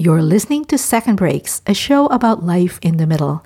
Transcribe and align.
You're 0.00 0.22
listening 0.22 0.64
to 0.72 0.78
Second 0.78 1.16
Breaks, 1.16 1.60
a 1.66 1.74
show 1.74 2.06
about 2.06 2.42
life 2.42 2.78
in 2.80 2.96
the 2.96 3.06
middle. 3.06 3.44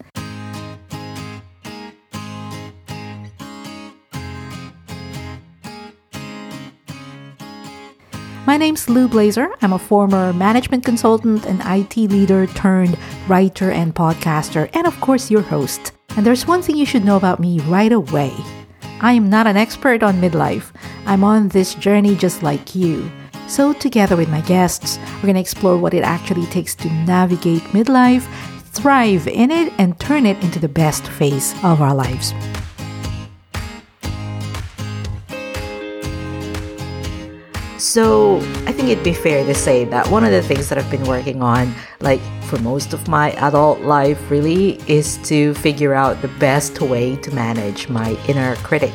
My 8.46 8.56
name's 8.56 8.88
Lou 8.88 9.08
Blaser. 9.08 9.48
I'm 9.62 9.72
a 9.72 9.80
former 9.80 10.32
management 10.32 10.84
consultant 10.84 11.44
and 11.44 11.60
IT 11.66 11.96
leader 11.96 12.46
turned 12.46 12.96
writer 13.26 13.72
and 13.72 13.92
podcaster, 13.92 14.70
and 14.74 14.86
of 14.86 14.94
course, 15.00 15.32
your 15.32 15.42
host. 15.42 15.90
And 16.16 16.24
there's 16.24 16.46
one 16.46 16.62
thing 16.62 16.76
you 16.76 16.86
should 16.86 17.04
know 17.04 17.16
about 17.16 17.40
me 17.40 17.58
right 17.62 17.90
away 17.90 18.32
I 19.00 19.14
am 19.14 19.28
not 19.28 19.48
an 19.48 19.56
expert 19.56 20.04
on 20.04 20.20
midlife. 20.20 20.72
I'm 21.04 21.24
on 21.24 21.48
this 21.48 21.74
journey 21.74 22.14
just 22.14 22.44
like 22.44 22.76
you. 22.76 23.10
So, 23.46 23.72
together 23.74 24.16
with 24.16 24.28
my 24.28 24.40
guests, 24.40 24.98
we're 25.16 25.22
going 25.22 25.34
to 25.34 25.40
explore 25.40 25.76
what 25.76 25.94
it 25.94 26.02
actually 26.02 26.46
takes 26.46 26.74
to 26.76 26.88
navigate 26.90 27.62
midlife, 27.72 28.26
thrive 28.72 29.28
in 29.28 29.50
it, 29.50 29.72
and 29.78 29.98
turn 30.00 30.24
it 30.26 30.42
into 30.42 30.58
the 30.58 30.68
best 30.68 31.06
phase 31.06 31.52
of 31.62 31.82
our 31.82 31.94
lives. 31.94 32.32
So, 37.76 38.38
I 38.66 38.72
think 38.72 38.88
it'd 38.88 39.04
be 39.04 39.12
fair 39.12 39.44
to 39.44 39.54
say 39.54 39.84
that 39.84 40.08
one 40.08 40.24
of 40.24 40.32
the 40.32 40.42
things 40.42 40.68
that 40.70 40.78
I've 40.78 40.90
been 40.90 41.04
working 41.04 41.42
on, 41.42 41.74
like 42.00 42.20
for 42.44 42.58
most 42.60 42.92
of 42.94 43.06
my 43.08 43.32
adult 43.32 43.82
life, 43.82 44.30
really, 44.30 44.80
is 44.90 45.18
to 45.28 45.54
figure 45.54 45.92
out 45.92 46.20
the 46.22 46.28
best 46.28 46.80
way 46.80 47.16
to 47.16 47.30
manage 47.32 47.88
my 47.90 48.18
inner 48.26 48.56
critic. 48.56 48.94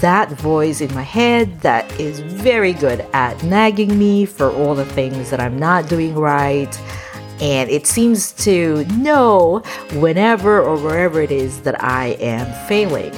That 0.00 0.30
voice 0.30 0.80
in 0.80 0.94
my 0.94 1.02
head 1.02 1.60
that 1.62 1.90
is 1.98 2.20
very 2.20 2.72
good 2.72 3.00
at 3.12 3.42
nagging 3.42 3.98
me 3.98 4.26
for 4.26 4.50
all 4.50 4.74
the 4.74 4.84
things 4.84 5.30
that 5.30 5.40
I'm 5.40 5.58
not 5.58 5.88
doing 5.88 6.14
right. 6.14 6.80
And 7.40 7.70
it 7.70 7.86
seems 7.86 8.32
to 8.44 8.84
know 8.86 9.62
whenever 9.94 10.60
or 10.60 10.76
wherever 10.76 11.20
it 11.20 11.30
is 11.30 11.62
that 11.62 11.82
I 11.82 12.08
am 12.20 12.46
failing. 12.68 13.14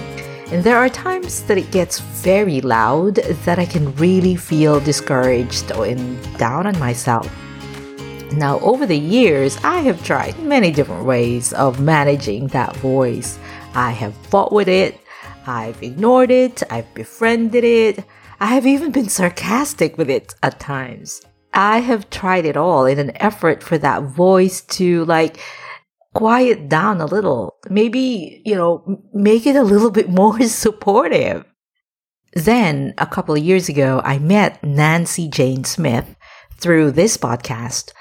And 0.53 0.65
there 0.65 0.77
are 0.77 0.89
times 0.89 1.43
that 1.45 1.59
it 1.59 1.71
gets 1.71 2.01
very 2.01 2.61
loud 2.61 3.17
that 3.45 3.59
I 3.59 3.67
can 3.67 3.95
really 3.97 4.35
feel 4.37 4.81
discouraged 4.81 5.71
and 5.71 6.39
down 6.39 6.67
on 6.67 6.79
myself. 6.79 7.31
Now, 8.33 8.61
over 8.61 8.87
the 8.87 8.99
years, 8.99 9.59
I 9.65 9.81
have 9.81 10.05
tried 10.05 10.39
many 10.41 10.71
different 10.71 11.05
ways 11.05 11.53
of 11.53 11.81
managing 11.81 12.47
that 12.49 12.77
voice. 12.77 13.39
I 13.75 13.91
have 13.91 14.15
fought 14.15 14.53
with 14.53 14.69
it, 14.69 15.01
I've 15.51 15.83
ignored 15.83 16.31
it, 16.31 16.63
I've 16.71 16.93
befriended 16.95 17.65
it, 17.65 18.05
I 18.39 18.47
have 18.47 18.67
even 18.67 18.93
been 18.93 19.09
sarcastic 19.09 19.99
with 19.99 20.09
it 20.09 20.35
at 20.43 20.61
times. 20.61 21.21
I 21.53 21.81
have 21.81 22.09
tried 22.09 22.47
it 22.47 22.57
all 22.57 22.87
in 22.87 23.01
an 23.01 23.13
effort 23.17 23.63
for 23.63 23.77
that 23.79 24.05
voice 24.05 24.61
to 24.79 25.05
like 25.07 25.39
quiet 26.15 26.69
down 26.69 27.01
a 27.01 27.07
little. 27.07 27.57
Maybe, 27.69 28.43
you 28.45 28.55
know, 28.55 29.03
make 29.13 29.45
it 29.45 29.57
a 29.57 29.63
little 29.65 29.91
bit 29.91 30.09
more 30.23 30.41
supportive. 30.43 31.45
Then, 32.33 32.95
a 32.97 33.07
couple 33.07 33.35
of 33.35 33.43
years 33.43 33.69
ago, 33.69 34.01
I 34.05 34.21
met 34.21 34.63
Nancy 34.63 35.29
Jane 35.29 35.65
Smith 35.65 36.15
through 36.61 36.93
this 36.93 37.17
podcast. 37.17 37.93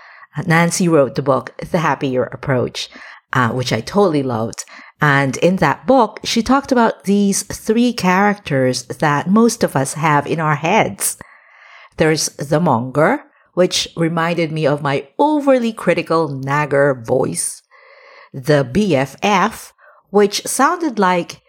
Nancy 0.45 0.87
wrote 0.87 1.15
the 1.15 1.23
book, 1.23 1.57
The 1.71 1.79
Happier 1.79 2.25
Approach, 2.25 2.89
uh, 3.33 3.49
which 3.49 3.73
I 3.73 3.81
totally 3.81 4.21
loved. 4.21 4.65
And 5.01 5.37
in 5.37 5.57
that 5.57 5.87
book, 5.87 6.19
she 6.23 6.43
talked 6.43 6.71
about 6.71 7.05
these 7.05 7.43
three 7.43 7.93
characters 7.93 8.83
that 8.83 9.29
most 9.29 9.63
of 9.63 9.75
us 9.75 9.93
have 9.93 10.27
in 10.27 10.39
our 10.39 10.55
heads. 10.55 11.17
There's 11.97 12.27
the 12.35 12.59
monger, 12.59 13.23
which 13.53 13.87
reminded 13.95 14.51
me 14.51 14.67
of 14.67 14.81
my 14.81 15.07
overly 15.17 15.73
critical 15.73 16.27
nagger 16.27 17.01
voice 17.05 17.61
the 18.31 18.63
BFF, 18.63 19.71
which 20.11 20.45
sounded 20.45 20.99
like 20.99 21.41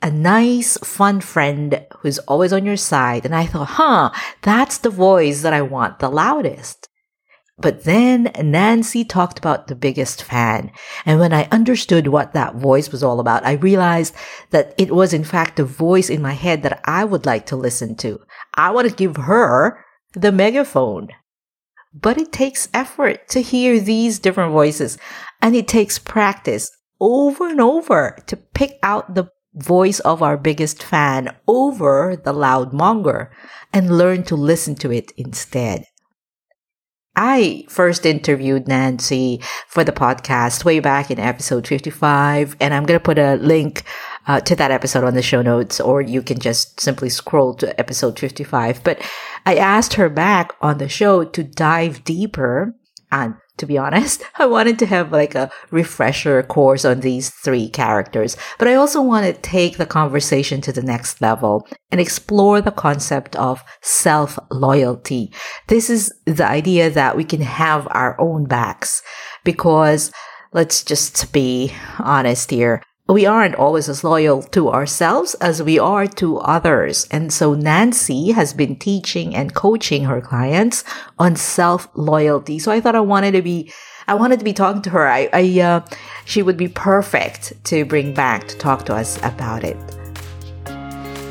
a 0.00 0.10
nice, 0.10 0.76
fun 0.78 1.20
friend 1.20 1.84
who's 2.00 2.18
always 2.20 2.52
on 2.52 2.64
your 2.64 2.76
side. 2.76 3.24
And 3.24 3.34
I 3.34 3.46
thought, 3.46 3.68
huh, 3.70 4.10
that's 4.42 4.78
the 4.78 4.90
voice 4.90 5.42
that 5.42 5.52
I 5.52 5.62
want 5.62 5.98
the 5.98 6.08
loudest. 6.08 6.87
But 7.60 7.84
then 7.84 8.30
Nancy 8.40 9.04
talked 9.04 9.38
about 9.38 9.66
the 9.66 9.74
biggest 9.74 10.22
fan. 10.22 10.70
And 11.04 11.18
when 11.18 11.32
I 11.32 11.48
understood 11.50 12.06
what 12.06 12.32
that 12.32 12.54
voice 12.54 12.92
was 12.92 13.02
all 13.02 13.18
about, 13.18 13.44
I 13.44 13.52
realized 13.52 14.14
that 14.50 14.74
it 14.78 14.92
was 14.94 15.12
in 15.12 15.24
fact 15.24 15.56
the 15.56 15.64
voice 15.64 16.08
in 16.08 16.22
my 16.22 16.34
head 16.34 16.62
that 16.62 16.80
I 16.84 17.04
would 17.04 17.26
like 17.26 17.46
to 17.46 17.56
listen 17.56 17.96
to. 17.96 18.20
I 18.54 18.70
want 18.70 18.88
to 18.88 18.94
give 18.94 19.16
her 19.16 19.84
the 20.12 20.30
megaphone. 20.30 21.08
But 21.92 22.18
it 22.18 22.32
takes 22.32 22.68
effort 22.72 23.28
to 23.30 23.42
hear 23.42 23.80
these 23.80 24.20
different 24.20 24.52
voices 24.52 24.96
and 25.42 25.56
it 25.56 25.66
takes 25.66 25.98
practice 25.98 26.70
over 27.00 27.48
and 27.48 27.60
over 27.60 28.16
to 28.26 28.36
pick 28.36 28.78
out 28.82 29.14
the 29.14 29.30
voice 29.54 29.98
of 30.00 30.22
our 30.22 30.36
biggest 30.36 30.82
fan 30.82 31.34
over 31.48 32.14
the 32.16 32.32
loud 32.32 32.72
monger 32.72 33.32
and 33.72 33.98
learn 33.98 34.22
to 34.24 34.36
listen 34.36 34.76
to 34.76 34.92
it 34.92 35.10
instead. 35.16 35.84
I 37.20 37.64
first 37.68 38.06
interviewed 38.06 38.68
Nancy 38.68 39.40
for 39.66 39.82
the 39.82 39.90
podcast 39.90 40.64
way 40.64 40.78
back 40.78 41.10
in 41.10 41.18
episode 41.18 41.66
55, 41.66 42.54
and 42.60 42.72
I'm 42.72 42.86
going 42.86 42.96
to 42.96 43.02
put 43.02 43.18
a 43.18 43.34
link 43.34 43.82
uh, 44.28 44.38
to 44.42 44.54
that 44.54 44.70
episode 44.70 45.02
on 45.02 45.14
the 45.14 45.22
show 45.22 45.42
notes, 45.42 45.80
or 45.80 46.00
you 46.00 46.22
can 46.22 46.38
just 46.38 46.80
simply 46.80 47.08
scroll 47.08 47.54
to 47.54 47.76
episode 47.78 48.20
55. 48.20 48.84
But 48.84 49.02
I 49.44 49.56
asked 49.56 49.94
her 49.94 50.08
back 50.08 50.52
on 50.60 50.78
the 50.78 50.88
show 50.88 51.24
to 51.24 51.42
dive 51.42 52.04
deeper 52.04 52.76
and 53.10 53.34
to 53.58 53.66
be 53.66 53.78
honest. 53.78 54.22
I 54.36 54.46
wanted 54.46 54.78
to 54.80 54.86
have 54.86 55.12
like 55.12 55.34
a 55.34 55.50
refresher 55.70 56.42
course 56.42 56.84
on 56.84 57.00
these 57.00 57.30
three 57.30 57.68
characters, 57.68 58.36
but 58.58 58.68
I 58.68 58.74
also 58.74 59.02
want 59.02 59.26
to 59.26 59.40
take 59.40 59.76
the 59.76 59.86
conversation 59.86 60.60
to 60.62 60.72
the 60.72 60.82
next 60.82 61.20
level 61.20 61.66
and 61.90 62.00
explore 62.00 62.60
the 62.60 62.70
concept 62.70 63.36
of 63.36 63.62
self 63.82 64.38
loyalty. 64.50 65.32
This 65.68 65.90
is 65.90 66.12
the 66.24 66.46
idea 66.46 66.90
that 66.90 67.16
we 67.16 67.24
can 67.24 67.42
have 67.42 67.86
our 67.90 68.18
own 68.20 68.44
backs 68.46 69.02
because 69.44 70.12
let's 70.52 70.82
just 70.82 71.32
be 71.32 71.72
honest 71.98 72.50
here 72.50 72.82
we 73.08 73.24
aren't 73.24 73.54
always 73.54 73.88
as 73.88 74.04
loyal 74.04 74.42
to 74.42 74.68
ourselves 74.68 75.34
as 75.36 75.62
we 75.62 75.78
are 75.78 76.06
to 76.06 76.38
others. 76.38 77.08
And 77.10 77.32
so 77.32 77.54
Nancy 77.54 78.32
has 78.32 78.52
been 78.52 78.76
teaching 78.76 79.34
and 79.34 79.54
coaching 79.54 80.04
her 80.04 80.20
clients 80.20 80.84
on 81.18 81.34
self 81.34 81.88
loyalty. 81.94 82.58
So 82.58 82.70
I 82.70 82.80
thought 82.80 82.94
I 82.94 83.00
wanted 83.00 83.32
to 83.32 83.42
be, 83.42 83.72
I 84.06 84.14
wanted 84.14 84.38
to 84.40 84.44
be 84.44 84.52
talking 84.52 84.82
to 84.82 84.90
her. 84.90 85.08
I, 85.08 85.30
I 85.32 85.60
uh, 85.60 85.86
she 86.26 86.42
would 86.42 86.58
be 86.58 86.68
perfect 86.68 87.64
to 87.64 87.86
bring 87.86 88.12
back 88.12 88.46
to 88.48 88.58
talk 88.58 88.84
to 88.86 88.94
us 88.94 89.16
about 89.22 89.64
it. 89.64 89.76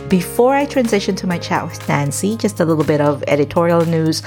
Before 0.10 0.56
I 0.56 0.66
transition 0.66 1.16
to 1.18 1.28
my 1.28 1.38
chat 1.38 1.66
with 1.66 1.88
Nancy, 1.88 2.38
just 2.38 2.60
a 2.60 2.66
little 2.66 2.86
bit 2.86 3.02
of 3.02 3.24
editorial 3.28 3.86
news. 3.86 4.24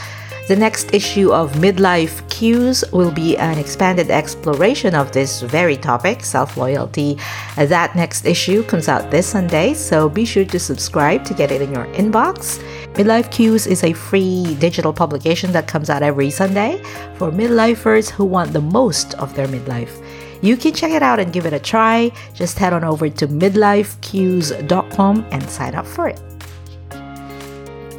The 0.50 0.56
next 0.56 0.92
issue 0.92 1.32
of 1.32 1.52
Midlife 1.52 2.28
Cues 2.28 2.82
will 2.92 3.12
be 3.12 3.36
an 3.38 3.56
expanded 3.56 4.10
exploration 4.10 4.96
of 4.96 5.12
this 5.12 5.42
very 5.42 5.76
topic, 5.76 6.24
self 6.24 6.56
loyalty. 6.56 7.18
That 7.54 7.94
next 7.94 8.26
issue 8.26 8.64
comes 8.64 8.88
out 8.88 9.12
this 9.12 9.28
Sunday, 9.28 9.74
so 9.74 10.08
be 10.08 10.24
sure 10.24 10.44
to 10.46 10.58
subscribe 10.58 11.24
to 11.26 11.34
get 11.34 11.52
it 11.52 11.62
in 11.62 11.72
your 11.72 11.86
inbox. 11.94 12.60
Midlife 12.94 13.30
Cues 13.30 13.68
is 13.68 13.84
a 13.84 13.92
free 13.92 14.56
digital 14.56 14.92
publication 14.92 15.52
that 15.52 15.68
comes 15.68 15.88
out 15.88 16.02
every 16.02 16.30
Sunday 16.30 16.82
for 17.14 17.30
midlifers 17.30 18.10
who 18.10 18.24
want 18.24 18.52
the 18.52 18.60
most 18.60 19.14
of 19.20 19.32
their 19.36 19.46
midlife. 19.46 20.04
You 20.42 20.56
can 20.56 20.74
check 20.74 20.90
it 20.90 21.04
out 21.04 21.20
and 21.20 21.32
give 21.32 21.46
it 21.46 21.52
a 21.52 21.60
try. 21.60 22.10
Just 22.34 22.58
head 22.58 22.72
on 22.72 22.82
over 22.82 23.08
to 23.08 23.28
midlifecues.com 23.28 25.26
and 25.30 25.48
sign 25.48 25.76
up 25.76 25.86
for 25.86 26.08
it. 26.08 26.20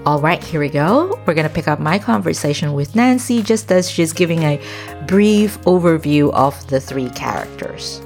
All 0.03 0.19
right, 0.19 0.43
here 0.43 0.59
we 0.59 0.69
go. 0.69 1.21
We're 1.27 1.35
going 1.35 1.47
to 1.47 1.53
pick 1.53 1.67
up 1.67 1.79
my 1.79 1.99
conversation 1.99 2.73
with 2.73 2.95
Nancy 2.95 3.43
just 3.43 3.71
as 3.71 3.87
she's 3.87 4.13
giving 4.13 4.41
a 4.41 4.59
brief 5.05 5.61
overview 5.61 6.33
of 6.33 6.67
the 6.69 6.79
three 6.79 7.09
characters. 7.11 8.01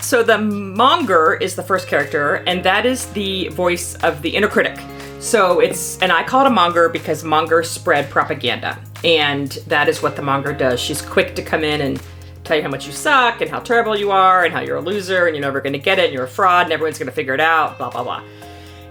So, 0.00 0.22
the 0.22 0.38
monger 0.38 1.34
is 1.34 1.54
the 1.54 1.62
first 1.62 1.86
character, 1.86 2.36
and 2.46 2.64
that 2.64 2.86
is 2.86 3.12
the 3.12 3.48
voice 3.48 3.94
of 3.96 4.22
the 4.22 4.30
inner 4.30 4.48
critic. 4.48 4.78
So, 5.20 5.60
it's, 5.60 6.00
and 6.00 6.12
I 6.12 6.22
call 6.22 6.46
it 6.46 6.46
a 6.46 6.50
monger 6.50 6.88
because 6.88 7.22
monger 7.22 7.62
spread 7.62 8.08
propaganda. 8.08 8.78
And 9.04 9.50
that 9.66 9.86
is 9.86 10.02
what 10.02 10.16
the 10.16 10.22
monger 10.22 10.54
does. 10.54 10.80
She's 10.80 11.02
quick 11.02 11.36
to 11.36 11.42
come 11.42 11.62
in 11.62 11.82
and 11.82 12.02
tell 12.42 12.56
you 12.56 12.62
how 12.62 12.70
much 12.70 12.86
you 12.86 12.92
suck 12.92 13.42
and 13.42 13.50
how 13.50 13.58
terrible 13.58 13.98
you 13.98 14.12
are 14.12 14.46
and 14.46 14.54
how 14.54 14.60
you're 14.60 14.78
a 14.78 14.80
loser 14.80 15.26
and 15.26 15.36
you're 15.36 15.44
never 15.44 15.60
going 15.60 15.74
to 15.74 15.78
get 15.78 15.98
it 15.98 16.06
and 16.06 16.14
you're 16.14 16.24
a 16.24 16.28
fraud 16.28 16.64
and 16.64 16.72
everyone's 16.72 16.98
going 16.98 17.10
to 17.10 17.12
figure 17.12 17.34
it 17.34 17.40
out, 17.40 17.76
blah, 17.76 17.90
blah, 17.90 18.02
blah 18.02 18.24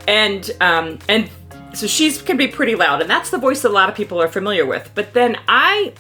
and 0.08 0.50
um, 0.62 1.00
and 1.08 1.30
so 1.74 1.88
she's 1.88 2.22
can 2.22 2.38
be 2.38 2.48
pretty 2.48 2.76
loud, 2.76 3.02
and 3.02 3.10
that's 3.10 3.30
the 3.30 3.38
voice 3.38 3.62
that 3.62 3.70
a 3.70 3.74
lot 3.74 3.90
of 3.90 3.96
people 3.96 4.22
are 4.22 4.28
familiar 4.28 4.66
with. 4.66 4.92
But 4.96 5.14
then 5.14 5.38
I 5.48 5.94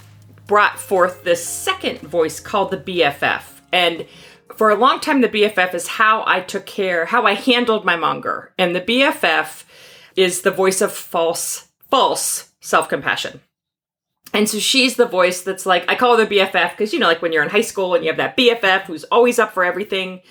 brought 0.47 0.79
forth 0.79 1.23
this 1.23 1.45
second 1.45 1.99
voice 1.99 2.39
called 2.39 2.71
the 2.71 2.77
BFF, 2.77 3.43
and 3.71 4.05
for 4.55 4.69
a 4.71 4.75
long 4.75 4.99
time, 4.99 5.21
the 5.21 5.29
BFF 5.29 5.75
is 5.75 5.87
how 5.87 6.23
I 6.25 6.39
took 6.39 6.65
care, 6.65 7.05
how 7.05 7.25
I 7.25 7.33
handled 7.33 7.85
my 7.85 7.95
monger, 7.95 8.53
and 8.57 8.75
the 8.75 8.81
BFF 8.81 9.65
is 10.15 10.41
the 10.41 10.51
voice 10.51 10.81
of 10.81 10.91
false, 10.91 11.67
false 11.89 12.51
self 12.59 12.89
compassion. 12.89 13.41
And 14.33 14.49
so 14.49 14.59
she's 14.59 14.95
the 14.95 15.05
voice 15.05 15.41
that's 15.41 15.65
like, 15.65 15.89
I 15.89 15.95
call 15.95 16.17
her 16.17 16.25
the 16.25 16.35
BFF 16.35 16.71
because, 16.71 16.91
you 16.91 16.99
know, 16.99 17.07
like 17.07 17.21
when 17.21 17.31
you're 17.31 17.43
in 17.43 17.49
high 17.49 17.61
school 17.61 17.95
and 17.95 18.03
you 18.03 18.09
have 18.09 18.17
that 18.17 18.35
BFF 18.35 18.81
who's 18.83 19.05
always 19.05 19.39
up 19.39 19.53
for 19.53 19.63
everything 19.63 20.21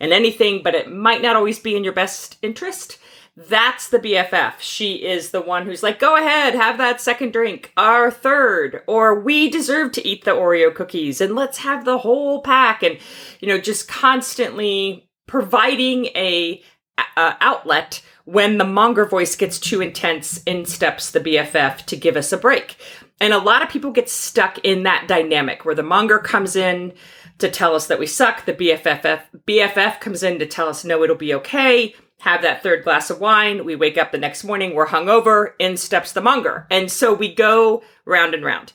and 0.00 0.12
anything, 0.12 0.62
but 0.64 0.74
it 0.74 0.90
might 0.90 1.22
not 1.22 1.36
always 1.36 1.60
be 1.60 1.76
in 1.76 1.84
your 1.84 1.92
best 1.92 2.36
interest. 2.42 2.98
That's 3.36 3.88
the 3.88 3.98
BFF. 3.98 4.60
She 4.60 5.04
is 5.04 5.30
the 5.30 5.40
one 5.40 5.66
who's 5.66 5.82
like, 5.82 5.98
go 5.98 6.16
ahead, 6.16 6.54
have 6.54 6.78
that 6.78 7.00
second 7.00 7.32
drink, 7.32 7.72
our 7.76 8.08
third, 8.10 8.82
or 8.86 9.18
we 9.18 9.50
deserve 9.50 9.90
to 9.92 10.06
eat 10.06 10.24
the 10.24 10.30
Oreo 10.30 10.72
cookies 10.72 11.20
and 11.20 11.34
let's 11.34 11.58
have 11.58 11.84
the 11.84 11.98
whole 11.98 12.42
pack. 12.42 12.84
And, 12.84 12.98
you 13.40 13.48
know, 13.48 13.58
just 13.58 13.88
constantly 13.88 15.08
providing 15.26 16.06
a, 16.14 16.62
a 17.16 17.36
outlet 17.40 18.02
when 18.24 18.58
the 18.58 18.64
monger 18.64 19.04
voice 19.04 19.34
gets 19.34 19.58
too 19.58 19.80
intense 19.80 20.40
in 20.44 20.64
steps 20.64 21.10
the 21.10 21.20
BFF 21.20 21.84
to 21.86 21.96
give 21.96 22.16
us 22.16 22.32
a 22.32 22.38
break. 22.38 22.76
And 23.20 23.32
a 23.32 23.38
lot 23.38 23.62
of 23.62 23.68
people 23.68 23.90
get 23.90 24.08
stuck 24.08 24.58
in 24.58 24.84
that 24.84 25.06
dynamic 25.08 25.64
where 25.64 25.74
the 25.74 25.82
monger 25.82 26.20
comes 26.20 26.54
in 26.54 26.92
to 27.38 27.50
tell 27.50 27.74
us 27.74 27.88
that 27.88 27.98
we 27.98 28.06
suck, 28.06 28.44
the 28.44 28.54
BFF 28.54 29.22
BFF 29.46 30.00
comes 30.00 30.22
in 30.22 30.38
to 30.38 30.46
tell 30.46 30.68
us 30.68 30.84
no 30.84 31.02
it'll 31.02 31.16
be 31.16 31.34
okay 31.34 31.94
have 32.20 32.42
that 32.42 32.62
third 32.62 32.84
glass 32.84 33.10
of 33.10 33.20
wine. 33.20 33.64
We 33.64 33.76
wake 33.76 33.98
up 33.98 34.12
the 34.12 34.18
next 34.18 34.44
morning, 34.44 34.74
we're 34.74 34.86
hungover, 34.86 35.52
in 35.58 35.76
steps 35.76 36.12
the 36.12 36.20
monger. 36.20 36.66
And 36.70 36.90
so 36.90 37.12
we 37.12 37.34
go 37.34 37.82
round 38.04 38.34
and 38.34 38.44
round. 38.44 38.72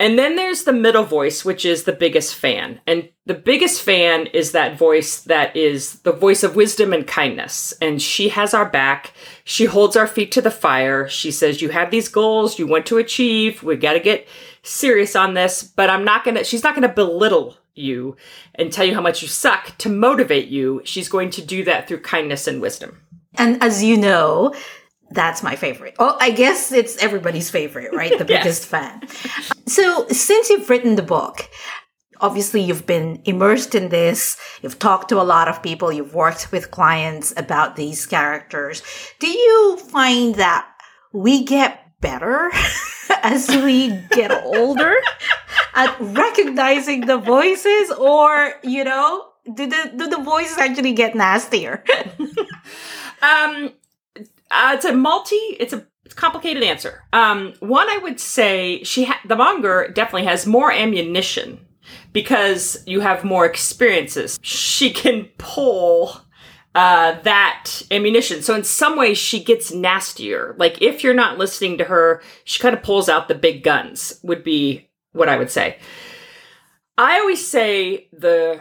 And 0.00 0.16
then 0.16 0.36
there's 0.36 0.62
the 0.62 0.72
middle 0.72 1.02
voice, 1.02 1.44
which 1.44 1.64
is 1.64 1.82
the 1.82 1.92
biggest 1.92 2.36
fan. 2.36 2.80
And 2.86 3.08
the 3.26 3.34
biggest 3.34 3.82
fan 3.82 4.26
is 4.28 4.52
that 4.52 4.78
voice 4.78 5.20
that 5.22 5.56
is 5.56 6.00
the 6.00 6.12
voice 6.12 6.44
of 6.44 6.54
wisdom 6.54 6.92
and 6.92 7.04
kindness. 7.04 7.74
And 7.80 8.00
she 8.00 8.28
has 8.28 8.54
our 8.54 8.68
back. 8.68 9.12
She 9.42 9.64
holds 9.64 9.96
our 9.96 10.06
feet 10.06 10.30
to 10.32 10.40
the 10.40 10.52
fire. 10.52 11.08
She 11.08 11.32
says, 11.32 11.60
You 11.60 11.70
have 11.70 11.90
these 11.90 12.08
goals 12.08 12.60
you 12.60 12.66
want 12.66 12.86
to 12.86 12.98
achieve. 12.98 13.64
We 13.64 13.74
got 13.74 13.94
to 13.94 14.00
get 14.00 14.28
serious 14.62 15.16
on 15.16 15.34
this, 15.34 15.64
but 15.64 15.90
I'm 15.90 16.04
not 16.04 16.24
going 16.24 16.36
to, 16.36 16.44
she's 16.44 16.62
not 16.62 16.76
going 16.76 16.88
to 16.88 16.94
belittle 16.94 17.56
you 17.78 18.16
and 18.54 18.72
tell 18.72 18.84
you 18.84 18.94
how 18.94 19.00
much 19.00 19.22
you 19.22 19.28
suck 19.28 19.76
to 19.78 19.88
motivate 19.88 20.48
you. 20.48 20.82
She's 20.84 21.08
going 21.08 21.30
to 21.30 21.42
do 21.42 21.64
that 21.64 21.88
through 21.88 22.00
kindness 22.00 22.46
and 22.46 22.60
wisdom. 22.60 23.00
And 23.36 23.62
as 23.62 23.82
you 23.82 23.96
know, 23.96 24.54
that's 25.10 25.42
my 25.42 25.56
favorite. 25.56 25.94
Oh, 25.98 26.16
I 26.20 26.30
guess 26.30 26.72
it's 26.72 26.96
everybody's 26.98 27.50
favorite, 27.50 27.94
right? 27.94 28.18
The 28.18 28.24
biggest 28.36 28.66
fan. 28.66 29.06
So, 29.66 30.06
since 30.08 30.50
you've 30.50 30.68
written 30.68 30.96
the 30.96 31.02
book, 31.02 31.48
obviously 32.20 32.60
you've 32.60 32.86
been 32.86 33.22
immersed 33.24 33.74
in 33.74 33.88
this. 33.88 34.36
You've 34.62 34.78
talked 34.78 35.08
to 35.10 35.20
a 35.20 35.24
lot 35.24 35.48
of 35.48 35.62
people. 35.62 35.92
You've 35.92 36.14
worked 36.14 36.52
with 36.52 36.70
clients 36.70 37.32
about 37.36 37.76
these 37.76 38.06
characters. 38.06 38.82
Do 39.18 39.28
you 39.28 39.78
find 39.90 40.34
that 40.34 40.68
we 41.12 41.44
get 41.44 41.84
better 42.00 42.50
as 43.22 43.48
we 43.48 43.90
get 44.10 44.30
older 44.44 44.94
at 45.78 45.96
recognizing 46.00 47.06
the 47.06 47.16
voices 47.16 47.92
or 47.92 48.54
you 48.64 48.82
know 48.82 49.26
do 49.54 49.66
the 49.66 49.92
do 49.96 50.08
the 50.08 50.18
voices 50.18 50.58
actually 50.58 50.92
get 50.92 51.14
nastier 51.14 51.84
um 53.22 53.72
uh, 54.50 54.72
it's 54.74 54.84
a 54.84 54.92
multi 54.92 55.36
it's 55.36 55.72
a 55.72 55.86
complicated 56.16 56.64
answer 56.64 57.04
um 57.12 57.54
one 57.60 57.88
i 57.88 57.98
would 57.98 58.18
say 58.18 58.82
she 58.82 59.04
ha- 59.04 59.20
the 59.26 59.36
monger 59.36 59.88
definitely 59.94 60.24
has 60.24 60.46
more 60.46 60.72
ammunition 60.72 61.64
because 62.12 62.82
you 62.86 62.98
have 63.00 63.22
more 63.22 63.46
experiences 63.46 64.38
she 64.42 64.90
can 64.90 65.24
pull 65.38 66.20
uh, 66.74 67.20
that 67.22 67.82
ammunition. 67.90 68.40
So 68.40 68.54
in 68.54 68.62
some 68.62 68.96
ways, 68.96 69.18
she 69.18 69.42
gets 69.42 69.72
nastier. 69.72 70.54
Like 70.58 70.80
if 70.80 71.02
you're 71.02 71.12
not 71.14 71.36
listening 71.36 71.76
to 71.78 71.84
her, 71.84 72.22
she 72.44 72.60
kind 72.60 72.76
of 72.76 72.84
pulls 72.84 73.08
out 73.08 73.26
the 73.26 73.34
big 73.34 73.64
guns. 73.64 74.20
Would 74.22 74.44
be 74.44 74.87
what 75.12 75.28
I 75.28 75.36
would 75.36 75.50
say. 75.50 75.78
I 76.96 77.18
always 77.20 77.46
say 77.46 78.08
the 78.12 78.60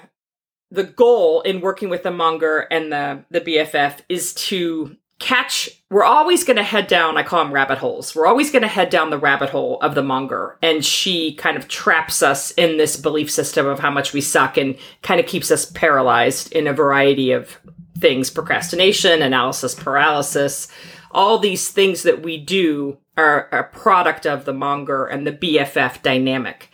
the 0.70 0.84
goal 0.84 1.42
in 1.42 1.62
working 1.62 1.90
with 1.90 2.04
the 2.04 2.12
monger 2.12 2.60
and 2.72 2.92
the 2.92 3.24
the 3.32 3.42
BFF 3.42 4.00
is 4.10 4.34
to 4.36 4.96
catch 5.20 5.70
we're 5.90 6.04
always 6.04 6.44
going 6.44 6.58
to 6.58 6.62
head 6.62 6.86
down 6.86 7.18
i 7.18 7.24
call 7.24 7.44
them 7.44 7.52
rabbit 7.52 7.80
holes 7.80 8.14
we're 8.14 8.28
always 8.28 8.52
going 8.52 8.62
to 8.62 8.68
head 8.68 8.92
down 8.92 9.10
the 9.10 9.18
rabbit 9.18 9.50
hole 9.50 9.80
of 9.82 9.96
the 9.96 10.04
monger 10.04 10.60
and 10.62 10.86
she 10.86 11.34
kind 11.34 11.58
of 11.58 11.68
traps 11.68 12.22
us 12.22 12.52
in 12.52 12.78
this 12.78 12.96
belief 12.96 13.32
system 13.32 13.66
of 13.66 13.80
how 13.80 13.90
much 13.90 14.14
we 14.14 14.22
suck 14.22 14.58
and 14.58 14.78
kind 15.02 15.20
of 15.20 15.26
keeps 15.26 15.50
us 15.50 15.72
paralyzed 15.72 16.52
in 16.52 16.68
a 16.68 16.74
variety 16.74 17.32
of 17.32 17.58
things 18.00 18.30
procrastination, 18.30 19.22
analysis 19.22 19.76
paralysis, 19.76 20.68
all 21.12 21.40
these 21.40 21.70
things 21.70 22.04
that 22.04 22.22
we 22.22 22.38
do 22.38 22.98
are 23.18 23.50
a 23.52 23.64
product 23.64 24.26
of 24.26 24.46
the 24.46 24.54
monger 24.54 25.06
and 25.06 25.26
the 25.26 25.32
BFF 25.32 26.02
dynamic. 26.02 26.70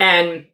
And 0.00 0.46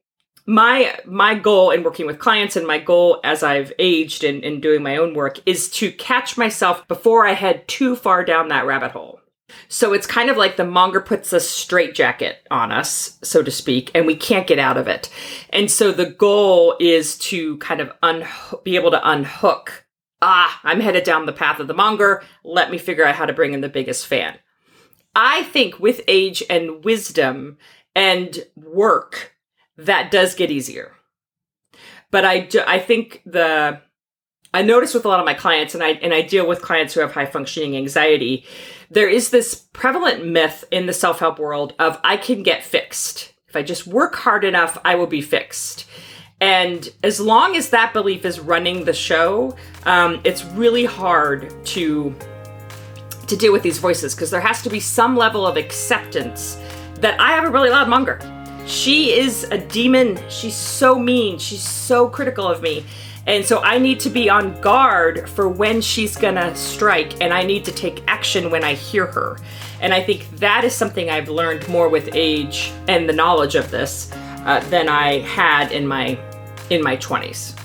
my 0.46 0.98
my 1.06 1.34
goal 1.34 1.70
in 1.70 1.82
working 1.82 2.06
with 2.06 2.18
clients 2.18 2.56
and 2.56 2.66
my 2.66 2.78
goal 2.78 3.20
as 3.22 3.42
I've 3.42 3.72
aged 3.78 4.24
and, 4.24 4.42
and 4.44 4.60
doing 4.60 4.82
my 4.82 4.96
own 4.96 5.14
work 5.14 5.38
is 5.46 5.70
to 5.72 5.92
catch 5.92 6.36
myself 6.36 6.86
before 6.88 7.26
I 7.26 7.32
head 7.32 7.68
too 7.68 7.94
far 7.94 8.24
down 8.24 8.48
that 8.48 8.66
rabbit 8.66 8.90
hole. 8.90 9.20
So 9.68 9.92
it's 9.92 10.06
kind 10.06 10.30
of 10.30 10.36
like 10.36 10.56
the 10.56 10.64
monger 10.64 11.00
puts 11.00 11.32
a 11.32 11.40
straitjacket 11.40 12.46
on 12.50 12.70
us, 12.70 13.18
so 13.22 13.42
to 13.42 13.50
speak, 13.50 13.90
and 13.94 14.06
we 14.06 14.14
can't 14.14 14.46
get 14.46 14.60
out 14.60 14.76
of 14.76 14.86
it. 14.86 15.10
And 15.50 15.70
so 15.70 15.90
the 15.90 16.06
goal 16.06 16.76
is 16.78 17.18
to 17.18 17.56
kind 17.58 17.80
of 17.80 17.92
un- 18.02 18.26
be 18.62 18.76
able 18.76 18.92
to 18.92 19.08
unhook 19.08 19.86
ah, 20.22 20.60
I'm 20.64 20.80
headed 20.80 21.04
down 21.04 21.26
the 21.26 21.32
path 21.32 21.60
of 21.60 21.66
the 21.66 21.74
monger. 21.74 22.22
Let 22.44 22.70
me 22.70 22.78
figure 22.78 23.04
out 23.04 23.14
how 23.14 23.26
to 23.26 23.32
bring 23.32 23.54
in 23.54 23.60
the 23.60 23.68
biggest 23.68 24.06
fan. 24.06 24.38
I 25.14 25.42
think 25.44 25.78
with 25.80 26.02
age 26.06 26.42
and 26.48 26.84
wisdom 26.84 27.58
and 27.94 28.38
work, 28.54 29.34
that 29.76 30.10
does 30.10 30.34
get 30.34 30.50
easier. 30.50 30.92
But 32.10 32.24
I, 32.24 32.48
I 32.66 32.78
think 32.78 33.22
the, 33.24 33.80
I 34.52 34.62
notice 34.62 34.94
with 34.94 35.04
a 35.04 35.08
lot 35.08 35.20
of 35.20 35.26
my 35.26 35.34
clients, 35.34 35.74
and 35.74 35.82
I 35.82 35.90
and 35.90 36.12
I 36.12 36.22
deal 36.22 36.46
with 36.46 36.62
clients 36.62 36.92
who 36.92 37.00
have 37.00 37.12
high 37.12 37.26
functioning 37.26 37.76
anxiety. 37.76 38.44
There 38.90 39.08
is 39.08 39.30
this 39.30 39.54
prevalent 39.72 40.26
myth 40.26 40.64
in 40.72 40.86
the 40.86 40.92
self 40.92 41.20
help 41.20 41.38
world 41.38 41.74
of 41.78 42.00
I 42.02 42.16
can 42.16 42.42
get 42.42 42.64
fixed. 42.64 43.32
If 43.48 43.54
I 43.54 43.62
just 43.62 43.86
work 43.86 44.16
hard 44.16 44.44
enough, 44.44 44.76
I 44.84 44.96
will 44.96 45.06
be 45.06 45.22
fixed. 45.22 45.86
And 46.40 46.88
as 47.04 47.20
long 47.20 47.56
as 47.56 47.70
that 47.70 47.92
belief 47.92 48.24
is 48.24 48.40
running 48.40 48.84
the 48.84 48.92
show, 48.92 49.56
um, 49.84 50.20
it's 50.24 50.44
really 50.44 50.84
hard 50.84 51.52
to 51.66 52.14
to 53.30 53.36
deal 53.36 53.52
with 53.52 53.62
these 53.62 53.78
voices 53.78 54.14
because 54.14 54.30
there 54.30 54.40
has 54.40 54.60
to 54.62 54.68
be 54.68 54.80
some 54.80 55.16
level 55.16 55.46
of 55.46 55.56
acceptance 55.56 56.58
that 56.96 57.18
I 57.18 57.30
have 57.30 57.44
a 57.44 57.50
really 57.50 57.70
loud 57.70 57.88
monger. 57.88 58.18
She 58.66 59.18
is 59.18 59.44
a 59.44 59.58
demon. 59.58 60.20
She's 60.28 60.54
so 60.54 60.98
mean. 60.98 61.38
She's 61.38 61.62
so 61.62 62.08
critical 62.08 62.46
of 62.46 62.60
me. 62.60 62.84
And 63.26 63.44
so 63.44 63.62
I 63.62 63.78
need 63.78 64.00
to 64.00 64.10
be 64.10 64.28
on 64.28 64.60
guard 64.60 65.28
for 65.28 65.48
when 65.48 65.80
she's 65.80 66.16
gonna 66.16 66.54
strike, 66.56 67.20
and 67.20 67.32
I 67.32 67.42
need 67.42 67.64
to 67.66 67.72
take 67.72 68.02
action 68.08 68.50
when 68.50 68.64
I 68.64 68.74
hear 68.74 69.06
her. 69.06 69.38
And 69.80 69.94
I 69.94 70.02
think 70.02 70.28
that 70.38 70.64
is 70.64 70.74
something 70.74 71.10
I've 71.10 71.28
learned 71.28 71.68
more 71.68 71.88
with 71.88 72.10
age 72.14 72.72
and 72.88 73.08
the 73.08 73.12
knowledge 73.12 73.54
of 73.54 73.70
this 73.70 74.10
uh, 74.44 74.60
than 74.70 74.88
I 74.88 75.20
had 75.20 75.72
in 75.72 75.86
my 75.86 76.18
in 76.70 76.82
my 76.82 76.96
20s. 76.96 77.58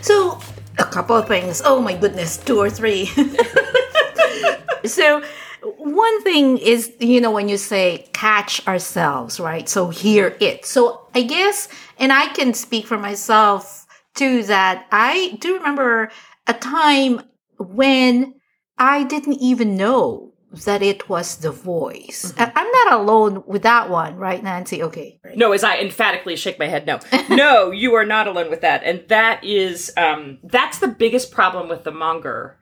So, 0.00 0.40
a 0.78 0.84
couple 0.84 1.16
of 1.16 1.28
things. 1.28 1.62
Oh 1.64 1.80
my 1.80 1.96
goodness, 1.96 2.36
two 2.36 2.58
or 2.58 2.70
three. 2.70 3.06
so, 4.84 5.22
one 5.62 6.22
thing 6.22 6.58
is, 6.58 6.92
you 7.00 7.20
know, 7.20 7.30
when 7.30 7.48
you 7.48 7.56
say 7.56 8.08
catch 8.12 8.66
ourselves, 8.66 9.40
right? 9.40 9.68
So, 9.68 9.88
hear 9.88 10.36
it. 10.40 10.64
So, 10.64 11.08
I 11.14 11.22
guess, 11.22 11.68
and 11.98 12.12
I 12.12 12.26
can 12.28 12.54
speak 12.54 12.86
for 12.86 12.98
myself 12.98 13.86
too, 14.14 14.42
that 14.44 14.86
I 14.92 15.36
do 15.40 15.54
remember 15.54 16.10
a 16.46 16.54
time 16.54 17.22
when 17.58 18.34
I 18.78 19.04
didn't 19.04 19.40
even 19.40 19.76
know 19.76 20.33
that 20.64 20.82
it 20.82 21.08
was 21.08 21.36
the 21.36 21.50
voice. 21.50 22.32
Mm-hmm. 22.32 22.58
I'm 22.58 22.70
not 22.70 22.92
alone 22.92 23.44
with 23.46 23.62
that 23.62 23.90
one, 23.90 24.16
right, 24.16 24.42
Nancy? 24.42 24.82
Okay. 24.82 25.18
Right. 25.24 25.36
No, 25.36 25.52
as 25.52 25.64
I 25.64 25.78
emphatically 25.78 26.36
shake 26.36 26.58
my 26.58 26.66
head, 26.66 26.86
no, 26.86 27.00
no, 27.28 27.70
you 27.70 27.94
are 27.94 28.06
not 28.06 28.26
alone 28.26 28.50
with 28.50 28.60
that, 28.62 28.82
and 28.84 29.06
that 29.08 29.42
is 29.44 29.92
um, 29.96 30.38
that's 30.44 30.78
the 30.78 30.88
biggest 30.88 31.32
problem 31.32 31.68
with 31.68 31.84
the 31.84 31.90
monger. 31.90 32.56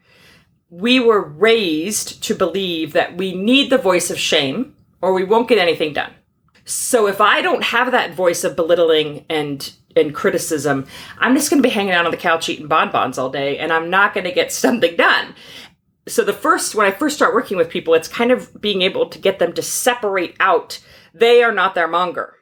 We 0.70 1.00
were 1.00 1.22
raised 1.22 2.22
to 2.24 2.34
believe 2.34 2.94
that 2.94 3.16
we 3.16 3.34
need 3.34 3.70
the 3.70 3.78
voice 3.78 4.10
of 4.10 4.18
shame, 4.18 4.74
or 5.00 5.12
we 5.12 5.24
won't 5.24 5.48
get 5.48 5.58
anything 5.58 5.92
done. 5.92 6.12
So 6.64 7.06
if 7.06 7.20
I 7.20 7.42
don't 7.42 7.64
have 7.64 7.90
that 7.90 8.14
voice 8.14 8.44
of 8.44 8.56
belittling 8.56 9.26
and 9.28 9.72
and 9.94 10.14
criticism, 10.14 10.86
I'm 11.18 11.34
just 11.34 11.50
going 11.50 11.62
to 11.62 11.68
be 11.68 11.74
hanging 11.74 11.92
out 11.92 12.06
on 12.06 12.12
the 12.12 12.16
couch 12.16 12.48
eating 12.48 12.66
bonbons 12.66 13.18
all 13.18 13.28
day, 13.28 13.58
and 13.58 13.70
I'm 13.70 13.90
not 13.90 14.14
going 14.14 14.24
to 14.24 14.32
get 14.32 14.50
something 14.50 14.96
done 14.96 15.34
so 16.06 16.24
the 16.24 16.32
first 16.32 16.74
when 16.74 16.86
i 16.86 16.90
first 16.90 17.16
start 17.16 17.34
working 17.34 17.56
with 17.56 17.68
people 17.68 17.94
it's 17.94 18.08
kind 18.08 18.30
of 18.30 18.60
being 18.60 18.82
able 18.82 19.08
to 19.08 19.18
get 19.18 19.38
them 19.38 19.52
to 19.52 19.62
separate 19.62 20.36
out 20.40 20.80
they 21.14 21.42
are 21.42 21.52
not 21.52 21.74
their 21.74 21.88
monger 21.88 22.34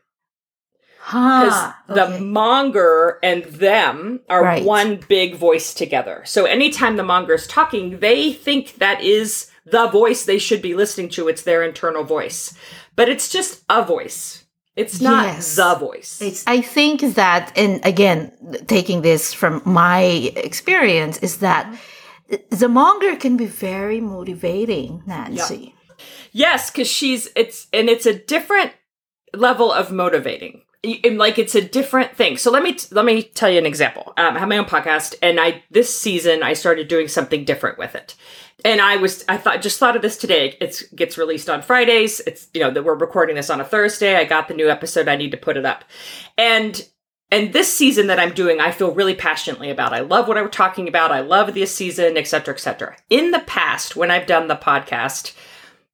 because 0.99 1.53
huh, 1.53 1.73
okay. 1.89 2.19
the 2.19 2.21
monger 2.21 3.19
and 3.23 3.45
them 3.45 4.21
are 4.29 4.45
right. 4.45 4.65
one 4.65 5.01
big 5.09 5.35
voice 5.35 5.75
together 5.75 6.23
so 6.25 6.45
anytime 6.45 6.97
the 6.97 7.03
monger 7.03 7.35
is 7.35 7.47
talking 7.47 8.01
they 8.01 8.33
think 8.33 8.77
that 8.77 9.03
is 9.03 9.51
the 9.67 9.87
voice 9.89 10.25
they 10.25 10.39
should 10.39 10.63
be 10.63 10.75
listening 10.75 11.09
to 11.09 11.29
it's 11.29 11.43
their 11.43 11.63
internal 11.63 12.05
voice 12.05 12.55
but 13.01 13.09
it's 13.09 13.31
just 13.31 13.65
a 13.71 13.83
voice. 13.83 14.45
It's 14.77 15.01
not 15.01 15.25
Yes. 15.25 15.57
the 15.57 15.75
voice. 15.75 16.21
It's, 16.21 16.45
I 16.47 16.61
think 16.61 17.01
that, 17.15 17.51
and 17.57 17.81
again, 17.83 18.31
taking 18.67 19.01
this 19.01 19.33
from 19.33 19.63
my 19.65 20.03
experience, 20.37 21.17
is 21.19 21.39
that 21.39 21.65
mm-hmm. 21.65 21.77
The 22.51 22.69
monger 22.69 23.17
can 23.17 23.37
be 23.37 23.47
very 23.47 24.01
motivating, 24.01 25.03
Nancy. 25.07 25.75
Yes, 26.33 26.71
because 26.71 26.89
she's 26.89 27.29
it's 27.37 27.67
and 27.73 27.89
it's 27.89 28.07
a 28.07 28.15
different 28.15 28.73
level 29.35 29.73
of 29.73 29.91
motivating. 29.91 30.63
And 31.05 31.19
like 31.19 31.39
it's 31.39 31.55
a 31.55 31.61
different 31.61 32.17
thing. 32.17 32.39
So 32.39 32.51
let 32.51 32.63
me 32.63 32.77
let 32.91 33.05
me 33.05 33.23
tell 33.23 33.51
you 33.51 33.59
an 33.59 33.67
example. 33.67 34.15
Um, 34.17 34.37
I 34.37 34.39
have 34.39 34.49
my 34.49 34.57
own 34.57 34.65
podcast, 34.65 35.15
and 35.21 35.39
I 35.39 35.63
this 35.71 35.95
season 35.95 36.43
I 36.43 36.55
started 36.55 36.89
doing 36.89 37.09
something 37.09 37.45
different 37.45 37.79
with 37.79 37.95
it. 37.95 38.15
And 38.65 38.81
I 38.81 38.97
was 38.97 39.25
I 39.29 39.37
thought 39.37 39.61
just 39.61 39.79
thought 39.79 39.97
of 39.97 40.03
this 40.03 40.17
today. 40.17 40.57
It 40.61 40.85
gets 40.95 41.19
released 41.19 41.51
on 41.51 41.61
Fridays. 41.63 42.21
It's 42.21 42.49
you 42.55 42.61
know 42.61 42.71
that 42.71 42.85
we're 42.85 42.95
recording 42.95 43.37
this 43.37 43.51
on 43.51 43.61
a 43.61 43.65
Thursday. 43.65 44.17
I 44.17 44.25
got 44.25 44.49
the 44.49 44.55
new 44.55 44.71
episode. 44.71 45.09
I 45.09 45.17
need 45.17 45.33
to 45.33 45.37
put 45.37 45.59
it 45.59 45.67
up, 45.67 45.85
and 46.39 46.83
and 47.31 47.53
this 47.53 47.73
season 47.73 48.09
that 48.09 48.19
I'm 48.19 48.33
doing, 48.33 48.61
I 48.61 48.71
feel 48.71 48.93
really 48.93 49.15
passionately 49.15 49.71
about. 49.71 49.93
I 49.93 50.01
love 50.01 50.29
what 50.29 50.39
I'm 50.39 50.51
talking 50.51 50.89
about. 50.89 51.13
I 51.13 51.21
love 51.21 51.55
this 51.55 51.75
season, 51.75 52.17
et 52.17 52.27
cetera, 52.27 52.55
et 52.55 52.61
cetera. 52.61 52.97
In 53.09 53.31
the 53.31 53.41
past, 53.41 53.97
when 53.97 54.11
I've 54.11 54.27
done 54.27 54.49
the 54.49 54.57
podcast, 54.57 55.35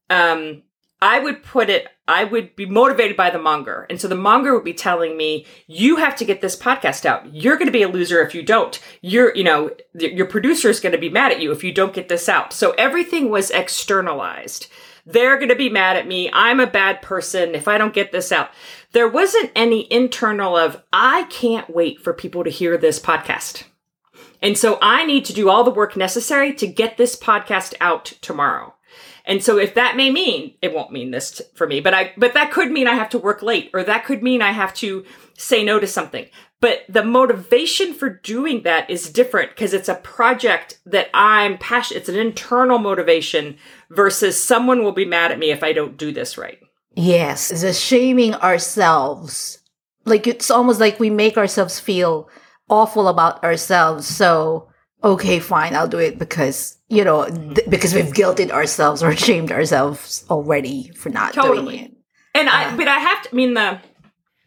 um, 0.08 0.62
I 1.02 1.18
would 1.18 1.42
put 1.42 1.68
it, 1.68 1.88
I 2.08 2.24
would 2.24 2.56
be 2.56 2.64
motivated 2.64 3.18
by 3.18 3.28
the 3.28 3.38
monger. 3.38 3.86
And 3.90 4.00
so 4.00 4.08
the 4.08 4.14
monger 4.14 4.54
would 4.54 4.64
be 4.64 4.72
telling 4.72 5.16
me, 5.16 5.44
you 5.66 5.96
have 5.96 6.16
to 6.16 6.24
get 6.24 6.40
this 6.40 6.56
podcast 6.56 7.04
out. 7.04 7.34
You're 7.34 7.56
going 7.56 7.66
to 7.66 7.72
be 7.72 7.82
a 7.82 7.88
loser 7.88 8.22
if 8.22 8.34
you 8.34 8.42
don't. 8.42 8.80
You're, 9.02 9.34
you 9.36 9.44
know, 9.44 9.70
your 9.92 10.26
producer 10.26 10.70
is 10.70 10.80
going 10.80 10.92
to 10.92 10.98
be 10.98 11.10
mad 11.10 11.32
at 11.32 11.42
you 11.42 11.52
if 11.52 11.62
you 11.62 11.72
don't 11.72 11.92
get 11.92 12.08
this 12.08 12.28
out. 12.30 12.54
So 12.54 12.70
everything 12.72 13.28
was 13.28 13.50
externalized. 13.50 14.68
They're 15.06 15.36
going 15.36 15.50
to 15.50 15.56
be 15.56 15.70
mad 15.70 15.96
at 15.96 16.06
me. 16.06 16.28
I'm 16.32 16.58
a 16.58 16.66
bad 16.66 17.00
person 17.00 17.54
if 17.54 17.68
I 17.68 17.78
don't 17.78 17.94
get 17.94 18.10
this 18.10 18.32
out. 18.32 18.50
There 18.92 19.08
wasn't 19.08 19.52
any 19.54 19.90
internal 19.92 20.56
of, 20.56 20.82
I 20.92 21.24
can't 21.24 21.70
wait 21.70 22.00
for 22.00 22.12
people 22.12 22.42
to 22.42 22.50
hear 22.50 22.76
this 22.76 22.98
podcast. 22.98 23.62
And 24.42 24.58
so 24.58 24.78
I 24.82 25.06
need 25.06 25.24
to 25.26 25.32
do 25.32 25.48
all 25.48 25.64
the 25.64 25.70
work 25.70 25.96
necessary 25.96 26.52
to 26.54 26.66
get 26.66 26.96
this 26.96 27.16
podcast 27.16 27.74
out 27.80 28.04
tomorrow. 28.20 28.75
And 29.26 29.42
so 29.42 29.58
if 29.58 29.74
that 29.74 29.96
may 29.96 30.10
mean, 30.10 30.54
it 30.62 30.72
won't 30.72 30.92
mean 30.92 31.10
this 31.10 31.32
t- 31.32 31.44
for 31.54 31.66
me, 31.66 31.80
but 31.80 31.92
I, 31.92 32.12
but 32.16 32.34
that 32.34 32.52
could 32.52 32.70
mean 32.70 32.86
I 32.86 32.94
have 32.94 33.10
to 33.10 33.18
work 33.18 33.42
late 33.42 33.70
or 33.74 33.82
that 33.82 34.04
could 34.04 34.22
mean 34.22 34.40
I 34.40 34.52
have 34.52 34.72
to 34.74 35.04
say 35.36 35.64
no 35.64 35.80
to 35.80 35.86
something. 35.86 36.26
But 36.60 36.84
the 36.88 37.04
motivation 37.04 37.92
for 37.92 38.08
doing 38.08 38.62
that 38.62 38.88
is 38.88 39.10
different 39.10 39.50
because 39.50 39.74
it's 39.74 39.88
a 39.88 39.96
project 39.96 40.78
that 40.86 41.10
I'm 41.12 41.58
passionate. 41.58 42.00
It's 42.00 42.08
an 42.08 42.16
internal 42.16 42.78
motivation 42.78 43.58
versus 43.90 44.42
someone 44.42 44.82
will 44.82 44.92
be 44.92 45.04
mad 45.04 45.32
at 45.32 45.38
me 45.38 45.50
if 45.50 45.62
I 45.62 45.72
don't 45.72 45.98
do 45.98 46.12
this 46.12 46.38
right. 46.38 46.58
Yes, 46.94 47.48
the 47.60 47.74
shaming 47.74 48.34
ourselves. 48.36 49.58
Like 50.06 50.26
it's 50.26 50.50
almost 50.50 50.80
like 50.80 50.98
we 50.98 51.10
make 51.10 51.36
ourselves 51.36 51.78
feel 51.78 52.28
awful 52.70 53.08
about 53.08 53.44
ourselves. 53.44 54.06
So, 54.06 54.68
okay, 55.12 55.38
fine, 55.38 55.74
I'll 55.74 55.88
do 55.88 55.98
it 55.98 56.18
because, 56.18 56.76
you 56.88 57.04
know, 57.04 57.24
th- 57.28 57.68
because 57.70 57.94
we've 57.94 58.12
guilted 58.12 58.50
ourselves 58.50 59.02
or 59.02 59.14
shamed 59.26 59.50
ourselves 59.52 60.24
already 60.28 60.90
for 60.90 61.08
not 61.10 61.32
Totally. 61.32 61.76
doing 61.76 61.84
it. 61.86 61.92
And 62.34 62.48
Uh-huh. 62.48 62.70
I, 62.72 62.76
but 62.76 62.88
I 62.88 62.98
have 62.98 63.22
to, 63.22 63.28
I 63.32 63.34
mean, 63.34 63.54
the, 63.54 63.78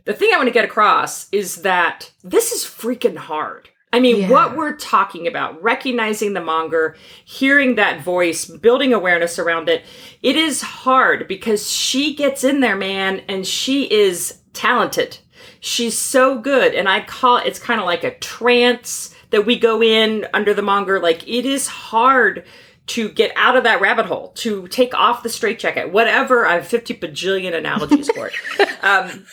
the 0.05 0.13
thing 0.13 0.31
I 0.33 0.37
want 0.37 0.47
to 0.47 0.53
get 0.53 0.65
across 0.65 1.27
is 1.31 1.61
that 1.63 2.11
this 2.23 2.51
is 2.51 2.63
freaking 2.63 3.17
hard. 3.17 3.69
I 3.91 3.99
mean, 3.99 4.17
Yeah. 4.17 4.29
what 4.29 4.55
we're 4.55 4.75
talking 4.75 5.25
about, 5.27 5.61
recognizing 5.63 6.33
the 6.33 6.41
monger, 6.41 6.95
hearing 7.25 7.75
that 7.75 8.01
voice, 8.03 8.45
building 8.45 8.93
awareness 8.93 9.39
around 9.39 9.67
it, 9.69 9.83
it 10.21 10.35
is 10.35 10.61
hard 10.61 11.27
because 11.27 11.71
she 11.71 12.13
gets 12.13 12.43
in 12.43 12.59
there, 12.59 12.75
man, 12.75 13.21
and 13.27 13.47
she 13.47 13.91
is 13.91 14.41
talented. 14.53 15.17
She's 15.61 15.97
so 15.97 16.37
good. 16.39 16.75
And 16.75 16.87
I 16.87 17.01
call 17.01 17.37
it's 17.37 17.57
kind 17.59 17.79
of 17.79 17.87
like 17.87 18.03
a 18.03 18.15
trance 18.19 19.15
that 19.29 19.45
we 19.45 19.57
go 19.57 19.81
in 19.81 20.27
under 20.33 20.53
the 20.53 20.61
monger. 20.61 20.99
Like 20.99 21.27
it 21.27 21.45
is 21.45 21.67
hard 21.67 22.45
to 22.87 23.09
get 23.09 23.31
out 23.35 23.55
of 23.55 23.63
that 23.63 23.81
rabbit 23.81 24.07
hole, 24.07 24.29
to 24.29 24.67
take 24.67 24.95
off 24.95 25.21
the 25.21 25.29
straitjacket, 25.29 25.91
whatever. 25.93 26.45
I 26.45 26.55
have 26.55 26.67
50 26.67 26.95
bajillion 26.95 27.55
analogies 27.55 28.09
for 28.11 28.27
it. 28.27 28.33
Um, 28.81 29.25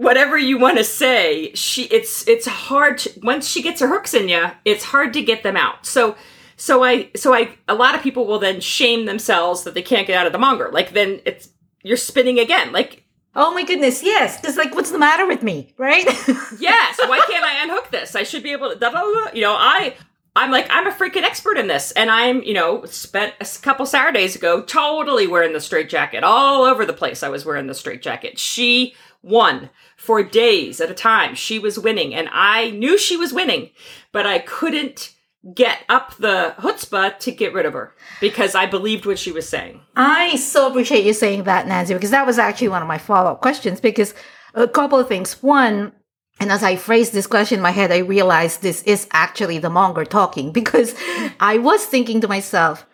whatever 0.00 0.38
you 0.38 0.56
want 0.56 0.78
to 0.78 0.84
say, 0.84 1.52
she 1.52 1.84
it's 1.84 2.26
it's 2.26 2.46
hard 2.46 2.96
to, 2.98 3.20
once 3.22 3.46
she 3.46 3.60
gets 3.60 3.82
her 3.82 3.86
hooks 3.86 4.14
in 4.14 4.30
you, 4.30 4.46
it's 4.64 4.82
hard 4.82 5.12
to 5.12 5.22
get 5.22 5.42
them 5.42 5.58
out. 5.58 5.84
So 5.84 6.16
so 6.56 6.82
I 6.82 7.10
so 7.14 7.34
I 7.34 7.56
a 7.68 7.74
lot 7.74 7.94
of 7.94 8.00
people 8.00 8.26
will 8.26 8.38
then 8.38 8.62
shame 8.62 9.04
themselves 9.04 9.64
that 9.64 9.74
they 9.74 9.82
can't 9.82 10.06
get 10.06 10.16
out 10.16 10.26
of 10.26 10.32
the 10.32 10.38
monger. 10.38 10.70
Like 10.72 10.94
then 10.94 11.20
it's 11.26 11.50
you're 11.82 11.98
spinning 11.98 12.38
again. 12.38 12.72
Like 12.72 13.04
Oh 13.34 13.54
my 13.54 13.64
goodness, 13.64 14.02
yes. 14.02 14.40
Just 14.42 14.58
like, 14.58 14.74
what's 14.74 14.90
the 14.90 14.98
matter 14.98 15.26
with 15.26 15.42
me, 15.42 15.72
right? 15.78 16.04
yes, 16.58 16.98
why 17.06 17.24
can't 17.28 17.44
I 17.44 17.62
unhook 17.62 17.90
this? 17.90 18.16
I 18.16 18.24
should 18.24 18.42
be 18.42 18.52
able 18.52 18.70
to. 18.70 18.76
Da, 18.76 18.90
da, 18.90 19.00
da. 19.00 19.32
You 19.32 19.42
know, 19.42 19.54
I. 19.54 19.94
I'm 20.36 20.52
like, 20.52 20.68
I'm 20.70 20.86
a 20.86 20.92
freaking 20.92 21.24
expert 21.24 21.58
in 21.58 21.66
this. 21.66 21.90
And 21.90 22.08
I'm, 22.08 22.40
you 22.44 22.54
know, 22.54 22.84
spent 22.84 23.34
a 23.40 23.62
couple 23.62 23.84
Saturdays 23.84 24.36
ago 24.36 24.62
totally 24.62 25.26
wearing 25.26 25.52
the 25.52 25.60
straight 25.60 25.88
jacket. 25.88 26.22
All 26.22 26.62
over 26.62 26.86
the 26.86 26.92
place, 26.92 27.24
I 27.24 27.28
was 27.28 27.44
wearing 27.44 27.66
the 27.66 27.74
straight 27.74 28.00
jacket. 28.00 28.38
She 28.38 28.94
won 29.24 29.70
for 29.96 30.22
days 30.22 30.80
at 30.80 30.90
a 30.90 30.94
time. 30.94 31.34
She 31.34 31.58
was 31.58 31.80
winning. 31.80 32.14
And 32.14 32.28
I 32.30 32.70
knew 32.70 32.96
she 32.96 33.16
was 33.16 33.32
winning, 33.32 33.70
but 34.12 34.24
I 34.24 34.38
couldn't 34.38 35.14
get 35.54 35.78
up 35.88 36.16
the 36.16 36.54
chutzpah 36.58 37.18
to 37.18 37.32
get 37.32 37.54
rid 37.54 37.66
of 37.66 37.72
her 37.72 37.94
because 38.20 38.54
I 38.54 38.66
believed 38.66 39.06
what 39.06 39.18
she 39.18 39.32
was 39.32 39.48
saying. 39.48 39.80
I 39.96 40.36
so 40.36 40.68
appreciate 40.68 41.04
you 41.04 41.14
saying 41.14 41.44
that, 41.44 41.66
Nancy, 41.66 41.94
because 41.94 42.10
that 42.10 42.26
was 42.26 42.38
actually 42.38 42.68
one 42.68 42.82
of 42.82 42.88
my 42.88 42.98
follow 42.98 43.32
up 43.32 43.40
questions. 43.40 43.80
Because 43.80 44.14
a 44.54 44.68
couple 44.68 44.98
of 44.98 45.08
things. 45.08 45.42
One, 45.42 45.92
and 46.38 46.50
as 46.50 46.62
I 46.62 46.76
phrased 46.76 47.12
this 47.12 47.26
question 47.26 47.58
in 47.58 47.62
my 47.62 47.70
head, 47.70 47.92
I 47.92 47.98
realized 47.98 48.62
this 48.62 48.82
is 48.82 49.06
actually 49.12 49.58
the 49.58 49.70
monger 49.70 50.04
talking 50.04 50.52
because 50.60 50.94
I 51.38 51.58
was 51.58 51.84
thinking 51.84 52.20
to 52.20 52.28
myself, 52.28 52.86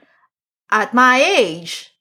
at 0.70 0.94
my 0.94 1.20
age, 1.20 1.92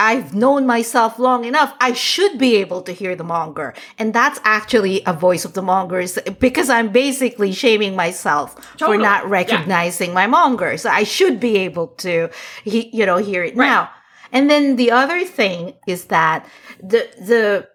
I've 0.00 0.34
known 0.34 0.66
myself 0.66 1.18
long 1.18 1.44
enough. 1.44 1.74
I 1.78 1.92
should 1.92 2.38
be 2.38 2.56
able 2.56 2.80
to 2.82 2.92
hear 2.92 3.14
the 3.14 3.22
monger. 3.24 3.74
And 3.98 4.14
that's 4.14 4.40
actually 4.44 5.02
a 5.04 5.12
voice 5.12 5.44
of 5.44 5.52
the 5.52 5.60
mongers 5.62 6.18
because 6.38 6.70
I'm 6.70 6.88
basically 6.90 7.52
shaming 7.52 7.94
myself 7.94 8.56
Totally. 8.78 8.96
for 8.96 9.02
not 9.02 9.24
Yeah. 9.24 9.30
recognizing 9.30 10.14
my 10.14 10.26
monger. 10.26 10.78
So 10.78 10.88
I 10.88 11.02
should 11.04 11.38
be 11.38 11.58
able 11.58 11.88
to, 11.98 12.30
he, 12.64 12.88
you 12.96 13.04
know, 13.04 13.18
hear 13.18 13.44
it 13.44 13.56
now. 13.56 13.90
And 14.32 14.48
then 14.48 14.76
the 14.76 14.90
other 14.90 15.24
thing 15.26 15.74
is 15.86 16.06
that 16.06 16.46
the, 16.82 17.06
the, 17.20 17.68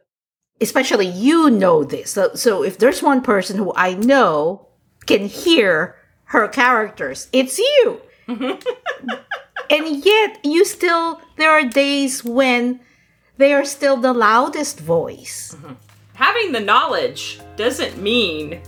especially 0.62 1.06
you 1.08 1.50
know 1.52 1.84
this. 1.84 2.12
So, 2.12 2.34
so 2.34 2.64
if 2.64 2.80
there's 2.80 3.04
one 3.04 3.22
person 3.22 3.58
who 3.58 3.72
I 3.76 3.94
know 3.94 4.68
can 5.06 5.28
hear 5.28 5.96
her 6.34 6.48
characters, 6.48 7.28
it's 7.32 7.60
you. 7.60 8.02
Mm-hmm. 8.28 9.14
and 9.70 10.06
yet 10.06 10.40
you 10.44 10.66
still, 10.66 11.22
there 11.38 11.52
are 11.52 11.64
days 11.64 12.24
when 12.24 12.80
they 13.38 13.54
are 13.54 13.66
still 13.66 13.98
the 13.98 14.14
loudest 14.14 14.80
voice. 14.80 15.56
Mm-hmm. 15.56 15.74
having 16.14 16.52
the 16.52 16.60
knowledge 16.60 17.40
doesn't 17.58 18.02
mean 18.02 18.62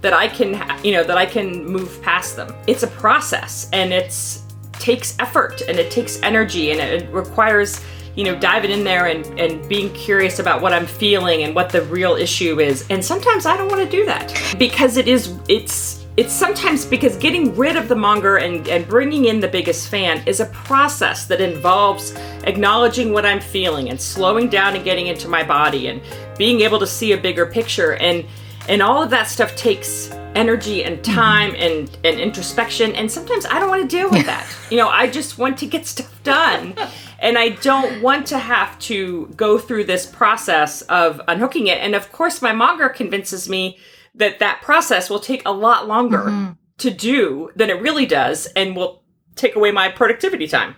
that 0.00 0.12
I 0.12 0.28
can, 0.28 0.54
ha- 0.54 0.80
you 0.84 0.92
know, 0.92 1.04
that 1.04 1.16
I 1.16 1.26
can 1.26 1.64
move 1.64 2.00
past 2.02 2.36
them. 2.36 2.54
It's 2.66 2.82
a 2.82 2.88
process 2.88 3.68
and 3.72 3.92
it's 3.92 4.42
takes 4.72 5.16
effort 5.18 5.62
and 5.62 5.78
it 5.78 5.90
takes 5.90 6.20
energy 6.22 6.70
and 6.70 6.80
it 6.80 7.08
requires, 7.10 7.80
you 8.16 8.24
know, 8.24 8.38
diving 8.38 8.70
in 8.70 8.84
there 8.84 9.06
and, 9.06 9.24
and 9.40 9.66
being 9.68 9.92
curious 9.94 10.38
about 10.38 10.60
what 10.60 10.72
I'm 10.72 10.86
feeling 10.86 11.42
and 11.42 11.54
what 11.54 11.70
the 11.70 11.82
real 11.82 12.14
issue 12.16 12.60
is. 12.60 12.84
And 12.90 13.02
sometimes 13.02 13.46
I 13.46 13.56
don't 13.56 13.68
want 13.68 13.82
to 13.82 13.90
do 13.90 14.04
that 14.04 14.56
because 14.58 14.96
it 14.96 15.08
is, 15.08 15.32
it's, 15.48 16.03
it's 16.16 16.32
sometimes 16.32 16.86
because 16.86 17.16
getting 17.16 17.56
rid 17.56 17.76
of 17.76 17.88
the 17.88 17.96
monger 17.96 18.36
and, 18.36 18.68
and 18.68 18.86
bringing 18.86 19.24
in 19.24 19.40
the 19.40 19.48
biggest 19.48 19.88
fan 19.88 20.22
is 20.28 20.38
a 20.38 20.46
process 20.46 21.26
that 21.26 21.40
involves 21.40 22.12
acknowledging 22.44 23.12
what 23.12 23.26
I'm 23.26 23.40
feeling 23.40 23.90
and 23.90 24.00
slowing 24.00 24.48
down 24.48 24.76
and 24.76 24.84
getting 24.84 25.08
into 25.08 25.28
my 25.28 25.42
body 25.42 25.88
and 25.88 26.00
being 26.38 26.60
able 26.60 26.78
to 26.78 26.86
see 26.86 27.12
a 27.12 27.16
bigger 27.16 27.46
picture 27.46 27.94
and 27.94 28.24
and 28.66 28.80
all 28.80 29.02
of 29.02 29.10
that 29.10 29.24
stuff 29.24 29.54
takes 29.56 30.10
energy 30.34 30.84
and 30.84 30.98
mm-hmm. 30.98 31.14
time 31.14 31.54
and 31.56 31.90
and 32.04 32.20
introspection 32.20 32.94
and 32.94 33.10
sometimes 33.10 33.44
I 33.46 33.58
don't 33.58 33.68
want 33.68 33.82
to 33.82 33.88
deal 33.88 34.08
with 34.10 34.26
that. 34.26 34.46
You 34.70 34.78
know, 34.78 34.88
I 34.88 35.08
just 35.08 35.38
want 35.38 35.58
to 35.58 35.66
get 35.66 35.86
stuff 35.86 36.22
done. 36.24 36.74
And 37.20 37.38
I 37.38 37.50
don't 37.50 38.02
want 38.02 38.26
to 38.28 38.38
have 38.38 38.76
to 38.80 39.26
go 39.36 39.56
through 39.56 39.84
this 39.84 40.04
process 40.04 40.82
of 40.82 41.20
unhooking 41.28 41.68
it. 41.68 41.78
And 41.78 41.94
of 41.94 42.10
course, 42.10 42.42
my 42.42 42.52
monger 42.52 42.88
convinces 42.88 43.48
me 43.48 43.78
that 44.14 44.38
that 44.38 44.62
process 44.62 45.10
will 45.10 45.20
take 45.20 45.42
a 45.46 45.52
lot 45.52 45.88
longer 45.88 46.24
mm-hmm. 46.24 46.52
to 46.78 46.90
do 46.90 47.50
than 47.56 47.70
it 47.70 47.80
really 47.80 48.06
does 48.06 48.46
and 48.56 48.76
will 48.76 49.02
take 49.34 49.56
away 49.56 49.70
my 49.70 49.88
productivity 49.88 50.46
time. 50.46 50.76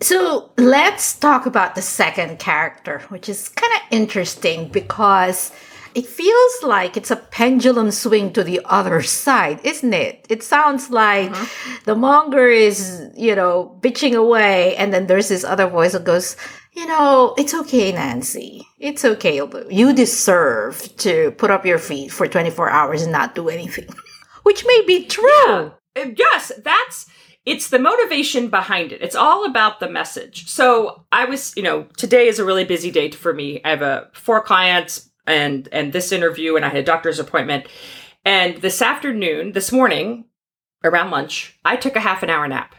So 0.00 0.52
let's 0.58 1.18
talk 1.18 1.46
about 1.46 1.74
the 1.74 1.82
second 1.82 2.38
character, 2.38 3.00
which 3.08 3.28
is 3.28 3.48
kind 3.48 3.72
of 3.74 3.80
interesting 3.90 4.68
because 4.68 5.52
it 5.94 6.06
feels 6.06 6.62
like 6.62 6.96
it's 6.96 7.10
a 7.10 7.16
pendulum 7.16 7.90
swing 7.90 8.32
to 8.32 8.42
the 8.42 8.60
other 8.64 9.02
side, 9.02 9.60
isn't 9.64 9.94
it? 9.94 10.26
It 10.28 10.42
sounds 10.42 10.90
like 10.90 11.30
uh-huh. 11.30 11.78
the 11.84 11.94
monger 11.94 12.48
is, 12.48 13.10
you 13.16 13.34
know, 13.34 13.78
bitching 13.80 14.14
away, 14.14 14.76
and 14.76 14.92
then 14.92 15.06
there's 15.06 15.28
this 15.28 15.44
other 15.44 15.68
voice 15.68 15.92
that 15.92 16.04
goes, 16.04 16.36
you 16.72 16.86
know, 16.86 17.34
it's 17.38 17.54
okay, 17.54 17.92
Nancy. 17.92 18.66
It's 18.80 19.04
okay, 19.04 19.40
You 19.70 19.92
deserve 19.94 20.96
to 20.98 21.30
put 21.32 21.50
up 21.50 21.64
your 21.64 21.78
feet 21.78 22.10
for 22.10 22.26
24 22.26 22.68
hours 22.68 23.02
and 23.02 23.12
not 23.12 23.36
do 23.36 23.48
anything, 23.48 23.88
which 24.42 24.66
may 24.66 24.82
be 24.86 25.04
true. 25.04 25.30
Yeah. 25.46 25.70
Uh, 25.96 26.10
yes, 26.16 26.50
that's 26.64 27.06
it's 27.46 27.68
the 27.68 27.78
motivation 27.78 28.48
behind 28.48 28.90
it. 28.90 29.02
It's 29.02 29.14
all 29.14 29.44
about 29.44 29.78
the 29.78 29.88
message. 29.88 30.48
So 30.48 31.04
I 31.12 31.26
was, 31.26 31.54
you 31.56 31.62
know, 31.62 31.86
today 31.96 32.26
is 32.26 32.38
a 32.38 32.44
really 32.44 32.64
busy 32.64 32.90
day 32.90 33.10
for 33.10 33.34
me. 33.34 33.60
I 33.64 33.70
have 33.70 33.82
a 33.82 34.08
four 34.14 34.42
clients 34.42 35.10
and 35.26 35.68
and 35.72 35.92
this 35.92 36.12
interview, 36.12 36.56
and 36.56 36.64
I 36.64 36.68
had 36.68 36.78
a 36.78 36.82
doctor's 36.82 37.18
appointment. 37.18 37.66
And 38.24 38.56
this 38.58 38.80
afternoon, 38.80 39.52
this 39.52 39.70
morning, 39.70 40.26
around 40.82 41.10
lunch, 41.10 41.58
I 41.64 41.76
took 41.76 41.96
a 41.96 42.00
half 42.00 42.22
an 42.22 42.30
hour 42.30 42.48
nap. 42.48 42.74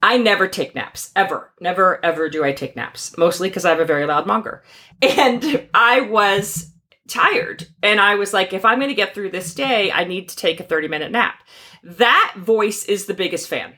I 0.00 0.16
never 0.16 0.46
take 0.46 0.74
naps, 0.74 1.10
ever. 1.16 1.52
Never, 1.60 2.04
ever 2.04 2.28
do 2.28 2.44
I 2.44 2.52
take 2.52 2.76
naps, 2.76 3.16
mostly 3.18 3.48
because 3.48 3.64
I 3.64 3.70
have 3.70 3.80
a 3.80 3.84
very 3.84 4.06
loud 4.06 4.26
monger. 4.26 4.62
And 5.00 5.68
I 5.74 6.00
was 6.00 6.72
tired. 7.08 7.68
And 7.82 8.00
I 8.00 8.16
was 8.16 8.32
like, 8.32 8.52
if 8.52 8.64
I'm 8.64 8.78
going 8.78 8.90
to 8.90 8.94
get 8.94 9.14
through 9.14 9.30
this 9.30 9.54
day, 9.54 9.92
I 9.92 10.04
need 10.04 10.28
to 10.28 10.36
take 10.36 10.60
a 10.60 10.64
30 10.64 10.88
minute 10.88 11.12
nap. 11.12 11.42
That 11.82 12.34
voice 12.36 12.84
is 12.84 13.06
the 13.06 13.14
biggest 13.14 13.48
fan. 13.48 13.74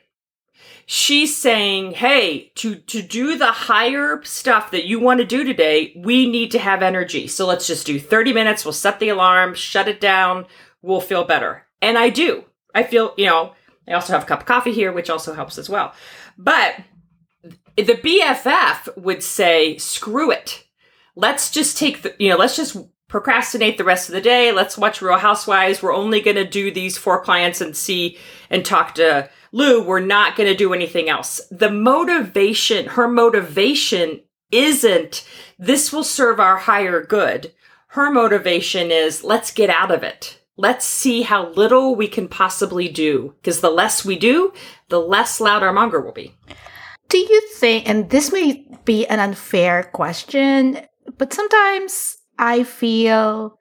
She's 0.93 1.37
saying, 1.37 1.93
hey, 1.93 2.51
to, 2.57 2.75
to 2.75 3.01
do 3.01 3.39
the 3.39 3.53
higher 3.53 4.21
stuff 4.25 4.73
that 4.73 4.87
you 4.87 4.99
want 4.99 5.21
to 5.21 5.25
do 5.25 5.45
today, 5.45 5.95
we 5.97 6.29
need 6.29 6.51
to 6.51 6.59
have 6.59 6.83
energy. 6.83 7.29
So 7.29 7.47
let's 7.47 7.69
just 7.69 7.87
do 7.87 8.01
30 8.01 8.33
minutes. 8.33 8.65
We'll 8.65 8.73
set 8.73 8.99
the 8.99 9.11
alarm, 9.11 9.55
shut 9.55 9.87
it 9.87 10.01
down. 10.01 10.47
We'll 10.83 11.01
feel 11.01 11.23
better. 11.23 11.65
And 11.81 11.97
I 11.97 12.09
do. 12.09 12.45
I 12.75 12.83
feel, 12.83 13.15
you 13.17 13.27
know, 13.27 13.53
I 13.87 13.93
also 13.93 14.15
have 14.15 14.25
a 14.25 14.27
cup 14.27 14.41
of 14.41 14.47
coffee 14.47 14.73
here, 14.73 14.91
which 14.91 15.09
also 15.09 15.33
helps 15.33 15.59
as 15.59 15.71
well. 15.71 15.95
But 16.37 16.81
the 17.77 17.95
BFF 17.95 18.97
would 18.97 19.23
say, 19.23 19.79
screw 19.79 20.33
it. 20.33 20.65
Let's 21.15 21.53
just 21.53 21.79
take 21.79 22.03
the, 22.03 22.17
you 22.19 22.31
know, 22.31 22.37
let's 22.37 22.57
just 22.57 22.77
procrastinate 23.07 23.79
the 23.79 23.85
rest 23.85 24.09
of 24.09 24.17
the 24.17 24.21
day. 24.21 24.51
Let's 24.51 24.77
watch 24.77 25.01
Real 25.01 25.19
Housewives. 25.19 25.85
We're 25.85 25.95
only 25.95 26.21
going 26.21 26.35
to 26.35 26.45
do 26.45 26.73
these 26.73 26.99
four 26.99 27.23
clients 27.23 27.61
and 27.61 27.77
see 27.77 28.19
and 28.51 28.65
talk 28.65 28.97
to 28.97 29.31
Lou. 29.53 29.83
We're 29.83 30.01
not 30.01 30.37
going 30.37 30.49
to 30.49 30.57
do 30.57 30.73
anything 30.73 31.09
else. 31.09 31.41
The 31.51 31.71
motivation, 31.71 32.87
her 32.87 33.09
motivation 33.09 34.21
isn't 34.51 35.25
this 35.59 35.93
will 35.93 36.05
serve 36.05 36.41
our 36.41 36.57
higher 36.57 37.03
good. 37.03 37.53
Her 37.89 38.11
motivation 38.11 38.91
is 38.91 39.25
let's 39.25 39.53
get 39.53 39.71
out 39.71 39.91
of 39.91 40.03
it. 40.03 40.39
Let's 40.57 40.85
see 40.85 41.23
how 41.23 41.49
little 41.51 41.95
we 41.97 42.07
can 42.07 42.29
possibly 42.29 42.89
do. 42.89 43.35
Because 43.41 43.61
the 43.61 43.71
less 43.71 44.05
we 44.05 44.19
do, 44.19 44.53
the 44.89 45.01
less 45.01 45.41
loud 45.41 45.63
our 45.63 45.73
monger 45.73 46.01
will 46.01 46.13
be. 46.13 46.35
Do 47.09 47.19
you 47.19 47.41
think, 47.57 47.89
and 47.89 48.11
this 48.11 48.33
may 48.33 48.67
be 48.85 49.07
an 49.07 49.19
unfair 49.19 49.91
question, 49.93 50.79
but 51.19 51.33
sometimes 51.33 52.19
I 52.39 52.63
feel 52.63 53.59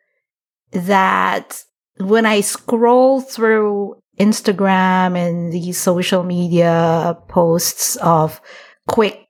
that 0.72 1.64
when 1.98 2.26
I 2.26 2.42
scroll 2.42 3.22
through 3.22 4.02
Instagram 4.20 5.18
and 5.18 5.52
these 5.52 5.78
social 5.78 6.24
media 6.24 7.18
posts 7.28 7.96
of 7.98 8.42
quick 8.88 9.28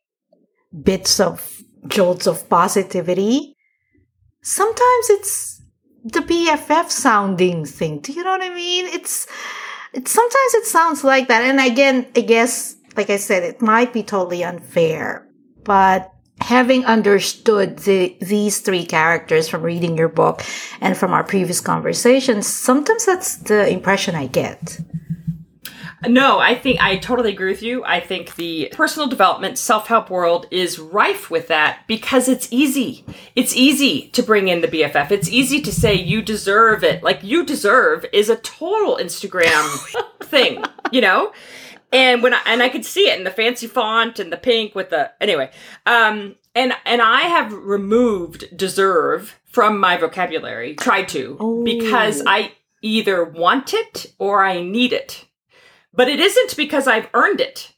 bits 0.83 1.19
of 1.19 1.61
jolts 1.87 2.27
of 2.27 2.49
positivity, 2.49 3.55
sometimes 4.41 5.09
it's 5.09 5.61
the 6.03 6.21
BFF 6.21 6.89
sounding 6.89 7.65
thing. 7.65 7.99
Do 7.99 8.13
you 8.13 8.23
know 8.23 8.31
what 8.31 8.43
I 8.43 8.53
mean? 8.53 8.87
It's, 8.87 9.27
it's 9.93 10.11
sometimes 10.11 10.53
it 10.55 10.65
sounds 10.65 11.03
like 11.03 11.27
that. 11.27 11.43
And 11.43 11.59
again, 11.59 12.07
I 12.15 12.21
guess, 12.21 12.75
like 12.95 13.09
I 13.09 13.17
said, 13.17 13.43
it 13.43 13.61
might 13.61 13.93
be 13.93 14.03
totally 14.03 14.43
unfair, 14.43 15.27
but 15.63 16.11
having 16.41 16.85
understood 16.85 17.79
the, 17.79 18.17
these 18.21 18.59
three 18.59 18.85
characters 18.85 19.47
from 19.47 19.63
reading 19.63 19.97
your 19.97 20.09
book 20.09 20.43
and 20.81 20.97
from 20.97 21.13
our 21.13 21.23
previous 21.23 21.61
conversations, 21.61 22.47
sometimes 22.47 23.05
that's 23.05 23.37
the 23.37 23.69
impression 23.69 24.15
I 24.15 24.27
get. 24.27 24.79
No, 26.07 26.39
I 26.39 26.55
think 26.55 26.81
I 26.81 26.97
totally 26.97 27.33
agree 27.33 27.51
with 27.51 27.61
you. 27.61 27.83
I 27.83 27.99
think 27.99 28.35
the 28.35 28.69
personal 28.71 29.09
development 29.09 29.57
self 29.57 29.87
help 29.87 30.09
world 30.09 30.47
is 30.49 30.79
rife 30.79 31.29
with 31.29 31.49
that 31.49 31.81
because 31.87 32.29
it's 32.29 32.47
easy. 32.51 33.03
It's 33.35 33.53
easy 33.53 34.07
to 34.11 34.23
bring 34.23 34.47
in 34.47 34.61
the 34.61 34.69
BFF. 34.69 35.11
It's 35.11 35.27
easy 35.27 35.61
to 35.61 35.71
say 35.73 35.93
you 35.93 36.21
deserve 36.21 36.85
it. 36.85 37.03
Like 37.03 37.21
you 37.21 37.45
deserve 37.45 38.05
is 38.13 38.29
a 38.29 38.37
total 38.37 38.95
Instagram 38.95 39.67
thing, 40.21 40.63
you 40.91 41.01
know? 41.01 41.33
And 41.91 42.21
when 42.21 42.33
I, 42.33 42.41
and 42.45 42.61
I 42.61 42.69
could 42.69 42.85
see 42.85 43.09
it 43.09 43.17
in 43.17 43.23
the 43.23 43.31
fancy 43.31 43.67
font 43.67 44.19
and 44.19 44.31
the 44.31 44.37
pink 44.37 44.75
with 44.75 44.89
the 44.89 45.11
anyway. 45.21 45.51
Um, 45.85 46.35
and 46.55 46.73
and 46.85 47.01
I 47.01 47.21
have 47.21 47.53
removed 47.53 48.55
deserve 48.55 49.39
from 49.45 49.79
my 49.79 49.97
vocabulary. 49.97 50.75
Tried 50.75 51.09
to 51.09 51.37
oh. 51.39 51.63
because 51.63 52.21
I 52.25 52.53
either 52.81 53.23
want 53.23 53.73
it 53.73 54.07
or 54.17 54.43
I 54.43 54.61
need 54.61 54.93
it, 54.93 55.25
but 55.93 56.07
it 56.07 56.19
isn't 56.19 56.55
because 56.55 56.87
I've 56.87 57.09
earned 57.13 57.41
it. 57.41 57.73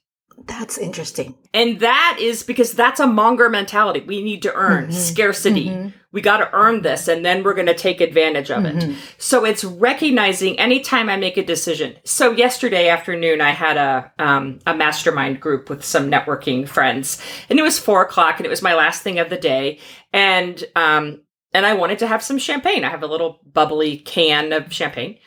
That's 0.47 0.77
interesting. 0.77 1.36
And 1.54 1.80
that 1.82 2.17
is 2.19 2.43
because 2.43 2.71
that's 2.71 2.99
a 2.99 3.08
monger 3.08 3.49
mentality. 3.49 4.01
We 4.01 4.23
need 4.23 4.41
to 4.43 4.54
earn 4.54 4.86
mm-hmm. 4.86 4.93
scarcity. 4.93 5.67
Mm-hmm. 5.67 5.89
We 6.12 6.21
got 6.21 6.38
to 6.38 6.54
earn 6.54 6.82
this 6.82 7.08
and 7.08 7.25
then 7.25 7.43
we're 7.43 7.54
going 7.54 7.67
to 7.67 7.73
take 7.73 8.01
advantage 8.01 8.49
of 8.51 8.63
mm-hmm. 8.63 8.91
it. 8.91 8.97
So 9.17 9.45
it's 9.45 9.63
recognizing 9.63 10.60
anytime 10.60 11.10
I 11.10 11.17
make 11.17 11.38
a 11.38 11.45
decision. 11.45 11.95
So 12.06 12.32
yesterday 12.32 12.89
afternoon, 12.89 13.41
I 13.41 13.51
had 13.51 13.77
a, 13.77 14.12
um, 14.19 14.60
a 14.65 14.75
mastermind 14.75 15.39
group 15.39 15.69
with 15.69 15.84
some 15.86 16.12
networking 16.12 16.67
friends 16.67 17.21
and 17.49 17.60
it 17.60 17.63
was 17.63 17.80
four 17.80 18.01
o'clock 18.01 18.38
and 18.38 18.45
it 18.45 18.49
was 18.49 18.62
my 18.62 18.73
last 18.73 19.04
thing 19.04 19.19
of 19.19 19.30
the 19.30 19.38
day. 19.38 19.80
And, 20.12 20.63
um, 20.75 21.21
and 21.54 21.65
I 21.65 21.73
wanted 21.73 21.99
to 21.99 22.08
have 22.08 22.23
some 22.23 22.38
champagne. 22.38 22.84
I 22.84 22.89
have 22.89 23.04
a 23.04 23.08
little 23.08 23.39
bubbly 23.45 23.97
can 23.97 24.54
of 24.54 24.71
champagne 24.71 25.17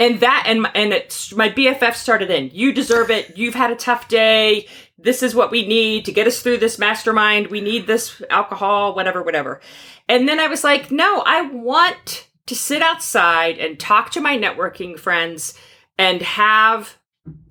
and 0.00 0.20
that 0.20 0.44
and 0.46 0.66
and 0.74 0.92
it's 0.92 1.34
my 1.34 1.50
BFF 1.50 1.94
started 1.94 2.30
in. 2.30 2.50
You 2.52 2.72
deserve 2.72 3.10
it. 3.10 3.36
You've 3.36 3.54
had 3.54 3.70
a 3.70 3.76
tough 3.76 4.08
day. 4.08 4.66
This 4.98 5.22
is 5.22 5.34
what 5.34 5.50
we 5.50 5.66
need 5.66 6.04
to 6.06 6.12
get 6.12 6.26
us 6.26 6.40
through 6.40 6.58
this 6.58 6.78
mastermind. 6.78 7.48
We 7.48 7.60
need 7.60 7.86
this 7.86 8.22
alcohol, 8.30 8.94
whatever, 8.94 9.22
whatever. 9.22 9.60
And 10.08 10.28
then 10.28 10.40
I 10.40 10.46
was 10.46 10.64
like, 10.64 10.90
no, 10.90 11.22
I 11.26 11.42
want 11.42 12.28
to 12.46 12.54
sit 12.54 12.82
outside 12.82 13.58
and 13.58 13.78
talk 13.78 14.10
to 14.10 14.20
my 14.20 14.36
networking 14.36 14.98
friends 14.98 15.58
and 15.98 16.22
have 16.22 16.98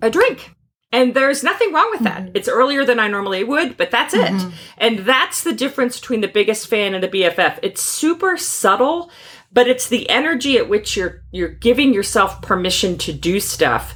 a 0.00 0.10
drink. 0.10 0.54
And 0.92 1.12
there's 1.12 1.42
nothing 1.42 1.72
wrong 1.72 1.90
with 1.90 2.02
that. 2.02 2.22
Mm-hmm. 2.22 2.36
It's 2.36 2.48
earlier 2.48 2.84
than 2.84 3.00
I 3.00 3.08
normally 3.08 3.42
would, 3.42 3.76
but 3.76 3.90
that's 3.90 4.14
it. 4.14 4.30
Mm-hmm. 4.30 4.50
And 4.78 4.98
that's 5.00 5.42
the 5.42 5.52
difference 5.52 5.98
between 5.98 6.20
the 6.20 6.28
biggest 6.28 6.68
fan 6.68 6.94
and 6.94 7.02
the 7.02 7.08
BFF. 7.08 7.58
It's 7.64 7.82
super 7.82 8.36
subtle, 8.36 9.10
but 9.54 9.68
it's 9.68 9.88
the 9.88 10.10
energy 10.10 10.58
at 10.58 10.68
which 10.68 10.96
you're 10.96 11.22
you're 11.30 11.48
giving 11.48 11.94
yourself 11.94 12.42
permission 12.42 12.98
to 12.98 13.12
do 13.12 13.40
stuff 13.40 13.94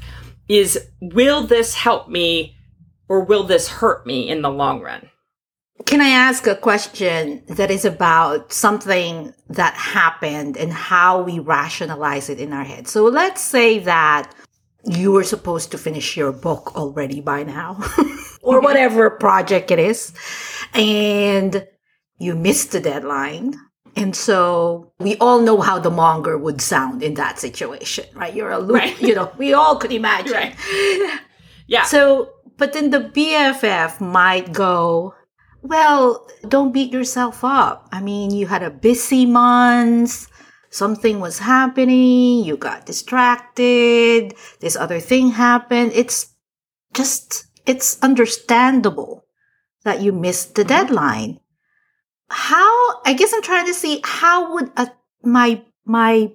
is 0.49 0.89
will 1.01 1.43
this 1.43 1.75
help 1.75 2.09
me 2.09 2.57
or 3.09 3.25
will 3.25 3.45
this 3.45 3.69
hurt 3.69 4.07
me 4.07 4.29
in 4.29 4.41
the 4.41 4.51
long 4.51 4.81
run? 4.81 5.11
Can 5.85 6.01
i 6.01 6.09
ask 6.09 6.47
a 6.47 6.57
question 6.57 7.43
that 7.49 7.71
is 7.71 7.85
about 7.85 8.53
something 8.53 9.35
that 9.49 9.75
happened 9.75 10.57
and 10.57 10.73
how 10.73 11.23
we 11.23 11.39
rationalize 11.39 12.29
it 12.29 12.41
in 12.41 12.53
our 12.53 12.65
head? 12.65 12.89
So 12.89 13.05
let's 13.05 13.43
say 13.43 13.79
that 13.81 14.33
you 14.85 15.13
were 15.13 15.25
supposed 15.25 15.71
to 15.73 15.79
finish 15.79 16.17
your 16.17 16.33
book 16.33 16.77
already 16.77 17.21
by 17.21 17.43
now 17.43 17.83
or 18.43 18.61
whatever 18.61 19.11
project 19.11 19.71
it 19.71 19.79
is 19.79 20.13
and 20.73 21.67
you 22.19 22.35
missed 22.35 22.73
the 22.73 22.81
deadline 22.81 23.55
and 23.99 24.15
so 24.15 24.93
we 24.99 25.17
all 25.17 25.41
know 25.41 25.61
how 25.61 25.79
the 25.79 25.91
monger 25.91 26.39
would 26.39 26.61
sound 26.61 27.03
in 27.03 27.15
that 27.15 27.39
situation, 27.39 28.07
right? 28.15 28.35
You're 28.35 28.53
a 28.53 28.59
loop, 28.59 28.77
right. 28.77 29.01
you 29.01 29.15
know, 29.15 29.33
we 29.37 29.53
all 29.53 29.77
could 29.77 29.93
imagine. 29.93 30.33
Right. 30.33 30.57
Yeah. 31.71 31.83
So, 31.83 32.31
but 32.57 32.73
then 32.73 32.89
the 32.89 33.13
BFF 33.13 34.01
might 34.01 34.55
go, 34.55 35.15
well, 35.63 36.27
don't 36.49 36.73
beat 36.73 36.93
yourself 36.93 37.45
up. 37.45 37.89
I 37.93 38.01
mean, 38.01 38.31
you 38.31 38.47
had 38.47 38.63
a 38.63 38.71
busy 38.71 39.27
month. 39.27 40.29
Something 40.71 41.21
was 41.21 41.41
happening. 41.41 42.43
You 42.45 42.57
got 42.57 42.87
distracted. 42.87 44.35
This 44.61 44.77
other 44.77 44.99
thing 44.99 45.33
happened. 45.33 45.93
It's 45.95 46.35
just, 46.95 47.47
it's 47.67 47.99
understandable 48.01 49.27
that 49.85 50.01
you 50.01 50.13
missed 50.13 50.55
the 50.55 50.63
mm-hmm. 50.63 50.69
deadline 50.69 51.41
how 52.31 53.01
I 53.05 53.15
guess 53.15 53.33
I'm 53.33 53.43
trying 53.43 53.67
to 53.67 53.75
see 53.75 54.01
how 54.05 54.55
would 54.55 54.71
a, 54.77 54.91
my 55.23 55.63
my 55.85 56.33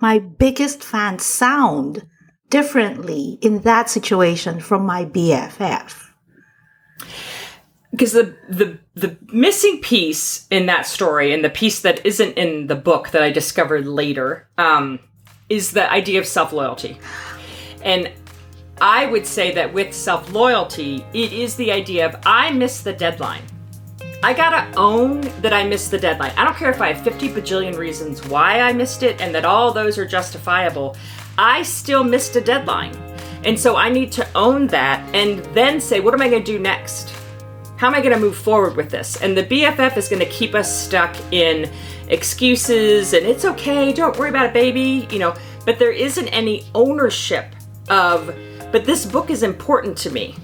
my 0.00 0.18
biggest 0.18 0.82
fan 0.82 1.18
sound 1.18 2.06
differently 2.50 3.38
in 3.40 3.60
that 3.60 3.88
situation 3.88 4.60
from 4.60 4.84
my 4.84 5.04
BFF. 5.04 6.10
because 7.92 8.12
the 8.12 8.36
the 8.48 8.78
the 8.94 9.16
missing 9.32 9.80
piece 9.80 10.46
in 10.50 10.66
that 10.66 10.86
story 10.86 11.32
and 11.32 11.44
the 11.44 11.50
piece 11.50 11.80
that 11.80 12.04
isn't 12.04 12.36
in 12.36 12.66
the 12.66 12.74
book 12.74 13.10
that 13.10 13.22
I 13.22 13.30
discovered 13.30 13.86
later 13.86 14.48
um, 14.58 14.98
is 15.48 15.72
the 15.72 15.90
idea 15.90 16.18
of 16.18 16.26
self 16.26 16.52
loyalty, 16.52 16.98
and 17.82 18.10
I 18.80 19.06
would 19.06 19.26
say 19.26 19.52
that 19.52 19.72
with 19.72 19.94
self 19.94 20.32
loyalty, 20.32 21.04
it 21.12 21.32
is 21.32 21.56
the 21.56 21.70
idea 21.72 22.06
of 22.06 22.16
I 22.24 22.50
missed 22.50 22.84
the 22.84 22.92
deadline. 22.92 23.44
I 24.24 24.32
gotta 24.32 24.72
own 24.78 25.22
that 25.40 25.52
I 25.52 25.64
missed 25.64 25.90
the 25.90 25.98
deadline. 25.98 26.30
I 26.36 26.44
don't 26.44 26.56
care 26.56 26.70
if 26.70 26.80
I 26.80 26.92
have 26.92 27.02
50 27.02 27.30
bajillion 27.30 27.76
reasons 27.76 28.24
why 28.28 28.60
I 28.60 28.72
missed 28.72 29.02
it 29.02 29.20
and 29.20 29.34
that 29.34 29.44
all 29.44 29.72
those 29.72 29.98
are 29.98 30.06
justifiable. 30.06 30.96
I 31.36 31.64
still 31.64 32.04
missed 32.04 32.36
a 32.36 32.40
deadline. 32.40 32.94
And 33.44 33.58
so 33.58 33.74
I 33.74 33.88
need 33.88 34.12
to 34.12 34.28
own 34.36 34.68
that 34.68 35.12
and 35.12 35.40
then 35.56 35.80
say, 35.80 35.98
what 35.98 36.14
am 36.14 36.20
I 36.22 36.28
gonna 36.28 36.44
do 36.44 36.60
next? 36.60 37.12
How 37.76 37.88
am 37.88 37.96
I 37.96 38.00
gonna 38.00 38.20
move 38.20 38.36
forward 38.36 38.76
with 38.76 38.90
this? 38.90 39.20
And 39.20 39.36
the 39.36 39.42
BFF 39.42 39.96
is 39.96 40.08
gonna 40.08 40.26
keep 40.26 40.54
us 40.54 40.84
stuck 40.84 41.16
in 41.32 41.68
excuses 42.06 43.14
and 43.14 43.26
it's 43.26 43.44
okay, 43.44 43.92
don't 43.92 44.16
worry 44.16 44.30
about 44.30 44.46
it, 44.46 44.52
baby, 44.52 45.08
you 45.10 45.18
know, 45.18 45.34
but 45.66 45.80
there 45.80 45.90
isn't 45.90 46.28
any 46.28 46.64
ownership 46.76 47.56
of, 47.90 48.32
but 48.70 48.84
this 48.84 49.04
book 49.04 49.30
is 49.30 49.42
important 49.42 49.98
to 49.98 50.10
me 50.10 50.36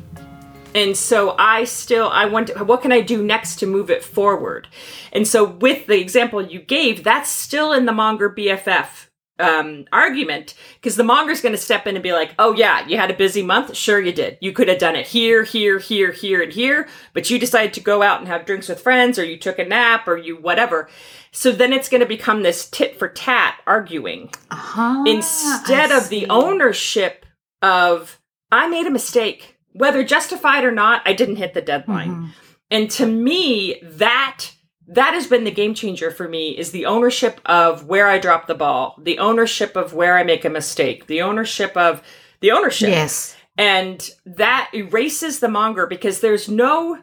and 0.75 0.97
so 0.97 1.35
i 1.39 1.65
still 1.65 2.09
i 2.09 2.25
want 2.27 2.49
to, 2.49 2.65
what 2.65 2.83
can 2.83 2.93
i 2.93 3.01
do 3.01 3.23
next 3.23 3.57
to 3.57 3.67
move 3.67 3.91
it 3.91 4.05
forward? 4.05 4.69
And 5.13 5.27
so 5.27 5.45
with 5.45 5.87
the 5.87 6.01
example 6.01 6.43
you 6.43 6.61
gave 6.61 7.05
that's 7.05 7.31
still 7.31 7.73
in 7.73 7.87
the 7.87 7.93
monger 7.93 8.31
bff 8.31 9.07
um, 9.41 9.85
argument 9.93 10.55
because 10.75 10.97
the 10.97 11.05
monger's 11.05 11.41
going 11.41 11.55
to 11.55 11.61
step 11.61 11.87
in 11.87 11.95
and 11.95 12.03
be 12.03 12.13
like 12.13 12.35
oh 12.39 12.55
yeah 12.55 12.87
you 12.89 12.97
had 12.97 13.11
a 13.11 13.17
busy 13.17 13.43
month? 13.43 13.77
Sure 13.77 14.01
you 14.01 14.13
did. 14.13 14.37
You 14.41 14.53
could 14.53 14.69
have 14.69 14.79
done 14.79 14.97
it 14.97 15.07
here 15.07 15.45
here 15.45 15.79
here 15.79 16.11
here 16.11 16.43
and 16.43 16.53
here 16.53 16.89
but 17.13 17.31
you 17.31 17.39
decided 17.39 17.73
to 17.75 17.81
go 17.81 18.03
out 18.03 18.19
and 18.19 18.29
have 18.29 18.47
drinks 18.47 18.69
with 18.69 18.81
friends 18.81 19.19
or 19.19 19.25
you 19.25 19.39
took 19.39 19.59
a 19.59 19.65
nap 19.65 20.09
or 20.09 20.17
you 20.17 20.37
whatever. 20.37 20.89
So 21.31 21.53
then 21.53 21.73
it's 21.73 21.89
going 21.89 22.01
to 22.01 22.07
become 22.07 22.43
this 22.43 22.69
tit 22.69 22.99
for 22.99 23.09
tat 23.09 23.61
arguing. 23.67 24.31
Uh-huh, 24.51 25.05
instead 25.07 25.93
of 25.93 26.09
the 26.09 26.27
ownership 26.29 27.25
of 27.63 28.21
i 28.51 28.69
made 28.69 28.87
a 28.87 28.91
mistake 28.91 29.58
whether 29.79 30.05
justified 30.05 30.65
or 30.65 30.73
not, 30.73 31.03
I 31.05 31.13
didn't 31.13 31.37
hit 31.37 31.55
the 31.55 31.63
deadline. 31.63 32.11
Mm-hmm. 32.11 32.27
And 32.71 32.91
to 32.93 33.07
me, 33.07 33.81
that 33.83 34.51
that 34.89 35.13
has 35.15 35.27
been 35.27 35.45
the 35.45 35.51
game 35.51 35.75
changer 35.75 36.11
for 36.11 36.29
me 36.29 36.57
is 36.57 36.71
the 36.71 36.87
ownership 36.87 37.41
of 37.45 37.85
where 37.87 38.09
I 38.09 38.19
drop 38.19 38.47
the 38.47 38.55
ball, 38.55 38.99
the 39.03 39.19
ownership 39.19 39.77
of 39.77 39.93
where 39.93 40.17
I 40.17 40.25
make 40.25 40.45
a 40.45 40.51
mistake, 40.51 41.07
the 41.07 41.21
ownership 41.21 41.77
of 41.77 42.03
the 42.41 42.53
ownership. 42.53 42.89
Yes. 42.89 43.37
And 43.59 44.09
that 44.25 44.71
erases 44.73 45.41
the 45.41 45.49
monger 45.49 45.87
because 45.87 46.21
there's 46.21 46.49
no 46.49 46.99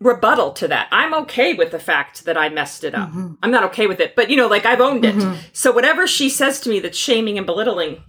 rebuttal 0.00 0.52
to 0.52 0.68
that. 0.68 0.88
I'm 0.90 1.12
okay 1.14 1.52
with 1.52 1.70
the 1.70 1.78
fact 1.78 2.24
that 2.24 2.38
I 2.38 2.48
messed 2.48 2.82
it 2.82 2.94
up. 2.94 3.10
Mm-hmm. 3.10 3.34
I'm 3.42 3.50
not 3.50 3.64
okay 3.64 3.86
with 3.86 4.00
it, 4.00 4.16
but 4.16 4.30
you 4.30 4.36
know, 4.36 4.46
like 4.46 4.64
I've 4.64 4.80
owned 4.80 5.04
it. 5.04 5.16
Mm-hmm. 5.16 5.38
So 5.52 5.72
whatever 5.72 6.06
she 6.06 6.30
says 6.30 6.60
to 6.60 6.70
me 6.70 6.80
that's 6.80 6.98
shaming 6.98 7.36
and 7.36 7.46
belittling, 7.46 8.02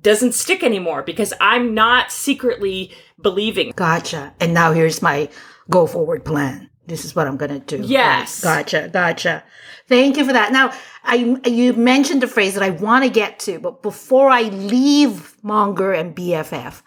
doesn't 0.00 0.32
stick 0.32 0.62
anymore 0.62 1.02
because 1.02 1.32
I'm 1.40 1.72
not 1.72 2.12
secretly 2.12 2.92
believing. 3.20 3.72
Gotcha. 3.76 4.34
And 4.40 4.54
now 4.54 4.72
here's 4.72 5.02
my 5.02 5.28
go 5.70 5.86
forward 5.86 6.24
plan. 6.24 6.70
This 6.86 7.04
is 7.04 7.16
what 7.16 7.26
I'm 7.26 7.36
going 7.36 7.60
to 7.60 7.78
do. 7.78 7.82
Yes. 7.84 8.44
Right. 8.44 8.58
Gotcha. 8.58 8.90
Gotcha. 8.92 9.44
Thank 9.88 10.16
you 10.16 10.24
for 10.24 10.32
that. 10.32 10.52
Now, 10.52 10.72
I, 11.02 11.38
you 11.46 11.72
mentioned 11.72 12.22
a 12.22 12.28
phrase 12.28 12.54
that 12.54 12.62
I 12.62 12.70
want 12.70 13.04
to 13.04 13.10
get 13.10 13.38
to, 13.40 13.58
but 13.58 13.82
before 13.82 14.28
I 14.28 14.42
leave 14.42 15.36
Monger 15.42 15.92
and 15.92 16.14
BFF, 16.14 16.82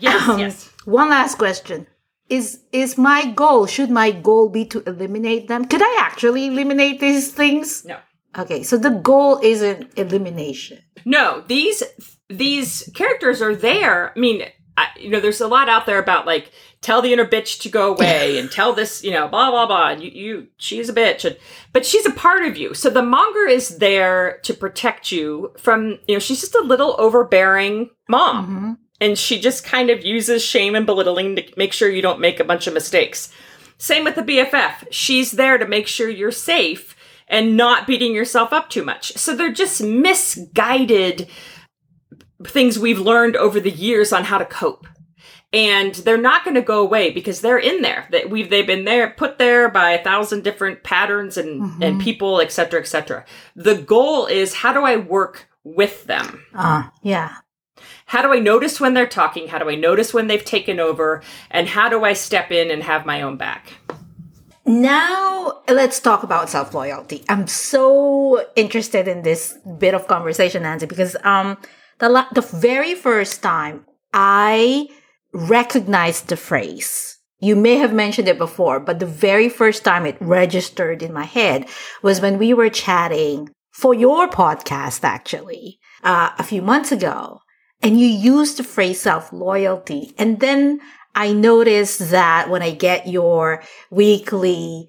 yes, 0.00 0.28
um, 0.28 0.38
yes. 0.38 0.72
One 0.84 1.10
last 1.10 1.38
question. 1.38 1.86
Is, 2.28 2.60
is 2.72 2.98
my 2.98 3.30
goal, 3.30 3.66
should 3.66 3.90
my 3.90 4.10
goal 4.10 4.48
be 4.48 4.64
to 4.66 4.82
eliminate 4.82 5.46
them? 5.46 5.64
Could 5.64 5.82
I 5.82 5.96
actually 6.00 6.46
eliminate 6.46 6.98
these 6.98 7.32
things? 7.32 7.84
No. 7.84 7.98
Okay. 8.36 8.64
So 8.64 8.76
the 8.76 8.90
goal 8.90 9.38
isn't 9.42 9.96
elimination. 9.96 10.78
No, 11.04 11.44
these 11.46 11.84
these 12.28 12.90
characters 12.94 13.40
are 13.40 13.54
there. 13.54 14.12
I 14.14 14.18
mean, 14.18 14.42
I, 14.76 14.88
you 14.98 15.08
know, 15.08 15.20
there's 15.20 15.40
a 15.40 15.48
lot 15.48 15.68
out 15.68 15.86
there 15.86 15.98
about 15.98 16.26
like 16.26 16.52
tell 16.80 17.02
the 17.02 17.12
inner 17.12 17.24
bitch 17.24 17.60
to 17.62 17.68
go 17.68 17.94
away 17.94 18.38
and 18.38 18.50
tell 18.50 18.72
this, 18.72 19.02
you 19.02 19.10
know, 19.10 19.28
blah 19.28 19.50
blah 19.50 19.66
blah. 19.66 19.90
And 19.90 20.02
you, 20.02 20.10
you, 20.10 20.46
she's 20.56 20.88
a 20.88 20.94
bitch, 20.94 21.24
and, 21.24 21.36
but 21.72 21.86
she's 21.86 22.06
a 22.06 22.12
part 22.12 22.44
of 22.44 22.56
you. 22.56 22.74
So 22.74 22.90
the 22.90 23.02
monger 23.02 23.46
is 23.46 23.78
there 23.78 24.38
to 24.42 24.54
protect 24.54 25.10
you 25.10 25.52
from, 25.58 25.98
you 26.06 26.14
know, 26.14 26.18
she's 26.18 26.40
just 26.40 26.54
a 26.54 26.62
little 26.62 26.96
overbearing 26.98 27.90
mom, 28.08 28.46
mm-hmm. 28.46 28.72
and 29.00 29.18
she 29.18 29.40
just 29.40 29.64
kind 29.64 29.90
of 29.90 30.04
uses 30.04 30.44
shame 30.44 30.74
and 30.74 30.86
belittling 30.86 31.36
to 31.36 31.44
make 31.56 31.72
sure 31.72 31.90
you 31.90 32.02
don't 32.02 32.20
make 32.20 32.40
a 32.40 32.44
bunch 32.44 32.66
of 32.66 32.74
mistakes. 32.74 33.32
Same 33.78 34.04
with 34.04 34.14
the 34.14 34.22
BFF. 34.22 34.86
She's 34.90 35.32
there 35.32 35.58
to 35.58 35.66
make 35.66 35.86
sure 35.86 36.08
you're 36.08 36.32
safe 36.32 36.96
and 37.28 37.56
not 37.56 37.86
beating 37.86 38.14
yourself 38.14 38.52
up 38.52 38.70
too 38.70 38.84
much. 38.84 39.12
So 39.16 39.34
they're 39.34 39.52
just 39.52 39.82
misguided 39.82 41.28
things 42.48 42.78
we've 42.78 43.00
learned 43.00 43.36
over 43.36 43.60
the 43.60 43.70
years 43.70 44.12
on 44.12 44.24
how 44.24 44.38
to 44.38 44.44
cope. 44.44 44.86
And 45.52 45.94
they're 45.94 46.18
not 46.18 46.44
going 46.44 46.56
to 46.56 46.62
go 46.62 46.80
away 46.80 47.10
because 47.10 47.40
they're 47.40 47.58
in 47.58 47.80
there. 47.80 48.08
That 48.10 48.30
we've 48.30 48.50
they've 48.50 48.66
been 48.66 48.84
there, 48.84 49.10
put 49.10 49.38
there 49.38 49.70
by 49.70 49.92
a 49.92 50.02
thousand 50.02 50.42
different 50.42 50.82
patterns 50.82 51.36
and 51.36 51.62
mm-hmm. 51.62 51.82
and 51.82 52.00
people, 52.00 52.40
et 52.40 52.52
cetera, 52.52 52.80
et 52.80 52.88
cetera. 52.88 53.24
The 53.54 53.76
goal 53.76 54.26
is 54.26 54.54
how 54.54 54.72
do 54.72 54.82
I 54.82 54.96
work 54.96 55.48
with 55.62 56.04
them? 56.04 56.44
Ah, 56.54 56.88
uh, 56.88 56.90
yeah. 57.02 57.36
How 58.06 58.22
do 58.22 58.32
I 58.32 58.38
notice 58.38 58.80
when 58.80 58.94
they're 58.94 59.06
talking? 59.06 59.48
How 59.48 59.58
do 59.58 59.68
I 59.68 59.74
notice 59.76 60.12
when 60.12 60.26
they've 60.26 60.44
taken 60.44 60.78
over? 60.80 61.22
And 61.50 61.68
how 61.68 61.88
do 61.88 62.04
I 62.04 62.12
step 62.12 62.50
in 62.50 62.70
and 62.70 62.82
have 62.82 63.06
my 63.06 63.22
own 63.22 63.36
back? 63.36 63.72
Now 64.64 65.62
let's 65.68 66.00
talk 66.00 66.24
about 66.24 66.50
self 66.50 66.74
loyalty. 66.74 67.24
I'm 67.28 67.46
so 67.46 68.44
interested 68.56 69.06
in 69.06 69.22
this 69.22 69.56
bit 69.78 69.94
of 69.94 70.08
conversation, 70.08 70.64
Nancy, 70.64 70.86
because 70.86 71.16
um 71.22 71.56
the, 71.98 72.08
la- 72.08 72.28
the 72.32 72.40
very 72.40 72.94
first 72.94 73.42
time 73.42 73.86
I 74.12 74.88
recognized 75.32 76.28
the 76.28 76.36
phrase, 76.36 77.18
you 77.38 77.56
may 77.56 77.76
have 77.76 77.92
mentioned 77.92 78.28
it 78.28 78.38
before, 78.38 78.80
but 78.80 78.98
the 78.98 79.06
very 79.06 79.48
first 79.48 79.84
time 79.84 80.06
it 80.06 80.16
registered 80.20 81.02
in 81.02 81.12
my 81.12 81.24
head 81.24 81.66
was 82.02 82.20
when 82.20 82.38
we 82.38 82.54
were 82.54 82.70
chatting 82.70 83.50
for 83.72 83.92
your 83.92 84.28
podcast, 84.28 85.04
actually, 85.04 85.78
uh, 86.02 86.30
a 86.38 86.42
few 86.42 86.62
months 86.62 86.92
ago. 86.92 87.40
And 87.82 88.00
you 88.00 88.06
used 88.06 88.56
the 88.56 88.64
phrase 88.64 89.00
self 89.00 89.32
loyalty. 89.32 90.14
And 90.16 90.40
then 90.40 90.80
I 91.14 91.32
noticed 91.32 92.10
that 92.10 92.48
when 92.48 92.62
I 92.62 92.70
get 92.70 93.06
your 93.06 93.62
weekly 93.90 94.88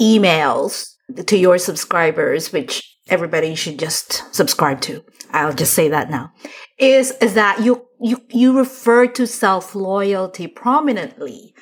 emails 0.00 0.92
to 1.26 1.36
your 1.36 1.58
subscribers, 1.58 2.52
which 2.52 2.87
everybody 3.08 3.54
should 3.54 3.78
just 3.78 4.34
subscribe 4.34 4.80
to. 4.82 5.04
I'll 5.30 5.52
just 5.52 5.74
say 5.74 5.88
that 5.88 6.10
now. 6.10 6.32
Is, 6.78 7.12
is 7.20 7.34
that 7.34 7.60
you, 7.60 7.86
you, 8.00 8.22
you 8.30 8.56
refer 8.56 9.06
to 9.08 9.26
self-loyalty 9.26 10.46
prominently. 10.46 11.54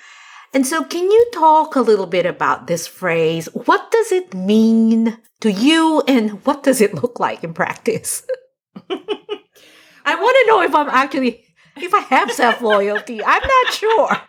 And 0.52 0.66
so 0.66 0.84
can 0.84 1.10
you 1.10 1.30
talk 1.32 1.76
a 1.76 1.80
little 1.80 2.06
bit 2.06 2.26
about 2.26 2.66
this 2.66 2.86
phrase? 2.86 3.46
What 3.52 3.90
does 3.90 4.12
it 4.12 4.34
mean 4.34 5.18
to 5.40 5.50
you 5.50 6.02
and 6.06 6.44
what 6.46 6.62
does 6.62 6.80
it 6.80 6.94
look 6.94 7.20
like 7.20 7.44
in 7.44 7.52
practice? 7.52 8.26
I 8.90 10.14
want 10.14 10.36
to 10.40 10.46
know 10.46 10.62
if 10.62 10.74
I'm 10.74 10.88
actually, 10.88 11.44
if 11.76 11.92
I 11.92 12.00
have 12.00 12.30
self-loyalty. 12.30 13.22
I'm 13.24 13.42
not 13.42 13.72
sure. 13.72 14.16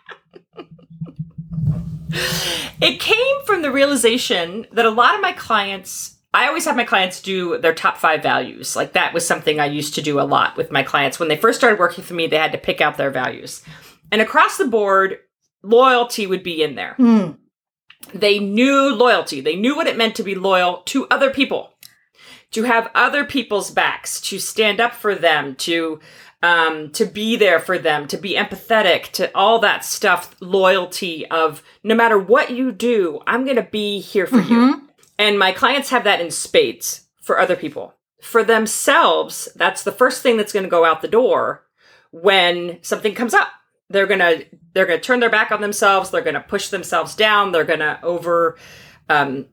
It 2.80 3.00
came 3.00 3.44
from 3.44 3.62
the 3.62 3.70
realization 3.70 4.66
that 4.72 4.86
a 4.86 4.90
lot 4.90 5.14
of 5.14 5.20
my 5.20 5.32
clients 5.32 6.17
I 6.34 6.46
always 6.46 6.66
have 6.66 6.76
my 6.76 6.84
clients 6.84 7.22
do 7.22 7.58
their 7.58 7.74
top 7.74 7.96
five 7.96 8.22
values. 8.22 8.76
Like 8.76 8.92
that 8.92 9.14
was 9.14 9.26
something 9.26 9.58
I 9.58 9.66
used 9.66 9.94
to 9.94 10.02
do 10.02 10.20
a 10.20 10.22
lot 10.22 10.56
with 10.56 10.70
my 10.70 10.82
clients. 10.82 11.18
When 11.18 11.28
they 11.28 11.36
first 11.36 11.58
started 11.58 11.78
working 11.78 12.04
for 12.04 12.14
me, 12.14 12.26
they 12.26 12.36
had 12.36 12.52
to 12.52 12.58
pick 12.58 12.80
out 12.80 12.96
their 12.96 13.10
values. 13.10 13.62
And 14.12 14.20
across 14.20 14.58
the 14.58 14.66
board, 14.66 15.18
loyalty 15.62 16.26
would 16.26 16.42
be 16.42 16.62
in 16.62 16.74
there. 16.74 16.96
Mm. 16.98 17.38
They 18.14 18.38
knew 18.38 18.94
loyalty. 18.94 19.40
They 19.40 19.56
knew 19.56 19.74
what 19.74 19.86
it 19.86 19.96
meant 19.96 20.14
to 20.16 20.22
be 20.22 20.34
loyal 20.34 20.82
to 20.86 21.06
other 21.08 21.30
people, 21.30 21.74
to 22.52 22.62
have 22.64 22.90
other 22.94 23.24
people's 23.24 23.70
backs, 23.70 24.20
to 24.22 24.38
stand 24.38 24.80
up 24.80 24.94
for 24.94 25.14
them, 25.14 25.56
to 25.56 26.00
um, 26.40 26.92
to 26.92 27.04
be 27.04 27.36
there 27.36 27.58
for 27.58 27.78
them, 27.78 28.06
to 28.08 28.16
be 28.16 28.36
empathetic, 28.36 29.10
to 29.12 29.30
all 29.34 29.58
that 29.58 29.84
stuff, 29.84 30.36
loyalty 30.40 31.26
of 31.26 31.64
no 31.82 31.96
matter 31.96 32.16
what 32.16 32.50
you 32.52 32.70
do, 32.70 33.20
I'm 33.26 33.42
going 33.44 33.56
to 33.56 33.62
be 33.62 33.98
here 33.98 34.26
for 34.26 34.36
mm-hmm. 34.36 34.52
you. 34.52 34.87
And 35.18 35.38
my 35.38 35.52
clients 35.52 35.90
have 35.90 36.04
that 36.04 36.20
in 36.20 36.30
spades 36.30 37.08
for 37.20 37.38
other 37.38 37.56
people. 37.56 37.94
For 38.22 38.44
themselves, 38.44 39.48
that's 39.56 39.82
the 39.82 39.92
first 39.92 40.22
thing 40.22 40.36
that's 40.36 40.52
going 40.52 40.64
to 40.64 40.70
go 40.70 40.84
out 40.84 41.02
the 41.02 41.08
door 41.08 41.66
when 42.10 42.78
something 42.82 43.14
comes 43.14 43.34
up. 43.34 43.48
They're 43.90 44.06
going 44.06 44.20
to 44.20 44.46
they're 44.74 44.86
going 44.86 45.00
to 45.00 45.04
turn 45.04 45.20
their 45.20 45.30
back 45.30 45.50
on 45.50 45.60
themselves, 45.60 46.10
they're 46.10 46.20
going 46.20 46.34
to 46.34 46.40
push 46.40 46.68
themselves 46.68 47.14
down, 47.14 47.52
they're 47.52 47.64
going 47.64 47.78
to 47.78 47.98
over 48.02 48.56
um 49.08 49.46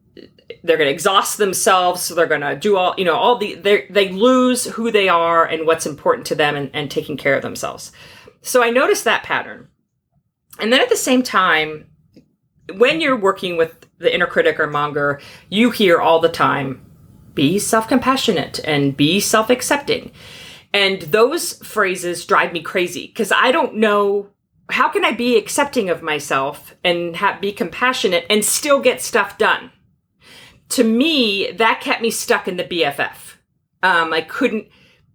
they're 0.64 0.78
going 0.78 0.88
to 0.88 0.94
exhaust 0.94 1.38
themselves, 1.38 2.02
so 2.02 2.14
they're 2.14 2.28
going 2.28 2.42
to 2.42 2.56
do 2.56 2.78
all, 2.78 2.94
you 2.98 3.06
know, 3.06 3.16
all 3.16 3.38
the 3.38 3.56
they 3.56 3.88
they 3.90 4.10
lose 4.10 4.66
who 4.66 4.92
they 4.92 5.10
are 5.10 5.46
and 5.46 5.66
what's 5.66 5.86
important 5.86 6.28
to 6.28 6.36
them 6.36 6.56
and, 6.56 6.70
and 6.74 6.92
taking 6.92 7.18
care 7.18 7.36
of 7.36 7.42
themselves. 7.42 7.92
So 8.42 8.64
I 8.64 8.70
noticed 8.70 9.06
that 9.06 9.24
pattern. 9.24 9.70
And 10.60 10.72
then 10.72 10.82
at 10.82 10.90
the 10.90 10.96
same 10.96 11.24
time, 11.24 11.90
when 12.74 13.02
you're 13.02 13.18
working 13.20 13.58
with 13.58 13.88
the 13.98 14.14
inner 14.14 14.28
critic 14.28 14.60
or 14.60 14.68
monger, 14.68 15.22
you 15.50 15.72
hear 15.72 16.00
all 16.00 16.20
the 16.20 16.30
time 16.30 16.86
be 17.34 17.60
self 17.60 17.88
compassionate 17.88 18.60
and 18.64 18.96
be 18.96 19.20
self 19.20 19.50
accepting. 19.50 20.12
And 20.74 21.02
those 21.04 21.54
phrases 21.66 22.26
drive 22.26 22.52
me 22.52 22.62
crazy 22.62 23.08
because 23.08 23.32
I 23.32 23.52
don't 23.52 23.76
know 23.76 24.30
how 24.70 24.90
can 24.90 25.06
I 25.06 25.12
be 25.12 25.38
accepting 25.38 25.90
of 25.90 26.02
myself 26.02 26.76
and 26.84 27.16
ha- 27.16 27.38
be 27.40 27.52
compassionate 27.52 28.26
and 28.30 28.44
still 28.44 28.80
get 28.80 29.02
stuff 29.02 29.38
done. 29.38 29.72
To 30.70 30.84
me, 30.84 31.52
that 31.52 31.82
kept 31.82 32.02
me 32.02 32.10
stuck 32.10 32.48
in 32.48 32.58
the 32.58 32.64
BFF. 32.64 33.36
Um, 33.84 34.12
I 34.12 34.22
couldn't 34.22 34.68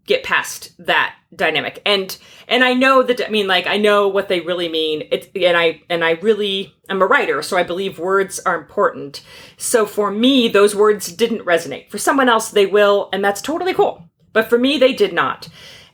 get 0.06 0.22
past 0.22 0.72
that 0.78 1.16
dynamic. 1.34 1.80
And 1.86 2.16
and 2.48 2.64
i 2.64 2.74
know 2.74 3.02
that 3.02 3.24
i 3.24 3.30
mean 3.30 3.46
like 3.46 3.66
i 3.66 3.76
know 3.76 4.08
what 4.08 4.28
they 4.28 4.40
really 4.40 4.68
mean. 4.68 5.08
It 5.10 5.30
and 5.34 5.56
i 5.56 5.80
and 5.88 6.04
i 6.04 6.12
really 6.12 6.74
am 6.88 7.02
a 7.02 7.06
writer 7.06 7.42
so 7.42 7.56
i 7.56 7.62
believe 7.62 7.98
words 7.98 8.40
are 8.40 8.58
important. 8.58 9.22
So 9.56 9.86
for 9.86 10.10
me 10.10 10.48
those 10.48 10.74
words 10.74 11.12
didn't 11.12 11.44
resonate. 11.44 11.88
For 11.90 11.98
someone 11.98 12.28
else 12.28 12.50
they 12.50 12.66
will 12.66 13.08
and 13.12 13.24
that's 13.24 13.40
totally 13.40 13.74
cool. 13.74 14.08
But 14.32 14.48
for 14.48 14.58
me 14.58 14.78
they 14.78 14.92
did 14.92 15.12
not. 15.12 15.48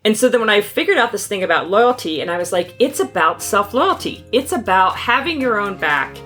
And 0.05 0.17
so 0.17 0.29
then 0.29 0.41
when 0.41 0.51
i 0.51 0.61
figured 0.61 0.99
out 0.99 1.13
this 1.13 1.27
thing 1.27 1.43
about 1.43 1.69
loyalty 1.69 2.21
and 2.21 2.31
i 2.31 2.39
was 2.39 2.53
like 2.53 2.75
it's 2.79 3.01
about 3.01 3.43
self-loyalty. 3.43 4.25
It's 4.33 4.53
about 4.53 4.97
having 4.97 5.41
your 5.41 5.61
own 5.61 5.77
back. 5.77 6.17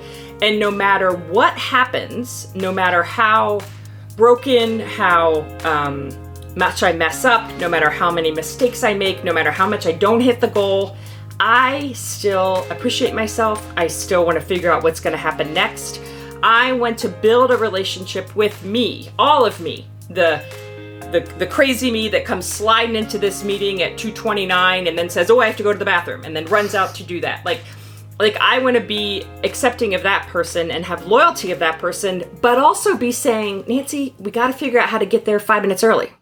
And 0.43 0.59
no 0.59 0.71
matter 0.71 1.13
what 1.13 1.55
happens 1.55 2.55
no 2.55 2.73
matter 2.73 3.03
how 3.03 3.61
broken 4.17 4.81
how 4.81 5.43
um 5.65 6.30
much 6.57 6.83
I 6.83 6.93
mess 6.93 7.25
up, 7.25 7.51
no 7.59 7.69
matter 7.69 7.91
how 7.91 8.11
many 8.11 8.31
mistakes 8.31 8.83
I 8.83 8.95
make, 8.95 9.25
no 9.25 9.33
matter 9.33 9.51
how 9.51 9.69
much 9.69 9.87
I 9.87 9.93
don't 9.93 10.21
hit 10.21 10.41
the 10.41 10.49
goal, 10.49 10.97
I 11.39 11.93
still 11.93 12.67
appreciate 12.71 13.15
myself. 13.15 13.67
I 13.77 13.87
still 13.87 14.27
want 14.27 14.39
to 14.39 14.45
figure 14.45 14.71
out 14.71 14.83
what's 14.83 15.01
going 15.01 15.13
to 15.13 15.19
happen 15.19 15.55
next. 15.55 16.01
I 16.43 16.73
want 16.73 16.99
to 16.99 17.09
build 17.09 17.51
a 17.51 17.57
relationship 17.57 18.35
with 18.37 18.63
me, 18.65 19.11
all 19.19 19.45
of 19.45 19.61
me, 19.61 19.87
the 20.09 20.43
the, 21.13 21.21
the 21.39 21.47
crazy 21.47 21.91
me 21.91 22.09
that 22.11 22.25
comes 22.25 22.47
sliding 22.47 22.95
into 22.95 23.19
this 23.19 23.43
meeting 23.43 23.83
at 23.83 23.99
229 23.99 24.87
and 24.87 24.97
then 24.97 25.11
says, 25.11 25.29
"Oh, 25.29 25.41
I 25.41 25.47
have 25.47 25.57
to 25.57 25.63
go 25.63 25.73
to 25.73 25.79
the 25.79 25.85
bathroom," 25.85 26.25
and 26.25 26.37
then 26.37 26.45
runs 26.47 26.75
out 26.75 26.95
to 26.97 27.03
do 27.03 27.21
that. 27.23 27.45
Like 27.45 27.61
like 28.21 28.37
I 28.37 28.59
want 28.59 28.77
to 28.77 28.83
be 28.83 29.25
accepting 29.43 29.95
of 29.95 30.03
that 30.03 30.29
person 30.29 30.71
and 30.71 30.85
have 30.85 31.07
loyalty 31.07 31.53
of 31.53 31.59
that 31.61 31.79
person, 31.79 32.23
but 32.41 32.59
also 32.59 32.97
be 32.97 33.13
saying, 33.13 33.65
"Nancy, 33.67 34.15
we 34.19 34.31
got 34.31 34.49
to 34.49 34.53
figure 34.53 34.79
out 34.79 34.89
how 34.89 34.99
to 34.99 35.07
get 35.07 35.25
there 35.25 35.41
5 35.41 35.63
minutes 35.63 35.83
early." 35.83 36.13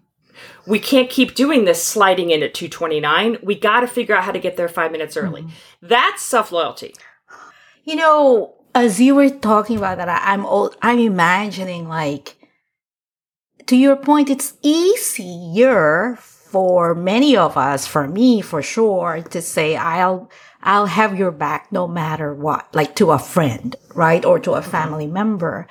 We 0.68 0.78
can't 0.78 1.08
keep 1.08 1.34
doing 1.34 1.64
this 1.64 1.82
sliding 1.82 2.30
in 2.30 2.42
at 2.42 2.52
229. 2.52 3.38
We 3.42 3.58
got 3.58 3.80
to 3.80 3.86
figure 3.86 4.14
out 4.14 4.24
how 4.24 4.32
to 4.32 4.38
get 4.38 4.58
there 4.58 4.68
five 4.68 4.92
minutes 4.92 5.16
early. 5.16 5.42
Mm-hmm. 5.42 5.86
That's 5.88 6.22
self 6.22 6.52
loyalty. 6.52 6.94
You 7.84 7.96
know, 7.96 8.54
as 8.74 9.00
you 9.00 9.14
were 9.14 9.30
talking 9.30 9.78
about 9.78 9.96
that, 9.96 10.08
I'm 10.08 10.44
old, 10.44 10.76
I'm 10.82 10.98
imagining 10.98 11.88
like, 11.88 12.36
to 13.66 13.76
your 13.76 13.96
point, 13.96 14.28
it's 14.28 14.54
easier 14.62 16.16
for 16.20 16.94
many 16.94 17.34
of 17.34 17.56
us, 17.56 17.86
for 17.86 18.06
me 18.06 18.42
for 18.42 18.60
sure, 18.60 19.22
to 19.30 19.40
say, 19.40 19.74
I'll, 19.74 20.30
I'll 20.62 20.86
have 20.86 21.18
your 21.18 21.30
back 21.30 21.72
no 21.72 21.88
matter 21.88 22.34
what, 22.34 22.74
like 22.74 22.94
to 22.96 23.12
a 23.12 23.18
friend, 23.18 23.74
right? 23.94 24.24
Or 24.24 24.38
to 24.40 24.52
a 24.52 24.60
mm-hmm. 24.60 24.70
family 24.70 25.06
member. 25.06 25.66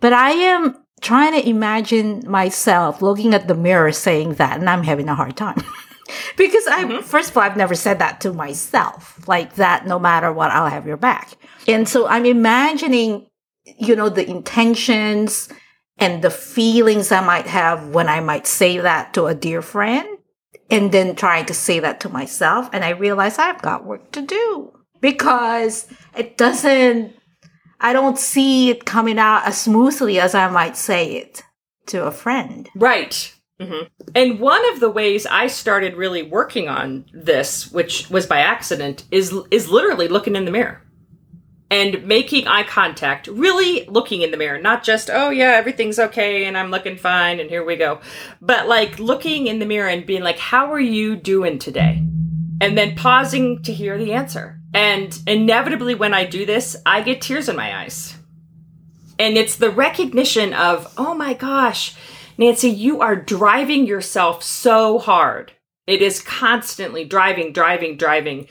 But 0.00 0.14
I 0.14 0.30
am 0.30 0.81
trying 1.02 1.32
to 1.32 1.48
imagine 1.48 2.22
myself 2.26 3.02
looking 3.02 3.34
at 3.34 3.48
the 3.48 3.54
mirror 3.54 3.92
saying 3.92 4.34
that, 4.34 4.58
and 4.58 4.70
I'm 4.70 4.84
having 4.84 5.08
a 5.08 5.14
hard 5.14 5.36
time. 5.36 5.62
because 6.36 6.66
I, 6.66 6.84
mm-hmm. 6.84 7.02
first 7.02 7.30
of 7.30 7.36
all, 7.36 7.42
I've 7.42 7.56
never 7.56 7.74
said 7.74 7.98
that 7.98 8.20
to 8.22 8.32
myself, 8.32 9.26
like 9.28 9.56
that 9.56 9.86
no 9.86 9.98
matter 9.98 10.32
what, 10.32 10.50
I'll 10.50 10.70
have 10.70 10.86
your 10.86 10.96
back. 10.96 11.32
And 11.68 11.88
so 11.88 12.06
I'm 12.06 12.24
imagining, 12.24 13.26
you 13.78 13.94
know, 13.96 14.08
the 14.08 14.28
intentions 14.28 15.48
and 15.98 16.22
the 16.22 16.30
feelings 16.30 17.12
I 17.12 17.20
might 17.20 17.46
have 17.46 17.88
when 17.88 18.08
I 18.08 18.20
might 18.20 18.46
say 18.46 18.78
that 18.78 19.14
to 19.14 19.26
a 19.26 19.34
dear 19.34 19.62
friend 19.62 20.18
and 20.70 20.90
then 20.90 21.14
trying 21.14 21.46
to 21.46 21.54
say 21.54 21.80
that 21.80 22.00
to 22.00 22.08
myself. 22.08 22.68
And 22.72 22.84
I 22.84 22.90
realize 22.90 23.38
I've 23.38 23.62
got 23.62 23.84
work 23.84 24.10
to 24.12 24.22
do 24.22 24.72
because 25.00 25.86
it 26.16 26.38
doesn't 26.38 27.14
I 27.82 27.92
don't 27.92 28.18
see 28.18 28.70
it 28.70 28.84
coming 28.84 29.18
out 29.18 29.44
as 29.44 29.60
smoothly 29.60 30.20
as 30.20 30.34
I 30.34 30.48
might 30.48 30.76
say 30.76 31.16
it 31.16 31.42
to 31.86 32.04
a 32.04 32.12
friend. 32.12 32.68
Right. 32.76 33.34
Mm-hmm. 33.60 34.10
And 34.14 34.40
one 34.40 34.72
of 34.72 34.80
the 34.80 34.90
ways 34.90 35.26
I 35.26 35.48
started 35.48 35.96
really 35.96 36.22
working 36.22 36.68
on 36.68 37.04
this, 37.12 37.70
which 37.70 38.08
was 38.08 38.26
by 38.26 38.38
accident, 38.38 39.04
is 39.10 39.34
is 39.50 39.68
literally 39.68 40.08
looking 40.08 40.36
in 40.36 40.44
the 40.44 40.50
mirror 40.50 40.82
and 41.70 42.04
making 42.06 42.46
eye 42.46 42.64
contact. 42.64 43.26
Really 43.26 43.84
looking 43.86 44.22
in 44.22 44.30
the 44.30 44.36
mirror, 44.36 44.60
not 44.60 44.84
just 44.84 45.10
oh 45.12 45.30
yeah 45.30 45.52
everything's 45.52 45.98
okay 45.98 46.44
and 46.44 46.56
I'm 46.56 46.70
looking 46.70 46.96
fine 46.96 47.40
and 47.40 47.50
here 47.50 47.64
we 47.64 47.76
go, 47.76 48.00
but 48.40 48.68
like 48.68 48.98
looking 48.98 49.48
in 49.48 49.58
the 49.58 49.66
mirror 49.66 49.88
and 49.88 50.06
being 50.06 50.22
like, 50.22 50.38
how 50.38 50.72
are 50.72 50.80
you 50.80 51.16
doing 51.16 51.58
today? 51.58 52.02
And 52.60 52.78
then 52.78 52.94
pausing 52.94 53.62
to 53.64 53.72
hear 53.72 53.98
the 53.98 54.12
answer 54.12 54.61
and 54.74 55.18
inevitably, 55.26 55.94
when 55.94 56.14
I 56.14 56.24
do 56.24 56.46
this, 56.46 56.76
I 56.86 57.02
get 57.02 57.20
tears 57.20 57.48
in 57.48 57.56
my 57.56 57.82
eyes. 57.82 58.16
And 59.18 59.36
it's 59.36 59.56
the 59.56 59.70
recognition 59.70 60.54
of, 60.54 60.92
oh 60.96 61.14
my 61.14 61.34
gosh, 61.34 61.94
Nancy, 62.38 62.70
you 62.70 63.00
are 63.00 63.14
driving 63.14 63.86
yourself 63.86 64.42
so 64.42 64.98
hard. 64.98 65.52
It 65.86 66.00
is 66.00 66.22
constantly 66.22 67.04
driving, 67.04 67.52
driving, 67.52 67.96
driving, 67.96 68.48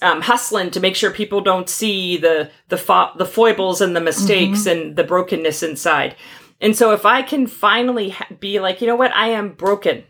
um, 0.00 0.22
hustling 0.22 0.70
to 0.70 0.80
make 0.80 0.96
sure 0.96 1.10
people 1.10 1.40
don't 1.40 1.68
see 1.68 2.16
the 2.16 2.50
the 2.68 2.78
fo- 2.78 3.12
the 3.16 3.26
foibles 3.26 3.80
and 3.80 3.94
the 3.94 4.00
mistakes 4.00 4.60
mm-hmm. 4.60 4.68
and 4.70 4.96
the 4.96 5.04
brokenness 5.04 5.62
inside. 5.62 6.16
And 6.60 6.76
so, 6.76 6.92
if 6.92 7.04
I 7.04 7.22
can 7.22 7.46
finally 7.46 8.10
ha- 8.10 8.28
be 8.40 8.58
like, 8.60 8.80
you 8.80 8.86
know 8.86 8.96
what, 8.96 9.14
I 9.14 9.28
am 9.28 9.52
broken. 9.52 10.04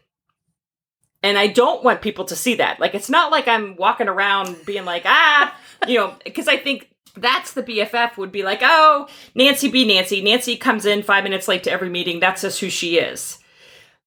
And 1.23 1.39
I 1.39 1.47
don't 1.47 1.85
want 1.85 2.03
people 2.03 2.25
to 2.27 2.37
see 2.37 2.57
that. 2.57 2.81
Like, 2.81 2.95
it's 2.95 3.11
not 3.11 3.31
like 3.31 3.47
I'm 3.47 3.77
walking 3.77 4.09
around 4.09 4.65
being 4.67 4.85
like, 4.85 5.03
ah, 5.07 5.57
you 5.87 5.99
know, 5.99 6.15
because 6.25 6.49
I 6.49 6.57
think 6.57 6.89
that's 7.17 7.53
the 7.53 7.63
BFF 7.63 8.17
would 8.17 8.33
be 8.33 8.43
like, 8.43 8.61
oh, 8.63 9.09
Nancy 9.35 9.69
be 9.69 9.85
Nancy. 9.85 10.23
Nancy 10.23 10.57
comes 10.57 10.87
in 10.87 11.03
five 11.03 11.25
minutes 11.25 11.47
late 11.47 11.63
to 11.65 11.71
every 11.71 11.91
meeting. 11.91 12.21
That's 12.21 12.43
just 12.43 12.61
who 12.61 12.71
she 12.71 12.99
is. 12.99 13.39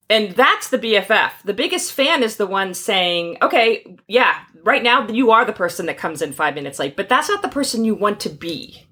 And 0.10 0.32
that's 0.32 0.70
the 0.70 0.78
BFF. 0.78 1.32
The 1.44 1.54
biggest 1.54 1.94
fan 1.94 2.22
is 2.22 2.38
the 2.38 2.46
one 2.46 2.74
saying, 2.74 3.38
okay, 3.42 3.98
yeah, 4.08 4.40
right 4.64 4.84
now 4.84 5.08
you 5.08 5.32
are 5.32 5.46
the 5.46 5.54
person 5.54 5.88
that 5.88 5.98
comes 5.98 6.22
in 6.22 6.34
five 6.34 6.54
minutes 6.54 6.80
late, 6.80 6.96
but 6.96 7.10
that's 7.10 7.30
not 7.30 7.42
the 7.42 7.48
person 7.48 7.86
you 7.86 7.96
want 7.96 8.20
to 8.22 8.30
be. 8.30 8.85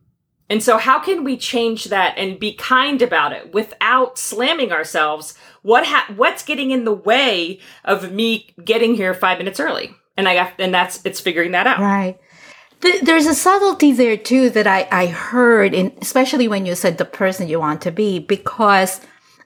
And 0.54 0.62
so, 0.62 0.78
how 0.78 1.00
can 1.00 1.24
we 1.24 1.36
change 1.36 1.86
that 1.86 2.16
and 2.16 2.40
be 2.40 2.54
kind 2.54 3.02
about 3.02 3.34
it 3.34 3.56
without 3.56 4.20
slamming 4.20 4.72
ourselves? 4.72 5.34
What 5.64 5.88
ha- 5.88 6.14
what's 6.16 6.44
getting 6.44 6.70
in 6.70 6.86
the 6.86 6.94
way 6.94 7.60
of 7.84 8.12
me 8.12 8.54
getting 8.64 8.94
here 8.94 9.16
five 9.16 9.40
minutes 9.40 9.60
early? 9.60 9.96
And 10.16 10.30
I 10.30 10.36
got, 10.36 10.54
and 10.60 10.72
that's 10.72 11.04
it's 11.08 11.20
figuring 11.20 11.54
that 11.54 11.66
out. 11.66 11.80
Right. 11.80 12.20
There's 13.02 13.26
a 13.26 13.34
subtlety 13.34 13.94
there 13.94 14.16
too 14.16 14.52
that 14.52 14.68
I 14.68 14.88
I 14.92 15.08
heard, 15.08 15.74
in, 15.74 15.92
especially 16.04 16.48
when 16.48 16.68
you 16.68 16.76
said 16.76 17.00
the 17.00 17.06
person 17.06 17.48
you 17.48 17.60
want 17.60 17.82
to 17.82 17.92
be, 17.92 18.20
because 18.20 19.02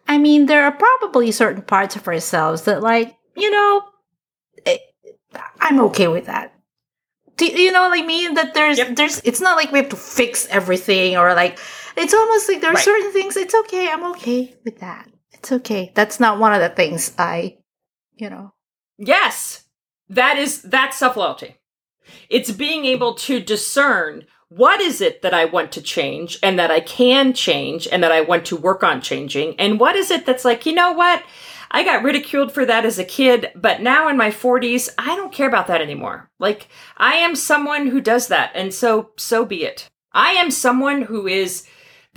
I 0.09 0.17
mean 0.17 0.47
there 0.47 0.65
are 0.65 0.73
probably 0.73 1.31
certain 1.31 1.61
parts 1.61 1.95
of 1.95 2.05
ourselves 2.05 2.63
that, 2.63 2.83
like 2.83 3.15
you 3.33 3.49
know, 3.49 3.81
eh, 4.65 4.79
I'm 5.61 5.79
okay 5.79 6.09
with 6.09 6.25
that 6.25 6.56
do 7.37 7.45
you 7.45 7.71
know 7.71 7.87
what 7.87 7.97
I 7.97 8.05
mean? 8.05 8.33
That 8.33 8.53
there's 8.53 8.77
yep. 8.77 8.95
there's 8.95 9.19
it's 9.19 9.39
not 9.39 9.55
like 9.55 9.71
we 9.71 9.79
have 9.79 9.89
to 9.89 9.95
fix 9.95 10.47
everything 10.47 11.15
or 11.15 11.33
like 11.33 11.59
it's 11.95 12.13
almost 12.13 12.49
like 12.49 12.61
there 12.61 12.71
are 12.71 12.73
right. 12.73 12.83
certain 12.83 13.11
things 13.13 13.37
it's 13.37 13.55
okay, 13.55 13.89
I'm 13.89 14.03
okay 14.11 14.55
with 14.65 14.79
that. 14.79 15.07
It's 15.31 15.51
okay. 15.51 15.91
That's 15.93 16.19
not 16.19 16.39
one 16.39 16.53
of 16.53 16.61
the 16.61 16.69
things 16.69 17.13
I 17.17 17.57
you 18.15 18.29
know. 18.29 18.53
Yes. 18.97 19.65
That 20.09 20.37
is 20.37 20.61
that's 20.63 20.97
self-loyalty. 20.97 21.55
It's 22.29 22.51
being 22.51 22.85
able 22.85 23.13
to 23.15 23.39
discern 23.39 24.25
what 24.49 24.79
is 24.79 25.01
it 25.01 25.21
that 25.21 25.33
I 25.33 25.45
want 25.45 25.73
to 25.73 25.81
change 25.81 26.39
and 26.41 26.57
that 26.57 26.71
I 26.71 26.79
can 26.79 27.33
change 27.33 27.87
and 27.91 28.01
that 28.01 28.13
I 28.13 28.21
want 28.21 28.45
to 28.45 28.55
work 28.55 28.83
on 28.83 29.01
changing 29.01 29.59
and 29.59 29.79
what 29.79 29.95
is 29.95 30.09
it 30.09 30.25
that's 30.25 30.45
like, 30.45 30.65
you 30.65 30.73
know 30.73 30.93
what? 30.93 31.23
I 31.71 31.83
got 31.83 32.03
ridiculed 32.03 32.51
for 32.51 32.65
that 32.65 32.85
as 32.85 32.99
a 32.99 33.03
kid, 33.03 33.51
but 33.55 33.81
now 33.81 34.07
in 34.07 34.17
my 34.17 34.29
40s, 34.29 34.89
I 34.97 35.15
don't 35.15 35.33
care 35.33 35.47
about 35.47 35.67
that 35.67 35.81
anymore. 35.81 36.29
Like, 36.39 36.67
I 36.97 37.15
am 37.15 37.35
someone 37.35 37.87
who 37.87 38.01
does 38.01 38.27
that, 38.27 38.51
and 38.55 38.73
so, 38.73 39.11
so 39.17 39.45
be 39.45 39.63
it. 39.63 39.87
I 40.13 40.31
am 40.31 40.51
someone 40.51 41.03
who 41.03 41.27
is, 41.27 41.67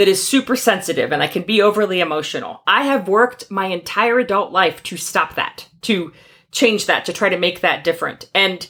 that 0.01 0.09
is 0.09 0.27
super 0.27 0.57
sensitive 0.57 1.13
and 1.13 1.23
I 1.23 1.27
can 1.27 1.43
be 1.43 1.61
overly 1.61 2.01
emotional. 2.01 2.63
I 2.67 2.85
have 2.85 3.07
worked 3.07 3.51
my 3.51 3.67
entire 3.67 4.19
adult 4.19 4.51
life 4.51 4.83
to 4.85 4.97
stop 4.97 5.35
that, 5.35 5.69
to 5.83 6.15
change 6.53 6.87
that, 6.87 7.05
to 7.05 7.13
try 7.13 7.29
to 7.29 7.39
make 7.39 7.61
that 7.61 7.85
different. 7.85 8.31
And 8.35 8.67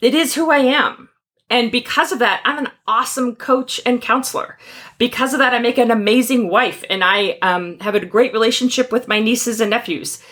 it 0.00 0.12
is 0.12 0.34
who 0.34 0.50
I 0.50 0.58
am. 0.58 1.08
And 1.52 1.70
because 1.70 2.12
of 2.12 2.18
that, 2.20 2.40
I'm 2.46 2.64
an 2.64 2.72
awesome 2.88 3.36
coach 3.36 3.78
and 3.84 4.00
counselor. 4.00 4.56
Because 4.96 5.34
of 5.34 5.38
that, 5.40 5.52
I 5.52 5.58
make 5.58 5.76
an 5.76 5.90
amazing 5.90 6.48
wife 6.48 6.82
and 6.88 7.04
I 7.04 7.38
um, 7.42 7.78
have 7.80 7.94
a 7.94 8.06
great 8.06 8.32
relationship 8.32 8.90
with 8.90 9.06
my 9.06 9.20
nieces 9.20 9.60
and 9.60 9.68
nephews. 9.68 10.22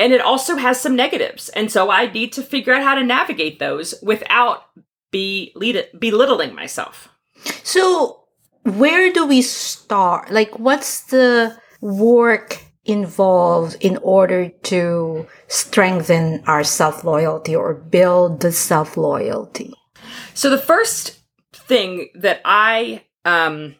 And 0.00 0.12
it 0.12 0.20
also 0.20 0.56
has 0.56 0.80
some 0.80 0.96
negatives. 0.96 1.48
And 1.50 1.70
so 1.70 1.90
I 1.90 2.10
need 2.10 2.32
to 2.32 2.42
figure 2.42 2.74
out 2.74 2.82
how 2.82 2.96
to 2.96 3.04
navigate 3.04 3.60
those 3.60 3.94
without 4.02 4.64
be 5.12 5.54
belittling 5.96 6.56
myself. 6.56 7.08
So 7.62 8.24
where 8.64 9.12
do 9.12 9.26
we 9.26 9.42
start? 9.42 10.32
Like, 10.32 10.58
what's 10.58 11.02
the 11.02 11.56
work 11.80 12.64
involved 12.84 13.76
in 13.80 13.96
order 13.98 14.48
to 14.48 15.28
strengthen 15.46 16.42
our 16.48 16.64
self 16.64 17.04
loyalty 17.04 17.54
or 17.54 17.74
build 17.74 18.40
the 18.40 18.50
self 18.50 18.96
loyalty? 18.96 19.72
So 20.34 20.50
the 20.50 20.58
first 20.58 21.20
thing 21.52 22.08
that 22.16 22.40
I 22.44 23.04
um 23.24 23.76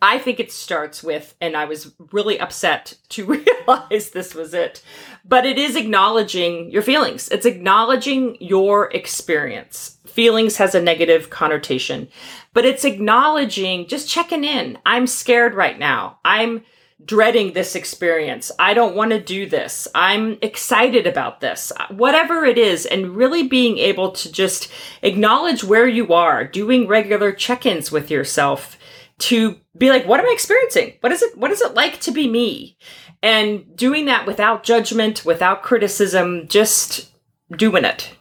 I 0.00 0.18
think 0.18 0.38
it 0.38 0.52
starts 0.52 1.02
with, 1.02 1.34
and 1.40 1.56
I 1.56 1.64
was 1.64 1.92
really 2.12 2.38
upset 2.38 2.94
to 3.10 3.24
realize 3.66 4.10
this 4.10 4.34
was 4.34 4.54
it, 4.54 4.82
but 5.24 5.44
it 5.44 5.58
is 5.58 5.74
acknowledging 5.74 6.70
your 6.70 6.82
feelings. 6.82 7.28
It's 7.30 7.46
acknowledging 7.46 8.36
your 8.40 8.92
experience. 8.92 9.98
Feelings 10.06 10.56
has 10.58 10.74
a 10.74 10.82
negative 10.82 11.30
connotation, 11.30 12.08
but 12.52 12.64
it's 12.64 12.84
acknowledging, 12.84 13.88
just 13.88 14.08
checking 14.08 14.44
in. 14.44 14.78
I'm 14.86 15.06
scared 15.06 15.54
right 15.54 15.78
now. 15.78 16.18
I'm 16.24 16.62
dreading 17.04 17.52
this 17.52 17.74
experience. 17.76 18.50
I 18.58 18.74
don't 18.74 18.96
want 18.96 19.12
to 19.12 19.20
do 19.20 19.48
this. 19.48 19.86
I'm 19.94 20.36
excited 20.42 21.06
about 21.06 21.40
this. 21.40 21.72
Whatever 21.90 22.44
it 22.44 22.58
is, 22.58 22.86
and 22.86 23.16
really 23.16 23.46
being 23.46 23.78
able 23.78 24.12
to 24.12 24.32
just 24.32 24.70
acknowledge 25.02 25.62
where 25.62 25.86
you 25.86 26.12
are, 26.12 26.44
doing 26.44 26.88
regular 26.88 27.32
check 27.32 27.66
ins 27.66 27.92
with 27.92 28.10
yourself 28.10 28.76
to 29.18 29.56
be 29.76 29.90
like, 29.90 30.06
what 30.06 30.20
am 30.20 30.26
I 30.26 30.32
experiencing? 30.32 30.94
What 31.00 31.12
is 31.12 31.22
it? 31.22 31.36
What 31.36 31.50
is 31.50 31.60
it 31.60 31.74
like 31.74 32.00
to 32.00 32.10
be 32.10 32.28
me? 32.28 32.76
And 33.22 33.76
doing 33.76 34.06
that 34.06 34.26
without 34.26 34.62
judgment, 34.62 35.24
without 35.24 35.62
criticism, 35.62 36.46
just 36.48 37.12
doing 37.50 37.84
it. 37.84 38.14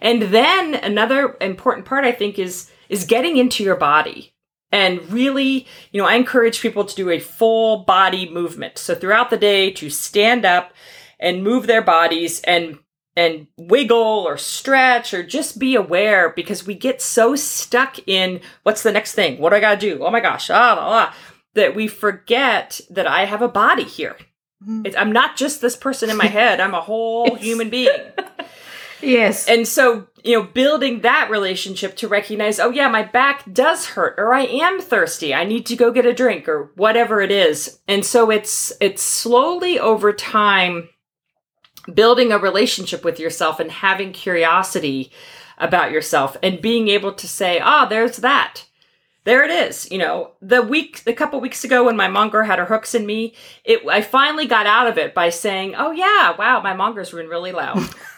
And 0.00 0.22
then 0.22 0.74
another 0.74 1.36
important 1.40 1.86
part 1.86 2.04
I 2.04 2.12
think 2.12 2.38
is 2.38 2.70
is 2.88 3.04
getting 3.04 3.36
into 3.36 3.64
your 3.64 3.76
body. 3.76 4.32
And 4.72 5.10
really, 5.10 5.66
you 5.92 6.00
know, 6.00 6.08
I 6.08 6.16
encourage 6.16 6.60
people 6.60 6.84
to 6.84 6.94
do 6.94 7.10
a 7.10 7.18
full 7.18 7.84
body 7.84 8.28
movement. 8.28 8.78
So 8.78 8.94
throughout 8.94 9.30
the 9.30 9.36
day 9.36 9.70
to 9.72 9.90
stand 9.90 10.44
up 10.44 10.72
and 11.18 11.44
move 11.44 11.66
their 11.66 11.82
bodies 11.82 12.40
and 12.42 12.78
and 13.16 13.46
wiggle 13.56 13.96
or 13.96 14.36
stretch 14.36 15.14
or 15.14 15.22
just 15.22 15.58
be 15.58 15.74
aware 15.74 16.34
because 16.36 16.66
we 16.66 16.74
get 16.74 17.00
so 17.00 17.34
stuck 17.34 17.96
in 18.06 18.40
what's 18.62 18.82
the 18.82 18.92
next 18.92 19.14
thing? 19.14 19.38
What 19.38 19.50
do 19.50 19.56
I 19.56 19.60
got 19.60 19.80
to 19.80 19.96
do? 19.96 20.04
Oh 20.04 20.10
my 20.10 20.20
gosh, 20.20 20.50
ah, 20.50 20.74
blah, 20.74 20.86
blah, 20.86 21.14
that 21.54 21.74
we 21.74 21.88
forget 21.88 22.78
that 22.90 23.06
I 23.06 23.24
have 23.24 23.40
a 23.40 23.48
body 23.48 23.84
here. 23.84 24.16
Mm-hmm. 24.62 24.94
I'm 24.98 25.12
not 25.12 25.36
just 25.36 25.62
this 25.62 25.76
person 25.76 26.10
in 26.10 26.16
my 26.18 26.26
head, 26.26 26.60
I'm 26.60 26.74
a 26.74 26.80
whole 26.82 27.36
human 27.36 27.70
being. 27.70 27.88
yes. 29.00 29.48
And 29.48 29.66
so, 29.66 30.06
you 30.24 30.38
know, 30.38 30.42
building 30.42 31.00
that 31.00 31.30
relationship 31.30 31.96
to 31.96 32.08
recognize, 32.08 32.58
oh 32.58 32.70
yeah, 32.70 32.88
my 32.88 33.02
back 33.02 33.44
does 33.52 33.86
hurt 33.86 34.14
or 34.18 34.34
I 34.34 34.42
am 34.42 34.80
thirsty. 34.80 35.34
I 35.34 35.44
need 35.44 35.66
to 35.66 35.76
go 35.76 35.90
get 35.90 36.06
a 36.06 36.14
drink 36.14 36.48
or 36.48 36.70
whatever 36.76 37.20
it 37.20 37.30
is. 37.30 37.78
And 37.88 38.04
so 38.04 38.30
it's 38.30 38.72
it's 38.80 39.02
slowly 39.02 39.78
over 39.78 40.12
time 40.12 40.88
building 41.92 42.32
a 42.32 42.38
relationship 42.38 43.04
with 43.04 43.20
yourself 43.20 43.60
and 43.60 43.70
having 43.70 44.12
curiosity 44.12 45.12
about 45.58 45.90
yourself 45.90 46.36
and 46.42 46.60
being 46.60 46.88
able 46.88 47.12
to 47.14 47.28
say, 47.28 47.60
ah, 47.60 47.84
oh, 47.84 47.88
there's 47.88 48.18
that. 48.18 48.66
There 49.24 49.42
it 49.42 49.50
is. 49.50 49.90
You 49.90 49.98
know, 49.98 50.32
the 50.40 50.62
week, 50.62 51.02
a 51.06 51.12
couple 51.12 51.40
weeks 51.40 51.64
ago 51.64 51.84
when 51.84 51.96
my 51.96 52.06
monger 52.06 52.44
had 52.44 52.60
her 52.60 52.64
hooks 52.64 52.94
in 52.94 53.04
me, 53.06 53.34
it, 53.64 53.80
I 53.88 54.00
finally 54.00 54.46
got 54.46 54.66
out 54.66 54.86
of 54.86 54.98
it 54.98 55.14
by 55.14 55.30
saying, 55.30 55.74
oh 55.76 55.90
yeah, 55.90 56.36
wow, 56.36 56.60
my 56.62 56.74
monger's 56.74 57.10
been 57.10 57.28
really 57.28 57.52
loud. 57.52 57.78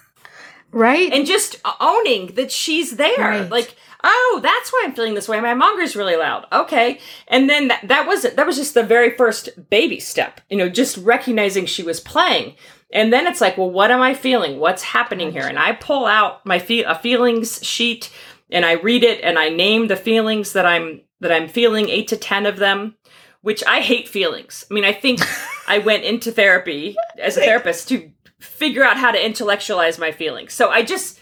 right. 0.70 1.12
And 1.12 1.26
just 1.26 1.56
owning 1.80 2.34
that 2.34 2.50
she's 2.50 2.96
there. 2.96 3.18
Right. 3.18 3.50
Like, 3.50 3.76
oh, 4.04 4.40
that's 4.42 4.72
why 4.72 4.82
I'm 4.84 4.94
feeling 4.94 5.14
this 5.14 5.28
way. 5.28 5.40
My 5.40 5.54
monger's 5.54 5.96
really 5.96 6.16
loud. 6.16 6.46
Okay. 6.52 7.00
And 7.26 7.48
then 7.48 7.68
that, 7.68 7.88
that 7.88 8.06
was, 8.06 8.22
that 8.22 8.46
was 8.46 8.56
just 8.56 8.74
the 8.74 8.82
very 8.82 9.16
first 9.16 9.48
baby 9.70 10.00
step, 10.00 10.40
you 10.48 10.56
know, 10.56 10.68
just 10.68 10.96
recognizing 10.98 11.66
she 11.66 11.82
was 11.82 12.00
playing. 12.00 12.56
And 12.92 13.12
then 13.12 13.26
it's 13.26 13.40
like, 13.40 13.58
well, 13.58 13.70
what 13.70 13.90
am 13.90 14.00
I 14.00 14.14
feeling? 14.14 14.58
What's 14.58 14.82
happening 14.82 15.32
here? 15.32 15.46
And 15.46 15.58
I 15.58 15.72
pull 15.72 16.06
out 16.06 16.44
my 16.46 16.58
fe- 16.58 16.84
a 16.84 16.94
feelings 16.94 17.64
sheet 17.64 18.10
and 18.50 18.64
I 18.64 18.72
read 18.72 19.04
it 19.04 19.20
and 19.22 19.38
I 19.38 19.50
name 19.50 19.88
the 19.88 19.96
feelings 19.96 20.52
that 20.54 20.64
I'm 20.64 21.02
that 21.20 21.32
I'm 21.32 21.48
feeling, 21.48 21.88
8 21.88 22.08
to 22.08 22.16
10 22.16 22.46
of 22.46 22.58
them, 22.58 22.94
which 23.42 23.64
I 23.66 23.80
hate 23.80 24.08
feelings. 24.08 24.64
I 24.70 24.74
mean, 24.74 24.84
I 24.84 24.92
think 24.92 25.20
I 25.68 25.78
went 25.78 26.04
into 26.04 26.30
therapy 26.30 26.96
as 27.20 27.36
a 27.36 27.40
therapist 27.40 27.88
to 27.88 28.10
figure 28.40 28.84
out 28.84 28.96
how 28.96 29.10
to 29.10 29.24
intellectualize 29.24 29.98
my 29.98 30.12
feelings. 30.12 30.52
So 30.52 30.70
I 30.70 30.82
just 30.82 31.20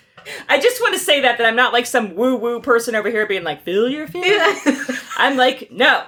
I 0.49 0.59
just 0.61 0.81
want 0.81 0.95
to 0.95 1.01
say 1.01 1.21
that 1.21 1.39
that 1.39 1.47
I'm 1.47 1.57
not 1.57 1.73
like 1.73 1.87
some 1.87 2.15
woo 2.15 2.37
woo 2.37 2.61
person 2.61 2.95
over 2.95 3.11
here 3.11 3.27
being 3.27 3.45
like, 3.45 3.63
feel 3.63 3.89
your 3.89 4.07
feelings. 4.07 5.01
I'm 5.17 5.37
like, 5.37 5.71
no. 5.71 6.05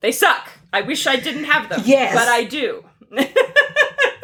They 0.00 0.12
suck. 0.12 0.48
I 0.72 0.82
wish 0.82 1.06
I 1.06 1.16
didn't 1.16 1.44
have 1.44 1.68
them. 1.68 1.82
Yes. 1.84 2.14
But 2.14 2.28
I 2.28 2.44
do. 2.44 2.84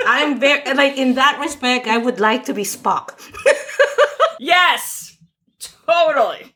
I'm 0.06 0.38
very 0.38 0.74
like 0.74 0.96
in 0.96 1.14
that 1.14 1.38
respect. 1.40 1.86
I 1.86 1.98
would 1.98 2.20
like 2.20 2.44
to 2.44 2.54
be 2.54 2.62
Spock. 2.62 3.18
yes, 4.40 5.16
totally. 5.58 6.54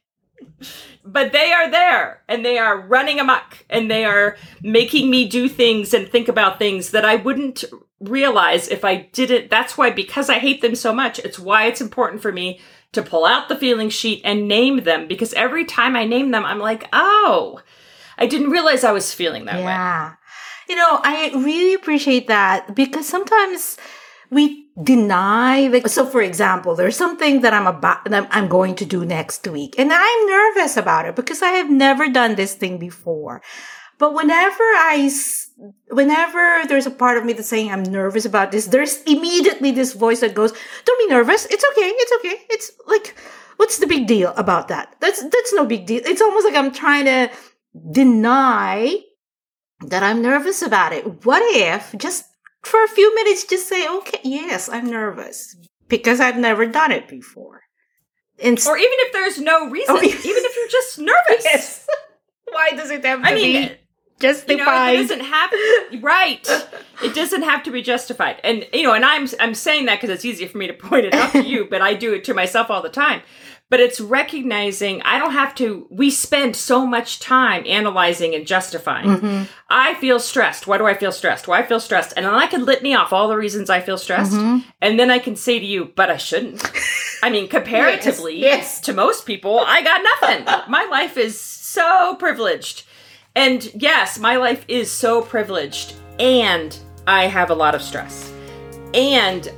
But 1.05 1.33
they 1.33 1.51
are 1.53 1.71
there 1.71 2.23
and 2.29 2.45
they 2.45 2.59
are 2.59 2.79
running 2.79 3.19
amok 3.19 3.65
and 3.69 3.91
they 3.91 4.05
are 4.05 4.37
making 4.63 5.11
me 5.11 5.29
do 5.29 5.49
things 5.49 5.93
and 5.93 6.09
think 6.09 6.29
about 6.29 6.59
things 6.59 6.93
that 6.93 7.05
I 7.05 7.17
wouldn't 7.17 7.65
realize 8.01 8.69
if 8.69 8.85
I 8.85 9.09
didn't. 9.13 9.51
That's 9.51 9.77
why, 9.79 9.91
because 9.91 10.31
I 10.31 10.39
hate 10.39 10.63
them 10.63 10.75
so 10.75 10.93
much, 10.93 11.19
it's 11.19 11.39
why 11.39 11.67
it's 11.67 11.81
important 11.81 12.23
for 12.23 12.33
me 12.33 12.61
to 12.93 13.03
pull 13.03 13.25
out 13.25 13.49
the 13.49 13.57
feeling 13.57 13.89
sheet 13.89 14.21
and 14.25 14.49
name 14.49 14.83
them 14.83 15.07
because 15.07 15.33
every 15.35 15.65
time 15.65 15.95
I 15.95 16.05
name 16.05 16.31
them, 16.31 16.45
I'm 16.45 16.59
like, 16.59 16.89
oh, 16.93 17.61
I 18.19 18.27
didn't 18.27 18.51
realize 18.51 18.85
I 18.85 18.93
was 18.93 19.15
feeling 19.15 19.45
that 19.45 19.57
yeah. 19.57 19.61
way. 19.61 19.73
Yeah. 19.73 20.15
You 20.69 20.77
know, 20.77 21.01
I 21.03 21.31
really 21.35 21.75
appreciate 21.75 22.29
that 22.29 22.75
because 22.75 23.09
sometimes 23.09 23.77
we 24.31 24.69
deny 24.81 25.67
like 25.67 25.89
so 25.89 26.07
for 26.07 26.23
example 26.23 26.75
there's 26.75 26.97
something 26.97 27.41
that 27.43 27.53
i'm 27.53 27.67
about 27.67 28.05
that 28.05 28.29
i'm 28.31 28.49
going 28.49 28.75
to 28.75 28.87
do 28.87 29.05
next 29.05 29.47
week 29.49 29.75
and 29.79 29.93
i'm 29.93 30.27
nervous 30.27 30.77
about 30.77 31.05
it 31.05 31.17
because 31.17 31.43
i 31.43 31.51
have 31.51 31.69
never 31.69 32.09
done 32.09 32.35
this 32.37 32.55
thing 32.55 32.79
before 32.79 33.43
but 33.99 34.15
whenever 34.15 34.63
i 34.63 35.11
whenever 35.91 36.67
there's 36.69 36.87
a 36.87 36.91
part 36.91 37.19
of 37.19 37.25
me 37.25 37.33
that's 37.33 37.49
saying 37.49 37.71
i'm 37.71 37.83
nervous 37.83 38.25
about 38.25 38.51
this 38.51 38.67
there's 38.67 39.03
immediately 39.03 39.71
this 39.71 39.93
voice 39.93 40.21
that 40.21 40.35
goes 40.35 40.53
don't 40.85 40.99
be 40.99 41.15
nervous 41.15 41.47
it's 41.47 41.65
okay 41.73 41.89
it's 41.89 42.13
okay 42.19 42.43
it's 42.49 42.73
like 42.87 43.15
what's 43.57 43.79
the 43.79 43.87
big 43.87 44.07
deal 44.07 44.33
about 44.37 44.69
that 44.69 44.97
that's 45.01 45.23
that's 45.23 45.53
no 45.53 45.67
big 45.67 45.85
deal 45.87 46.01
it's 46.05 46.23
almost 46.23 46.47
like 46.47 46.57
i'm 46.57 46.73
trying 46.73 47.05
to 47.05 47.31
deny 47.93 48.99
that 49.87 50.03
I'm 50.03 50.23
nervous 50.23 50.63
about 50.63 50.93
it. 50.93 51.25
What 51.25 51.43
if 51.55 51.95
just 51.97 52.25
for 52.63 52.83
a 52.85 52.89
few 52.89 53.15
minutes 53.15 53.45
just 53.45 53.69
say, 53.69 53.89
okay, 53.99 54.21
yes, 54.25 54.69
I'm 54.69 54.87
nervous 54.87 55.57
because 55.89 56.21
I've 56.21 56.37
never 56.37 56.67
done 56.67 56.93
it 56.93 57.09
before. 57.09 57.63
And 58.43 58.59
or 58.67 58.77
even 58.77 58.93
if 58.93 59.13
there's 59.13 59.41
no 59.41 59.61
oh, 59.63 59.71
reason, 59.71 59.97
oh, 59.99 60.03
even 60.03 60.19
if 60.23 60.57
you're 60.57 60.69
just 60.69 60.99
nervous. 60.99 61.45
Yes. 61.45 61.87
Why 62.53 62.71
does 62.71 62.91
it 62.91 63.05
have 63.05 63.23
to 63.23 63.29
I 63.29 63.35
mean, 63.35 63.69
be 63.69 63.77
justified? 64.21 64.59
You 64.59 64.65
know, 64.65 64.93
it 64.93 65.09
doesn't 65.09 65.25
have 65.25 65.51
right. 66.03 66.67
It 67.03 67.15
doesn't 67.15 67.43
have 67.43 67.63
to 67.65 67.71
be 67.71 67.83
justified. 67.83 68.41
And 68.45 68.67
you 68.73 68.85
know, 68.85 68.93
and 68.93 69.05
I'm 69.05 69.27
I'm 69.41 69.55
saying 69.55 69.87
that 69.87 70.01
because 70.01 70.15
it's 70.15 70.25
easier 70.25 70.49
for 70.49 70.59
me 70.59 70.67
to 70.67 70.75
point 70.75 71.07
it 71.07 71.15
out 71.15 71.33
to 71.33 71.43
you, 71.43 71.65
but 71.65 71.83
I 71.83 71.95
do 71.95 72.13
it 72.15 72.25
to 72.25 72.35
myself 72.35 72.71
all 72.71 72.83
the 72.83 72.89
time 72.89 73.23
but 73.71 73.79
it's 73.79 74.01
recognizing 74.01 75.01
I 75.03 75.19
don't 75.19 75.33
have 75.33 75.55
to. 75.55 75.87
We 75.91 76.11
spend 76.11 76.57
so 76.57 76.85
much 76.85 77.21
time 77.21 77.65
analyzing 77.67 78.35
and 78.35 78.47
justifying. 78.47 79.07
Mm-hmm. 79.07 79.45
I 79.71 79.95
feel 79.95 80.19
stressed. 80.19 80.67
Why 80.67 80.77
do 80.77 80.87
I 80.87 80.95
feel 80.95 81.13
stressed? 81.13 81.47
Why 81.47 81.61
I 81.61 81.63
feel 81.63 81.79
stressed? 81.79 82.13
And 82.17 82.27
then 82.27 82.35
I 82.35 82.49
can 82.49 82.65
litany 82.65 82.95
off 82.95 83.13
all 83.13 83.29
the 83.29 83.37
reasons 83.37 83.71
I 83.71 83.81
feel 83.81 83.97
stressed. 83.97 84.33
Mm-hmm. 84.33 84.69
And 84.83 84.99
then 84.99 85.11
I 85.11 85.21
can 85.21 85.37
say 85.37 85.61
to 85.61 85.65
you, 85.65 85.93
but 85.95 86.11
I 86.11 86.17
shouldn't. 86.17 86.69
I 87.23 87.31
mean, 87.31 87.49
comparatively 87.49 88.41
yes, 88.41 88.59
yes. 88.59 88.81
to 88.81 88.93
most 88.93 89.25
people, 89.25 89.61
I 89.61 89.83
got 89.83 90.03
nothing. 90.03 90.71
my 90.71 90.85
life 90.91 91.17
is 91.17 91.41
so 91.41 92.17
privileged. 92.17 92.83
And 93.37 93.71
yes, 93.75 94.19
my 94.19 94.37
life 94.37 94.65
is 94.69 94.91
so 94.91 95.23
privileged. 95.23 95.95
And 96.19 96.77
I 97.07 97.27
have 97.27 97.51
a 97.51 97.55
lot 97.55 97.75
of 97.75 97.83
stress. 97.83 98.33
And 98.95 99.53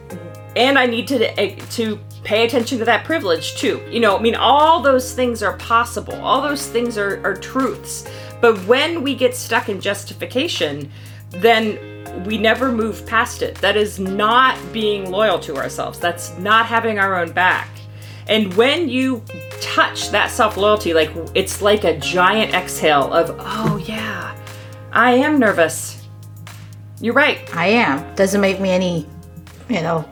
and 0.55 0.79
I 0.79 0.87
need 0.87 1.09
to 1.09 1.41
eh, 1.41 1.57
to 1.73 1.99
pay 2.25 2.45
attention 2.45 2.79
to 2.79 2.85
that 2.85 3.05
privilege 3.05 3.57
too. 3.57 3.83
You 3.91 4.01
know, 4.01 4.17
I 4.17 4.21
mean, 4.21 4.35
all 4.35 4.81
those 4.81 5.12
things 5.12 5.43
are 5.43 5.57
possible, 5.57 6.14
all 6.23 6.41
those 6.41 6.68
things 6.68 6.97
are, 6.99 7.25
are 7.27 7.35
truths. 7.35 8.09
But 8.41 8.59
when 8.66 9.03
we 9.03 9.14
get 9.14 9.35
stuck 9.35 9.68
in 9.68 9.81
justification, 9.81 10.91
then 11.31 12.25
we 12.25 12.37
never 12.39 12.70
move 12.70 13.07
past 13.07 13.43
it. 13.43 13.55
That 13.57 13.77
is 13.77 13.99
not 13.99 14.59
being 14.73 15.11
loyal 15.11 15.39
to 15.41 15.57
ourselves, 15.57 15.99
that's 15.99 16.37
not 16.39 16.66
having 16.66 16.99
our 16.99 17.18
own 17.18 17.33
back. 17.33 17.68
And 18.29 18.55
when 18.55 18.89
you 18.89 19.23
touch 19.61 20.11
that 20.11 20.31
self 20.31 20.57
loyalty, 20.57 20.95
like 20.95 21.11
it's 21.35 21.62
like 21.62 21.85
a 21.85 21.99
giant 21.99 22.55
exhale 22.55 23.12
of, 23.12 23.37
oh 23.39 23.77
yeah, 23.87 24.37
I 24.93 25.12
am 25.14 25.39
nervous. 25.39 26.07
You're 27.01 27.14
right. 27.14 27.39
I 27.57 27.66
am. 27.66 28.14
Doesn't 28.14 28.41
make 28.41 28.61
me 28.61 28.70
any, 28.70 29.09
you 29.68 29.81
know, 29.81 30.09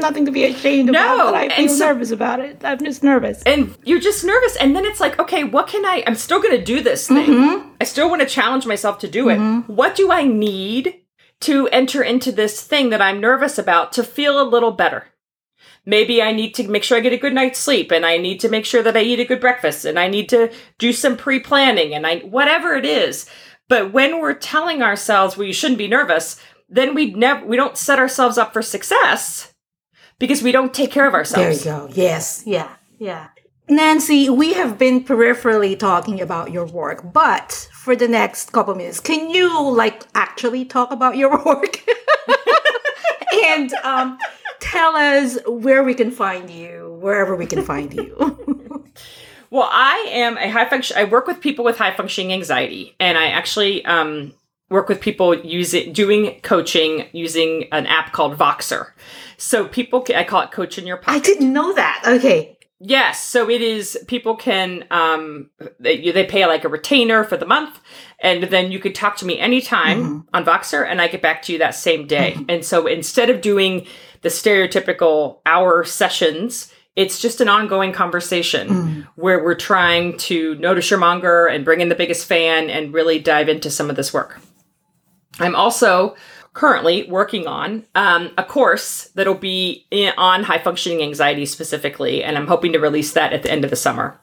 nothing 0.00 0.24
to 0.24 0.30
be 0.30 0.44
ashamed 0.44 0.88
about. 0.88 1.16
No, 1.16 1.24
but 1.32 1.34
I 1.34 1.56
feel 1.56 1.68
so- 1.68 1.86
nervous 1.86 2.10
about 2.10 2.40
it. 2.40 2.60
I'm 2.64 2.78
just 2.78 3.02
nervous. 3.02 3.42
and 3.44 3.76
you're 3.84 4.00
just 4.00 4.24
nervous 4.24 4.56
and 4.56 4.74
then 4.74 4.84
it's 4.84 5.00
like 5.00 5.18
okay 5.18 5.44
what 5.44 5.66
can 5.66 5.84
i 5.84 6.02
i'm 6.06 6.14
still 6.14 6.40
going 6.40 6.56
to 6.56 6.64
do 6.64 6.82
this 6.82 7.06
thing 7.08 7.28
mm-hmm. 7.28 7.68
i 7.80 7.84
still 7.84 8.08
want 8.08 8.20
to 8.20 8.26
challenge 8.26 8.66
myself 8.66 8.98
to 8.98 9.08
do 9.08 9.28
it 9.28 9.36
mm-hmm. 9.36 9.72
what 9.72 9.94
do 9.94 10.10
i 10.10 10.24
need 10.26 10.94
to 11.40 11.68
enter 11.68 12.02
into 12.02 12.30
this 12.32 12.62
thing 12.62 12.90
that 12.90 13.00
i'm 13.00 13.20
nervous 13.20 13.58
about 13.58 13.92
to 13.92 14.02
feel 14.02 14.40
a 14.40 14.44
little 14.44 14.70
better 14.70 15.06
maybe 15.86 16.22
i 16.22 16.32
need 16.32 16.54
to 16.54 16.68
make 16.68 16.84
sure 16.84 16.96
i 16.98 17.00
get 17.00 17.12
a 17.12 17.18
good 17.18 17.34
night's 17.34 17.58
sleep 17.58 17.90
and 17.90 18.04
i 18.04 18.16
need 18.16 18.40
to 18.40 18.48
make 18.48 18.64
sure 18.64 18.82
that 18.82 18.96
i 18.96 19.00
eat 19.00 19.20
a 19.20 19.24
good 19.24 19.40
breakfast 19.40 19.84
and 19.84 19.98
i 19.98 20.08
need 20.08 20.28
to 20.28 20.52
do 20.78 20.92
some 20.92 21.16
pre-planning 21.16 21.94
and 21.94 22.06
i 22.06 22.18
whatever 22.20 22.74
it 22.74 22.84
is 22.84 23.28
but 23.68 23.92
when 23.92 24.20
we're 24.20 24.34
telling 24.34 24.82
ourselves 24.82 25.36
well 25.36 25.46
you 25.46 25.52
shouldn't 25.52 25.78
be 25.78 25.88
nervous 25.88 26.40
then 26.68 26.94
we 26.94 27.12
never 27.12 27.44
we 27.44 27.56
don't 27.56 27.76
set 27.76 27.98
ourselves 27.98 28.38
up 28.38 28.52
for 28.52 28.62
success 28.62 29.50
because 30.20 30.42
we 30.42 30.52
don't 30.52 30.72
take 30.72 30.92
care 30.92 31.08
of 31.08 31.14
ourselves. 31.14 31.64
There 31.64 31.80
you 31.80 31.88
go. 31.88 31.92
Yes. 31.92 32.44
Yeah. 32.46 32.76
Yeah. 32.98 33.28
Nancy, 33.68 34.28
we 34.28 34.52
have 34.52 34.78
been 34.78 35.04
peripherally 35.04 35.76
talking 35.76 36.20
about 36.20 36.52
your 36.52 36.66
work, 36.66 37.12
but 37.12 37.68
for 37.80 37.96
the 37.96 38.06
next 38.06 38.52
couple 38.52 38.74
minutes, 38.74 39.00
can 39.00 39.30
you 39.30 39.70
like 39.70 40.02
actually 40.14 40.66
talk 40.66 40.90
about 40.90 41.16
your 41.16 41.30
work? 41.44 41.82
and 43.46 43.72
um, 43.84 44.18
tell 44.60 44.94
us 44.94 45.38
where 45.46 45.82
we 45.82 45.94
can 45.94 46.10
find 46.10 46.50
you, 46.50 46.98
wherever 47.00 47.34
we 47.34 47.46
can 47.46 47.64
find 47.64 47.92
you. 47.94 48.84
Well, 49.52 49.68
I 49.68 50.06
am 50.10 50.38
a 50.38 50.48
high 50.48 50.68
function. 50.68 50.96
I 50.96 51.02
work 51.02 51.26
with 51.26 51.40
people 51.40 51.64
with 51.64 51.76
high 51.76 51.92
functioning 51.92 52.32
anxiety, 52.32 52.94
and 53.00 53.18
I 53.18 53.30
actually 53.30 53.84
um, 53.84 54.32
work 54.68 54.88
with 54.88 55.00
people 55.00 55.34
using 55.34 55.92
doing 55.92 56.40
coaching 56.42 57.08
using 57.10 57.66
an 57.72 57.84
app 57.86 58.12
called 58.12 58.38
Voxer. 58.38 58.92
So 59.38 59.66
people, 59.66 60.06
I 60.14 60.22
call 60.22 60.42
it 60.42 60.52
Coach 60.52 60.78
in 60.78 60.86
Your 60.86 60.98
Pocket. 60.98 61.16
I 61.16 61.18
didn't 61.18 61.52
know 61.52 61.72
that. 61.72 62.04
Okay. 62.06 62.59
Yes, 62.82 63.22
so 63.22 63.50
it 63.50 63.60
is. 63.60 63.98
People 64.06 64.34
can 64.36 64.86
um, 64.90 65.50
they 65.78 66.10
they 66.10 66.24
pay 66.24 66.46
like 66.46 66.64
a 66.64 66.68
retainer 66.68 67.24
for 67.24 67.36
the 67.36 67.44
month, 67.44 67.78
and 68.20 68.44
then 68.44 68.72
you 68.72 68.78
could 68.78 68.94
talk 68.94 69.16
to 69.18 69.26
me 69.26 69.38
anytime 69.38 70.02
mm-hmm. 70.02 70.20
on 70.32 70.46
Voxer, 70.46 70.86
and 70.86 71.00
I 71.00 71.08
get 71.08 71.20
back 71.20 71.42
to 71.42 71.52
you 71.52 71.58
that 71.58 71.74
same 71.74 72.06
day. 72.06 72.32
Mm-hmm. 72.32 72.44
And 72.48 72.64
so 72.64 72.86
instead 72.86 73.28
of 73.28 73.42
doing 73.42 73.86
the 74.22 74.30
stereotypical 74.30 75.40
hour 75.44 75.84
sessions, 75.84 76.72
it's 76.96 77.20
just 77.20 77.42
an 77.42 77.50
ongoing 77.50 77.92
conversation 77.92 78.68
mm-hmm. 78.68 79.00
where 79.14 79.44
we're 79.44 79.54
trying 79.54 80.16
to 80.18 80.54
notice 80.54 80.88
your 80.88 81.00
monger 81.00 81.46
and 81.46 81.66
bring 81.66 81.82
in 81.82 81.90
the 81.90 81.94
biggest 81.94 82.26
fan 82.26 82.70
and 82.70 82.94
really 82.94 83.18
dive 83.18 83.50
into 83.50 83.70
some 83.70 83.90
of 83.90 83.96
this 83.96 84.12
work. 84.12 84.40
I'm 85.38 85.54
also 85.54 86.16
currently 86.52 87.08
working 87.08 87.46
on 87.46 87.84
um, 87.94 88.30
a 88.36 88.44
course 88.44 89.04
that'll 89.14 89.34
be 89.34 89.86
in, 89.90 90.12
on 90.16 90.42
high 90.42 90.58
functioning 90.58 91.02
anxiety 91.02 91.46
specifically, 91.46 92.24
and 92.24 92.36
I'm 92.36 92.46
hoping 92.46 92.72
to 92.72 92.78
release 92.78 93.12
that 93.12 93.32
at 93.32 93.42
the 93.42 93.50
end 93.50 93.64
of 93.64 93.70
the 93.70 93.76
summer. 93.76 94.20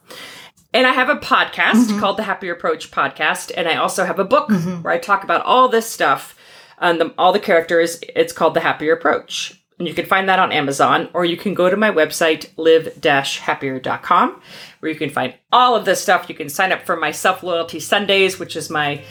And 0.74 0.86
I 0.86 0.92
have 0.92 1.10
a 1.10 1.16
podcast 1.16 1.88
mm-hmm. 1.88 2.00
called 2.00 2.18
the 2.18 2.24
Happier 2.24 2.54
Approach 2.54 2.92
Podcast, 2.92 3.52
and 3.56 3.68
I 3.68 3.76
also 3.76 4.06
have 4.06 4.20
a 4.20 4.26
book 4.26 4.50
mm-hmm. 4.50 4.82
where 4.82 4.94
I 4.94 4.98
talk 4.98 5.24
about 5.24 5.46
all 5.46 5.70
this 5.70 5.90
stuff 5.90 6.38
and 6.80 7.00
the, 7.00 7.14
all 7.18 7.32
the 7.32 7.40
characters. 7.40 8.00
It's 8.16 8.34
called 8.34 8.54
the 8.54 8.60
Happier 8.60 8.94
Approach. 8.94 9.62
And 9.80 9.88
you 9.88 9.94
can 9.94 10.08
find 10.08 10.28
that 10.28 10.40
on 10.40 10.52
Amazon, 10.52 11.08
or 11.14 11.24
you 11.24 11.38
can 11.38 11.54
go 11.54 11.70
to 11.70 11.78
my 11.78 11.92
website, 11.92 12.50
live-happier.com, 12.58 14.42
where 14.80 14.92
you 14.92 14.98
can 14.98 15.12
find 15.12 15.36
all 15.52 15.76
of 15.76 15.86
this 15.86 16.02
stuff. 16.02 16.28
You 16.30 16.36
can 16.36 16.50
sign 16.50 16.72
up 16.72 16.84
for 16.84 16.96
my 16.96 17.12
Self 17.12 17.44
Loyalty 17.44 17.80
Sundays, 17.80 18.40
which 18.40 18.56
is 18.56 18.72
my 18.72 19.04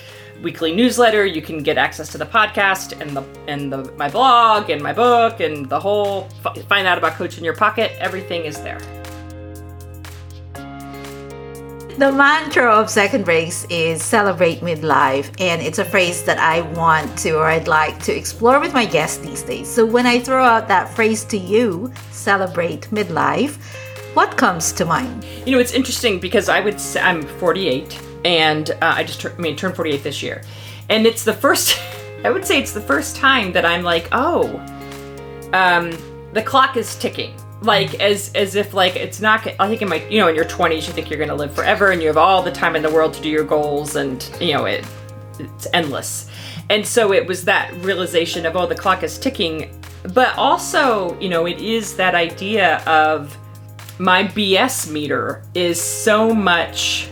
weekly 0.42 0.74
newsletter. 0.74 1.24
You 1.24 1.42
can 1.42 1.62
get 1.62 1.78
access 1.78 2.10
to 2.12 2.18
the 2.18 2.26
podcast 2.26 3.00
and 3.00 3.16
the 3.16 3.24
and 3.48 3.72
the 3.72 3.90
my 3.92 4.08
blog 4.08 4.70
and 4.70 4.82
my 4.82 4.92
book 4.92 5.40
and 5.40 5.68
the 5.68 5.80
whole 5.80 6.28
find 6.68 6.86
out 6.86 6.98
about 6.98 7.14
Coach 7.14 7.38
in 7.38 7.44
Your 7.44 7.56
Pocket. 7.56 7.92
Everything 7.98 8.44
is 8.44 8.60
there. 8.62 8.80
The 11.98 12.12
mantra 12.12 12.74
of 12.74 12.90
Second 12.90 13.24
Breaks 13.24 13.64
is 13.70 14.02
celebrate 14.02 14.60
midlife, 14.60 15.34
and 15.40 15.62
it's 15.62 15.78
a 15.78 15.84
phrase 15.84 16.24
that 16.24 16.36
I 16.36 16.60
want 16.72 17.16
to 17.20 17.38
or 17.38 17.46
I'd 17.46 17.68
like 17.68 17.98
to 18.02 18.14
explore 18.14 18.60
with 18.60 18.74
my 18.74 18.84
guests 18.84 19.16
these 19.16 19.42
days. 19.42 19.66
So 19.66 19.86
when 19.86 20.04
I 20.04 20.20
throw 20.20 20.44
out 20.44 20.68
that 20.68 20.94
phrase 20.94 21.24
to 21.24 21.38
you, 21.38 21.90
celebrate 22.10 22.82
midlife, 22.90 23.56
what 24.14 24.36
comes 24.36 24.72
to 24.72 24.84
mind? 24.84 25.24
You 25.46 25.52
know, 25.52 25.58
it's 25.58 25.72
interesting 25.72 26.20
because 26.20 26.50
I 26.50 26.60
would 26.60 26.78
say 26.78 27.00
I'm 27.00 27.22
48 27.22 27.98
and 28.26 28.70
uh, 28.70 28.76
I 28.96 29.04
just 29.04 29.20
tur- 29.20 29.32
I 29.38 29.40
mean 29.40 29.56
turned 29.56 29.76
48 29.76 30.02
this 30.02 30.22
year, 30.22 30.42
and 30.90 31.06
it's 31.06 31.24
the 31.24 31.32
first. 31.32 31.78
I 32.24 32.30
would 32.30 32.44
say 32.44 32.58
it's 32.58 32.72
the 32.72 32.80
first 32.80 33.14
time 33.14 33.52
that 33.52 33.64
I'm 33.64 33.84
like, 33.84 34.08
oh, 34.10 34.48
um, 35.52 35.92
the 36.32 36.42
clock 36.42 36.76
is 36.76 36.96
ticking. 36.96 37.34
Like 37.62 37.94
as 38.00 38.32
as 38.34 38.56
if 38.56 38.74
like 38.74 38.96
it's 38.96 39.20
not. 39.20 39.46
I 39.60 39.68
think 39.68 39.80
in 39.80 39.88
my 39.88 40.04
you 40.08 40.20
know 40.20 40.28
in 40.28 40.34
your 40.34 40.44
20s 40.44 40.86
you 40.86 40.92
think 40.92 41.08
you're 41.08 41.18
going 41.18 41.30
to 41.30 41.34
live 41.34 41.54
forever 41.54 41.92
and 41.92 42.02
you 42.02 42.08
have 42.08 42.18
all 42.18 42.42
the 42.42 42.50
time 42.50 42.76
in 42.76 42.82
the 42.82 42.90
world 42.90 43.14
to 43.14 43.22
do 43.22 43.30
your 43.30 43.44
goals 43.44 43.96
and 43.96 44.30
you 44.40 44.52
know 44.52 44.66
it 44.66 44.84
it's 45.38 45.66
endless. 45.72 46.30
And 46.68 46.84
so 46.84 47.12
it 47.12 47.26
was 47.26 47.44
that 47.44 47.72
realization 47.84 48.44
of 48.44 48.56
oh 48.56 48.66
the 48.66 48.74
clock 48.74 49.04
is 49.04 49.18
ticking, 49.18 49.80
but 50.12 50.36
also 50.36 51.18
you 51.18 51.28
know 51.28 51.46
it 51.46 51.60
is 51.60 51.96
that 51.96 52.14
idea 52.14 52.78
of 52.86 53.36
my 53.98 54.24
BS 54.24 54.90
meter 54.90 55.42
is 55.54 55.80
so 55.80 56.34
much. 56.34 57.08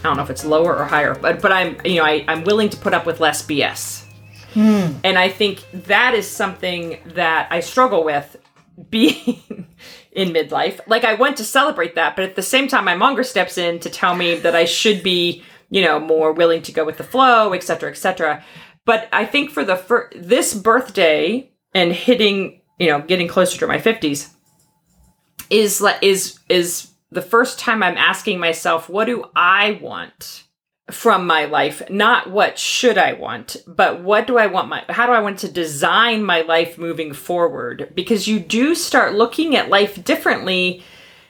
I 0.00 0.02
don't 0.04 0.16
know 0.16 0.22
if 0.22 0.30
it's 0.30 0.44
lower 0.44 0.76
or 0.76 0.84
higher, 0.84 1.14
but 1.14 1.40
but 1.40 1.52
I'm 1.52 1.76
you 1.84 1.96
know 1.96 2.04
I, 2.04 2.24
I'm 2.28 2.44
willing 2.44 2.68
to 2.70 2.76
put 2.76 2.94
up 2.94 3.06
with 3.06 3.20
less 3.20 3.44
BS. 3.44 4.04
Hmm. 4.52 4.92
And 5.04 5.18
I 5.18 5.28
think 5.28 5.64
that 5.72 6.14
is 6.14 6.26
something 6.26 6.98
that 7.14 7.48
I 7.50 7.60
struggle 7.60 8.04
with 8.04 8.36
being 8.90 9.66
in 10.12 10.30
midlife. 10.30 10.80
Like 10.86 11.04
I 11.04 11.14
want 11.14 11.36
to 11.38 11.44
celebrate 11.44 11.94
that, 11.94 12.16
but 12.16 12.24
at 12.24 12.36
the 12.36 12.42
same 12.42 12.68
time, 12.68 12.84
my 12.84 12.96
monger 12.96 13.22
steps 13.22 13.58
in 13.58 13.80
to 13.80 13.90
tell 13.90 14.14
me 14.14 14.36
that 14.36 14.56
I 14.56 14.64
should 14.64 15.02
be, 15.02 15.42
you 15.70 15.82
know, 15.82 16.00
more 16.00 16.32
willing 16.32 16.62
to 16.62 16.72
go 16.72 16.84
with 16.84 16.96
the 16.96 17.04
flow, 17.04 17.52
et 17.52 17.62
cetera, 17.62 17.90
et 17.90 17.98
cetera. 17.98 18.42
But 18.84 19.08
I 19.12 19.26
think 19.26 19.50
for 19.50 19.64
the 19.64 19.76
fir- 19.76 20.10
this 20.14 20.54
birthday 20.54 21.50
and 21.74 21.92
hitting, 21.92 22.62
you 22.78 22.86
know, 22.86 23.00
getting 23.00 23.28
closer 23.28 23.58
to 23.58 23.66
my 23.66 23.78
fifties 23.78 24.30
is 25.50 25.84
is 26.02 26.38
is 26.48 26.88
the 27.16 27.22
first 27.22 27.58
time 27.58 27.82
I'm 27.82 27.96
asking 27.96 28.38
myself, 28.38 28.88
what 28.88 29.06
do 29.06 29.24
I 29.34 29.80
want? 29.82 30.44
from 30.90 31.26
my 31.26 31.46
life 31.46 31.82
not 31.90 32.30
what 32.30 32.60
should 32.60 32.96
i 32.96 33.12
want 33.12 33.56
but 33.66 34.02
what 34.02 34.24
do 34.24 34.38
i 34.38 34.46
want 34.46 34.68
my 34.68 34.84
how 34.88 35.04
do 35.04 35.10
i 35.10 35.20
want 35.20 35.36
to 35.36 35.50
design 35.50 36.22
my 36.22 36.42
life 36.42 36.78
moving 36.78 37.12
forward 37.12 37.90
because 37.96 38.28
you 38.28 38.38
do 38.38 38.72
start 38.72 39.12
looking 39.12 39.56
at 39.56 39.68
life 39.68 40.04
differently 40.04 40.80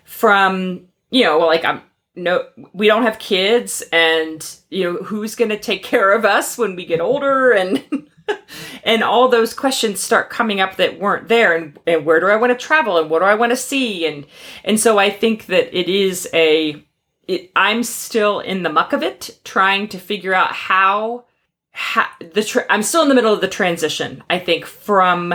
from 0.04 0.86
you 1.08 1.24
know 1.24 1.38
like 1.38 1.64
i'm 1.64 1.80
no 2.14 2.44
we 2.74 2.86
don't 2.86 3.04
have 3.04 3.18
kids 3.18 3.82
and 3.92 4.58
you 4.68 4.84
know 4.84 5.02
who's 5.02 5.34
going 5.34 5.48
to 5.48 5.58
take 5.58 5.82
care 5.82 6.12
of 6.12 6.26
us 6.26 6.58
when 6.58 6.76
we 6.76 6.84
get 6.84 7.00
older 7.00 7.50
and 7.50 7.82
and 8.84 9.02
all 9.02 9.28
those 9.28 9.54
questions 9.54 10.00
start 10.00 10.30
coming 10.30 10.60
up 10.60 10.76
that 10.76 10.98
weren't 10.98 11.28
there 11.28 11.56
and, 11.56 11.78
and 11.86 12.04
where 12.04 12.20
do 12.20 12.26
i 12.26 12.36
want 12.36 12.50
to 12.50 12.66
travel 12.66 12.98
and 12.98 13.10
what 13.10 13.20
do 13.20 13.24
i 13.24 13.34
want 13.34 13.50
to 13.50 13.56
see 13.56 14.06
and 14.06 14.26
and 14.64 14.80
so 14.80 14.98
i 14.98 15.10
think 15.10 15.46
that 15.46 15.76
it 15.76 15.88
is 15.88 16.28
a 16.32 16.84
it, 17.28 17.50
I'm 17.56 17.82
still 17.82 18.40
in 18.40 18.62
the 18.62 18.70
muck 18.70 18.92
of 18.92 19.02
it, 19.02 19.38
trying 19.44 19.88
to 19.88 19.98
figure 19.98 20.34
out 20.34 20.52
how, 20.52 21.24
how 21.70 22.06
the 22.32 22.44
tra- 22.44 22.66
I'm 22.70 22.82
still 22.82 23.02
in 23.02 23.08
the 23.08 23.14
middle 23.14 23.32
of 23.32 23.40
the 23.40 23.48
transition. 23.48 24.22
I 24.30 24.38
think 24.38 24.64
from 24.64 25.34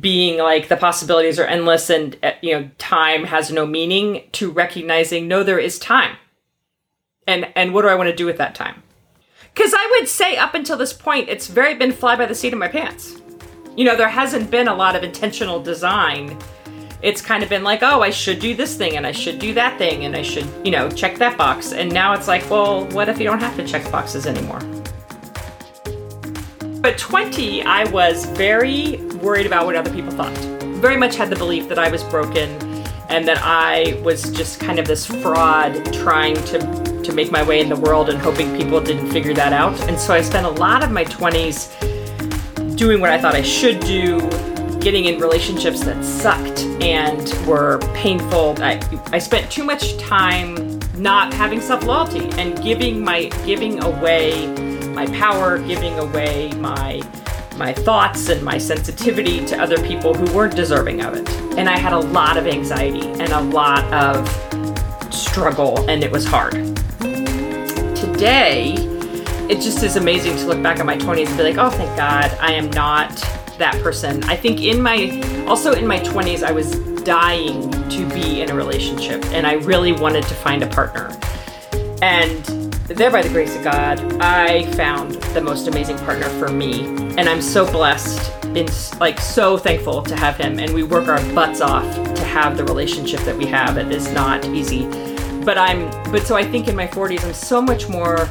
being 0.00 0.38
like 0.38 0.68
the 0.68 0.76
possibilities 0.76 1.38
are 1.38 1.46
endless 1.46 1.90
and 1.90 2.16
uh, 2.22 2.32
you 2.42 2.52
know 2.52 2.68
time 2.76 3.22
has 3.24 3.52
no 3.52 3.64
meaning 3.64 4.24
to 4.32 4.50
recognizing 4.50 5.28
no 5.28 5.42
there 5.44 5.58
is 5.58 5.78
time, 5.78 6.16
and 7.26 7.52
and 7.54 7.72
what 7.72 7.82
do 7.82 7.88
I 7.88 7.94
want 7.94 8.08
to 8.08 8.16
do 8.16 8.26
with 8.26 8.38
that 8.38 8.54
time? 8.54 8.82
Because 9.56 9.72
I 9.74 9.88
would 9.92 10.06
say 10.06 10.36
up 10.36 10.54
until 10.54 10.76
this 10.76 10.92
point, 10.92 11.30
it's 11.30 11.46
very 11.46 11.74
been 11.74 11.90
fly 11.90 12.14
by 12.14 12.26
the 12.26 12.34
seat 12.34 12.52
of 12.52 12.58
my 12.58 12.68
pants. 12.68 13.16
You 13.74 13.86
know, 13.86 13.96
there 13.96 14.08
hasn't 14.08 14.50
been 14.50 14.68
a 14.68 14.74
lot 14.74 14.94
of 14.94 15.02
intentional 15.02 15.60
design 15.62 16.38
it's 17.02 17.20
kind 17.20 17.42
of 17.42 17.48
been 17.48 17.62
like, 17.62 17.82
oh, 17.82 18.00
I 18.00 18.10
should 18.10 18.40
do 18.40 18.56
this 18.56 18.74
thing 18.74 18.96
and 18.96 19.06
I 19.06 19.12
should 19.12 19.38
do 19.38 19.52
that 19.54 19.78
thing 19.78 20.06
and 20.06 20.16
I 20.16 20.22
should, 20.22 20.46
you 20.64 20.70
know, 20.70 20.90
check 20.90 21.18
that 21.18 21.36
box. 21.36 21.72
And 21.72 21.92
now 21.92 22.14
it's 22.14 22.26
like, 22.26 22.48
well, 22.50 22.86
what 22.86 23.08
if 23.08 23.18
you 23.18 23.24
don't 23.24 23.38
have 23.38 23.54
to 23.56 23.66
check 23.66 23.88
boxes 23.92 24.26
anymore? 24.26 24.60
But 26.80 26.96
20, 26.98 27.62
I 27.62 27.84
was 27.90 28.24
very 28.24 28.96
worried 29.16 29.46
about 29.46 29.66
what 29.66 29.76
other 29.76 29.92
people 29.92 30.10
thought. 30.10 30.36
Very 30.80 30.96
much 30.96 31.16
had 31.16 31.28
the 31.30 31.36
belief 31.36 31.68
that 31.68 31.78
I 31.78 31.90
was 31.90 32.02
broken 32.04 32.75
and 33.08 33.26
that 33.28 33.38
I 33.42 34.00
was 34.02 34.30
just 34.30 34.60
kind 34.60 34.78
of 34.78 34.86
this 34.86 35.06
fraud 35.06 35.92
trying 35.92 36.34
to 36.46 36.86
to 37.02 37.12
make 37.12 37.30
my 37.30 37.42
way 37.42 37.60
in 37.60 37.68
the 37.68 37.76
world 37.76 38.08
and 38.08 38.18
hoping 38.18 38.56
people 38.56 38.80
didn't 38.80 39.10
figure 39.10 39.32
that 39.32 39.52
out. 39.52 39.80
And 39.88 39.98
so 39.98 40.12
I 40.12 40.20
spent 40.22 40.44
a 40.44 40.50
lot 40.50 40.82
of 40.82 40.90
my 40.90 41.04
20s 41.04 42.76
doing 42.76 43.00
what 43.00 43.10
I 43.10 43.18
thought 43.18 43.36
I 43.36 43.42
should 43.42 43.78
do, 43.80 44.20
getting 44.80 45.04
in 45.04 45.20
relationships 45.20 45.84
that 45.84 46.04
sucked 46.04 46.60
and 46.82 47.32
were 47.46 47.78
painful. 47.94 48.56
I, 48.58 48.80
I 49.12 49.18
spent 49.18 49.50
too 49.52 49.64
much 49.64 49.96
time 49.98 50.80
not 50.96 51.32
having 51.32 51.60
self 51.60 51.84
loyalty 51.84 52.28
and 52.40 52.60
giving 52.62 53.04
my 53.04 53.24
giving 53.44 53.82
away 53.84 54.48
my 54.88 55.06
power, 55.06 55.58
giving 55.58 55.98
away 55.98 56.52
my 56.54 57.00
my 57.56 57.72
thoughts 57.72 58.28
and 58.28 58.42
my 58.42 58.58
sensitivity 58.58 59.44
to 59.46 59.56
other 59.58 59.76
people 59.86 60.14
who 60.14 60.32
weren't 60.34 60.54
deserving 60.54 61.02
of 61.02 61.14
it. 61.14 61.28
And 61.58 61.68
I 61.68 61.78
had 61.78 61.92
a 61.92 61.98
lot 61.98 62.36
of 62.36 62.46
anxiety 62.46 63.02
and 63.02 63.32
a 63.32 63.40
lot 63.40 63.84
of 63.92 64.28
struggle, 65.12 65.88
and 65.88 66.04
it 66.04 66.10
was 66.10 66.26
hard. 66.26 66.52
Today, 67.96 68.74
it 69.48 69.60
just 69.60 69.82
is 69.82 69.96
amazing 69.96 70.36
to 70.36 70.46
look 70.46 70.62
back 70.62 70.80
at 70.80 70.86
my 70.86 70.96
20s 70.96 71.28
and 71.28 71.36
be 71.36 71.42
like, 71.44 71.56
oh, 71.56 71.70
thank 71.70 71.96
God, 71.96 72.36
I 72.40 72.52
am 72.52 72.70
not 72.70 73.10
that 73.58 73.80
person. 73.82 74.22
I 74.24 74.36
think 74.36 74.60
in 74.60 74.82
my, 74.82 75.22
also 75.46 75.72
in 75.72 75.86
my 75.86 76.00
20s, 76.00 76.42
I 76.42 76.52
was 76.52 76.78
dying 77.04 77.70
to 77.88 78.08
be 78.10 78.42
in 78.42 78.50
a 78.50 78.54
relationship 78.54 79.24
and 79.26 79.46
I 79.46 79.54
really 79.54 79.92
wanted 79.92 80.24
to 80.24 80.34
find 80.34 80.62
a 80.62 80.66
partner. 80.66 81.16
And 82.02 82.65
there, 82.94 83.10
by 83.10 83.22
the 83.22 83.28
grace 83.28 83.54
of 83.56 83.64
God, 83.64 84.00
I 84.22 84.64
found 84.72 85.14
the 85.34 85.40
most 85.40 85.66
amazing 85.66 85.98
partner 85.98 86.28
for 86.38 86.48
me. 86.48 86.86
And 87.18 87.28
I'm 87.28 87.42
so 87.42 87.70
blessed 87.70 88.32
and 88.44 88.70
like 89.00 89.20
so 89.20 89.58
thankful 89.58 90.02
to 90.02 90.14
have 90.16 90.36
him. 90.36 90.58
And 90.60 90.72
we 90.72 90.82
work 90.82 91.08
our 91.08 91.20
butts 91.34 91.60
off 91.60 91.84
to 92.14 92.24
have 92.24 92.56
the 92.56 92.64
relationship 92.64 93.20
that 93.20 93.36
we 93.36 93.46
have. 93.46 93.76
It 93.76 93.90
is 93.90 94.10
not 94.12 94.44
easy. 94.46 94.86
But 95.44 95.58
I'm, 95.58 95.90
but 96.12 96.26
so 96.26 96.36
I 96.36 96.44
think 96.44 96.68
in 96.68 96.76
my 96.76 96.86
40s, 96.86 97.24
I'm 97.24 97.34
so 97.34 97.60
much 97.60 97.88
more 97.88 98.28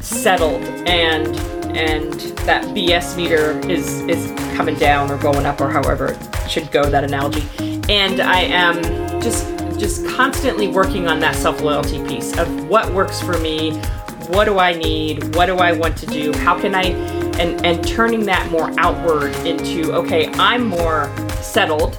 settled 0.00 0.62
and 0.86 1.36
and 1.76 2.12
that 2.46 2.64
BS 2.74 3.16
meter 3.16 3.58
is 3.68 4.00
is 4.02 4.30
coming 4.56 4.76
down 4.76 5.10
or 5.10 5.18
going 5.18 5.44
up 5.44 5.60
or 5.60 5.68
however 5.68 6.16
it 6.16 6.50
should 6.50 6.70
go 6.70 6.88
that 6.88 7.04
analogy. 7.04 7.44
And 7.88 8.20
I 8.20 8.40
am 8.40 8.82
just 9.20 9.46
just 9.78 10.06
constantly 10.06 10.68
working 10.68 11.06
on 11.06 11.20
that 11.20 11.34
self-loyalty 11.34 12.02
piece 12.06 12.36
of 12.38 12.68
what 12.68 12.90
works 12.92 13.20
for 13.20 13.38
me, 13.38 13.78
what 14.28 14.44
do 14.44 14.58
I 14.58 14.72
need, 14.74 15.34
what 15.34 15.46
do 15.46 15.56
I 15.56 15.72
want 15.72 15.96
to 15.98 16.06
do, 16.06 16.32
how 16.38 16.60
can 16.60 16.74
I 16.74 16.84
and 17.38 17.64
and 17.64 17.86
turning 17.86 18.24
that 18.26 18.50
more 18.50 18.72
outward 18.78 19.34
into 19.46 19.92
okay, 19.92 20.28
I'm 20.34 20.66
more 20.66 21.10
settled. 21.40 21.96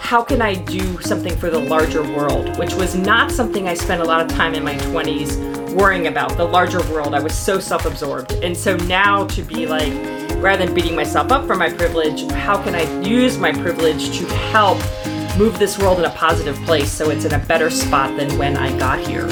How 0.00 0.22
can 0.22 0.40
I 0.40 0.54
do 0.54 1.00
something 1.00 1.36
for 1.36 1.50
the 1.50 1.58
larger 1.58 2.02
world, 2.02 2.58
which 2.58 2.74
was 2.74 2.94
not 2.94 3.32
something 3.32 3.68
I 3.68 3.74
spent 3.74 4.00
a 4.00 4.04
lot 4.04 4.20
of 4.20 4.28
time 4.36 4.54
in 4.54 4.62
my 4.62 4.76
20s 4.76 5.56
worrying 5.76 6.06
about 6.06 6.36
the 6.36 6.44
larger 6.44 6.80
world. 6.90 7.14
I 7.14 7.20
was 7.20 7.36
so 7.36 7.60
self 7.60 7.84
absorbed. 7.84 8.32
And 8.32 8.56
so 8.56 8.76
now 8.76 9.26
to 9.28 9.42
be 9.42 9.66
like, 9.66 9.92
rather 10.42 10.64
than 10.64 10.74
beating 10.74 10.96
myself 10.96 11.30
up 11.30 11.46
for 11.46 11.54
my 11.54 11.70
privilege, 11.70 12.30
how 12.30 12.62
can 12.62 12.74
I 12.74 13.00
use 13.02 13.38
my 13.38 13.52
privilege 13.52 14.18
to 14.18 14.26
help 14.26 14.78
move 15.36 15.58
this 15.58 15.78
world 15.78 15.98
in 15.98 16.06
a 16.06 16.10
positive 16.10 16.56
place 16.64 16.90
so 16.90 17.10
it's 17.10 17.26
in 17.26 17.34
a 17.34 17.38
better 17.38 17.68
spot 17.68 18.16
than 18.16 18.38
when 18.38 18.56
I 18.56 18.76
got 18.78 18.98
here, 18.98 19.26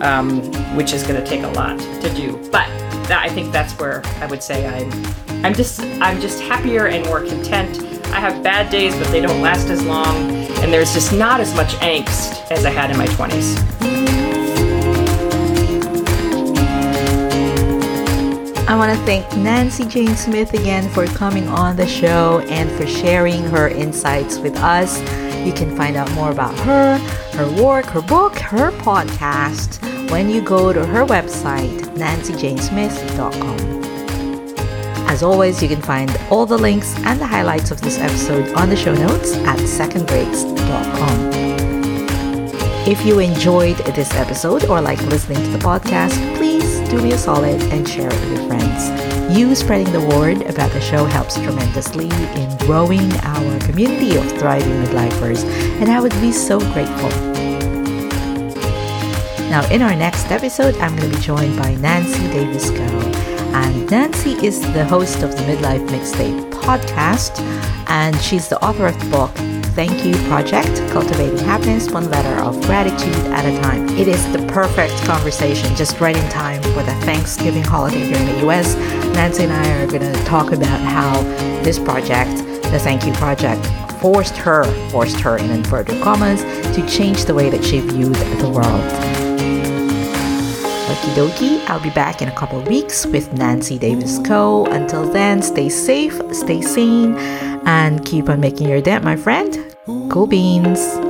um, 0.00 0.42
which 0.76 0.92
is 0.92 1.02
going 1.02 1.22
to 1.22 1.26
take 1.26 1.42
a 1.42 1.48
lot 1.48 1.78
to 1.78 2.14
do. 2.14 2.36
But 2.50 2.66
that, 3.08 3.22
I 3.24 3.28
think 3.28 3.52
that's 3.52 3.72
where 3.74 4.02
I 4.20 4.26
would 4.26 4.42
say 4.42 4.66
I'm. 4.66 4.90
I'm 5.44 5.54
just 5.54 5.80
I'm 5.80 6.20
just 6.20 6.40
happier 6.42 6.86
and 6.86 7.04
more 7.06 7.20
content. 7.20 7.82
I 8.12 8.20
have 8.20 8.42
bad 8.42 8.70
days, 8.70 8.94
but 8.96 9.08
they 9.08 9.20
don't 9.20 9.40
last 9.40 9.68
as 9.68 9.82
long, 9.84 10.30
and 10.62 10.72
there's 10.72 10.92
just 10.92 11.12
not 11.12 11.40
as 11.40 11.54
much 11.54 11.72
angst 11.76 12.50
as 12.50 12.64
I 12.66 12.70
had 12.70 12.90
in 12.90 12.98
my 12.98 13.06
20s. 13.06 13.80
I 18.68 18.76
want 18.76 18.96
to 18.96 19.04
thank 19.04 19.26
Nancy 19.36 19.84
Jane 19.84 20.14
Smith 20.14 20.54
again 20.54 20.88
for 20.90 21.04
coming 21.06 21.48
on 21.48 21.74
the 21.74 21.88
show 21.88 22.38
and 22.48 22.70
for 22.70 22.86
sharing 22.86 23.42
her 23.44 23.68
insights 23.68 24.38
with 24.38 24.56
us. 24.58 25.00
You 25.44 25.52
can 25.52 25.76
find 25.76 25.96
out 25.96 26.10
more 26.12 26.30
about 26.30 26.58
her, 26.60 26.98
her 27.34 27.62
work, 27.62 27.86
her 27.86 28.02
book, 28.02 28.36
her 28.36 28.70
podcast 28.72 29.80
when 30.10 30.28
you 30.28 30.40
go 30.42 30.72
to 30.72 30.84
her 30.84 31.04
website, 31.04 31.80
nancyjanesmith.com. 31.96 33.80
As 35.08 35.22
always, 35.22 35.60
you 35.62 35.68
can 35.68 35.82
find 35.82 36.10
all 36.30 36.46
the 36.46 36.56
links 36.56 36.94
and 36.98 37.20
the 37.20 37.26
highlights 37.26 37.70
of 37.70 37.80
this 37.80 37.98
episode 37.98 38.52
on 38.54 38.68
the 38.68 38.76
show 38.76 38.94
notes 38.94 39.34
at 39.38 39.58
secondbreaks.com. 39.58 41.30
If 42.86 43.04
you 43.04 43.18
enjoyed 43.18 43.76
this 43.94 44.14
episode 44.14 44.64
or 44.66 44.80
like 44.80 45.02
listening 45.02 45.42
to 45.42 45.50
the 45.50 45.58
podcast, 45.58 46.36
please 46.36 46.69
do 46.90 47.00
me 47.00 47.12
a 47.12 47.18
solid 47.18 47.62
and 47.72 47.88
share 47.88 48.08
it 48.08 48.20
with 48.20 48.32
your 48.32 48.46
friends. 48.48 49.36
You 49.36 49.54
spreading 49.54 49.92
the 49.92 50.04
word 50.16 50.42
about 50.42 50.72
the 50.72 50.80
show 50.80 51.04
helps 51.04 51.36
tremendously 51.36 52.08
in 52.34 52.56
growing 52.58 53.12
our 53.22 53.58
community 53.60 54.16
of 54.16 54.28
thriving 54.32 54.72
midlifers, 54.82 55.44
and 55.80 55.88
I 55.88 56.00
would 56.00 56.12
be 56.20 56.32
so 56.32 56.58
grateful. 56.72 57.10
Now, 59.48 59.68
in 59.70 59.82
our 59.82 59.94
next 59.94 60.32
episode, 60.32 60.76
I'm 60.78 60.96
going 60.96 61.10
to 61.10 61.16
be 61.16 61.22
joined 61.22 61.56
by 61.56 61.74
Nancy 61.76 62.26
Davis 62.28 62.70
Kho. 62.70 63.14
And 63.54 63.88
Nancy 63.90 64.32
is 64.44 64.60
the 64.72 64.84
host 64.84 65.22
of 65.22 65.30
the 65.30 65.42
Midlife 65.42 65.86
Mixtape 65.88 66.50
podcast, 66.52 67.40
and 67.88 68.16
she's 68.20 68.48
the 68.48 68.60
author 68.64 68.86
of 68.86 68.98
the 68.98 69.10
book 69.10 69.59
Thank 69.74 70.04
You 70.04 70.14
Project 70.28 70.76
Cultivating 70.90 71.38
Happiness 71.38 71.90
One 71.90 72.10
Letter 72.10 72.42
of 72.42 72.60
Gratitude 72.62 73.14
at 73.32 73.44
a 73.44 73.56
Time. 73.62 73.88
It 73.90 74.08
is 74.08 74.32
the 74.32 74.44
perfect 74.48 74.94
conversation, 75.04 75.74
just 75.76 76.00
right 76.00 76.16
in 76.16 76.28
time 76.30 76.60
for 76.62 76.82
the 76.82 76.94
Thanksgiving 77.06 77.62
holiday 77.62 78.00
here 78.00 78.16
in 78.16 78.26
the 78.26 78.48
US. 78.48 78.74
Nancy 79.14 79.44
and 79.44 79.52
I 79.52 79.80
are 79.80 79.86
going 79.86 80.02
to 80.02 80.24
talk 80.24 80.52
about 80.52 80.80
how 80.80 81.22
this 81.62 81.78
project, 81.78 82.36
the 82.70 82.80
Thank 82.80 83.06
You 83.06 83.12
Project, 83.12 83.64
forced 84.00 84.36
her, 84.38 84.64
forced 84.90 85.20
her 85.20 85.36
in 85.36 85.50
inverted 85.50 86.02
commas, 86.02 86.42
to 86.74 86.86
change 86.88 87.26
the 87.26 87.34
way 87.34 87.48
that 87.48 87.64
she 87.64 87.78
viewed 87.80 88.14
the 88.14 88.50
world. 88.50 89.19
Okie 91.00 91.14
dokie, 91.14 91.64
I'll 91.66 91.80
be 91.80 91.88
back 91.88 92.20
in 92.20 92.28
a 92.28 92.32
couple 92.32 92.60
weeks 92.60 93.06
with 93.06 93.32
Nancy 93.32 93.78
Davis 93.78 94.18
Kho. 94.18 94.70
Until 94.70 95.10
then, 95.10 95.40
stay 95.40 95.70
safe, 95.70 96.20
stay 96.30 96.60
sane, 96.60 97.16
and 97.64 98.04
keep 98.04 98.28
on 98.28 98.38
making 98.38 98.68
your 98.68 98.82
dent, 98.82 99.02
my 99.02 99.16
friend. 99.16 99.74
Cool 100.10 100.26
beans. 100.26 101.09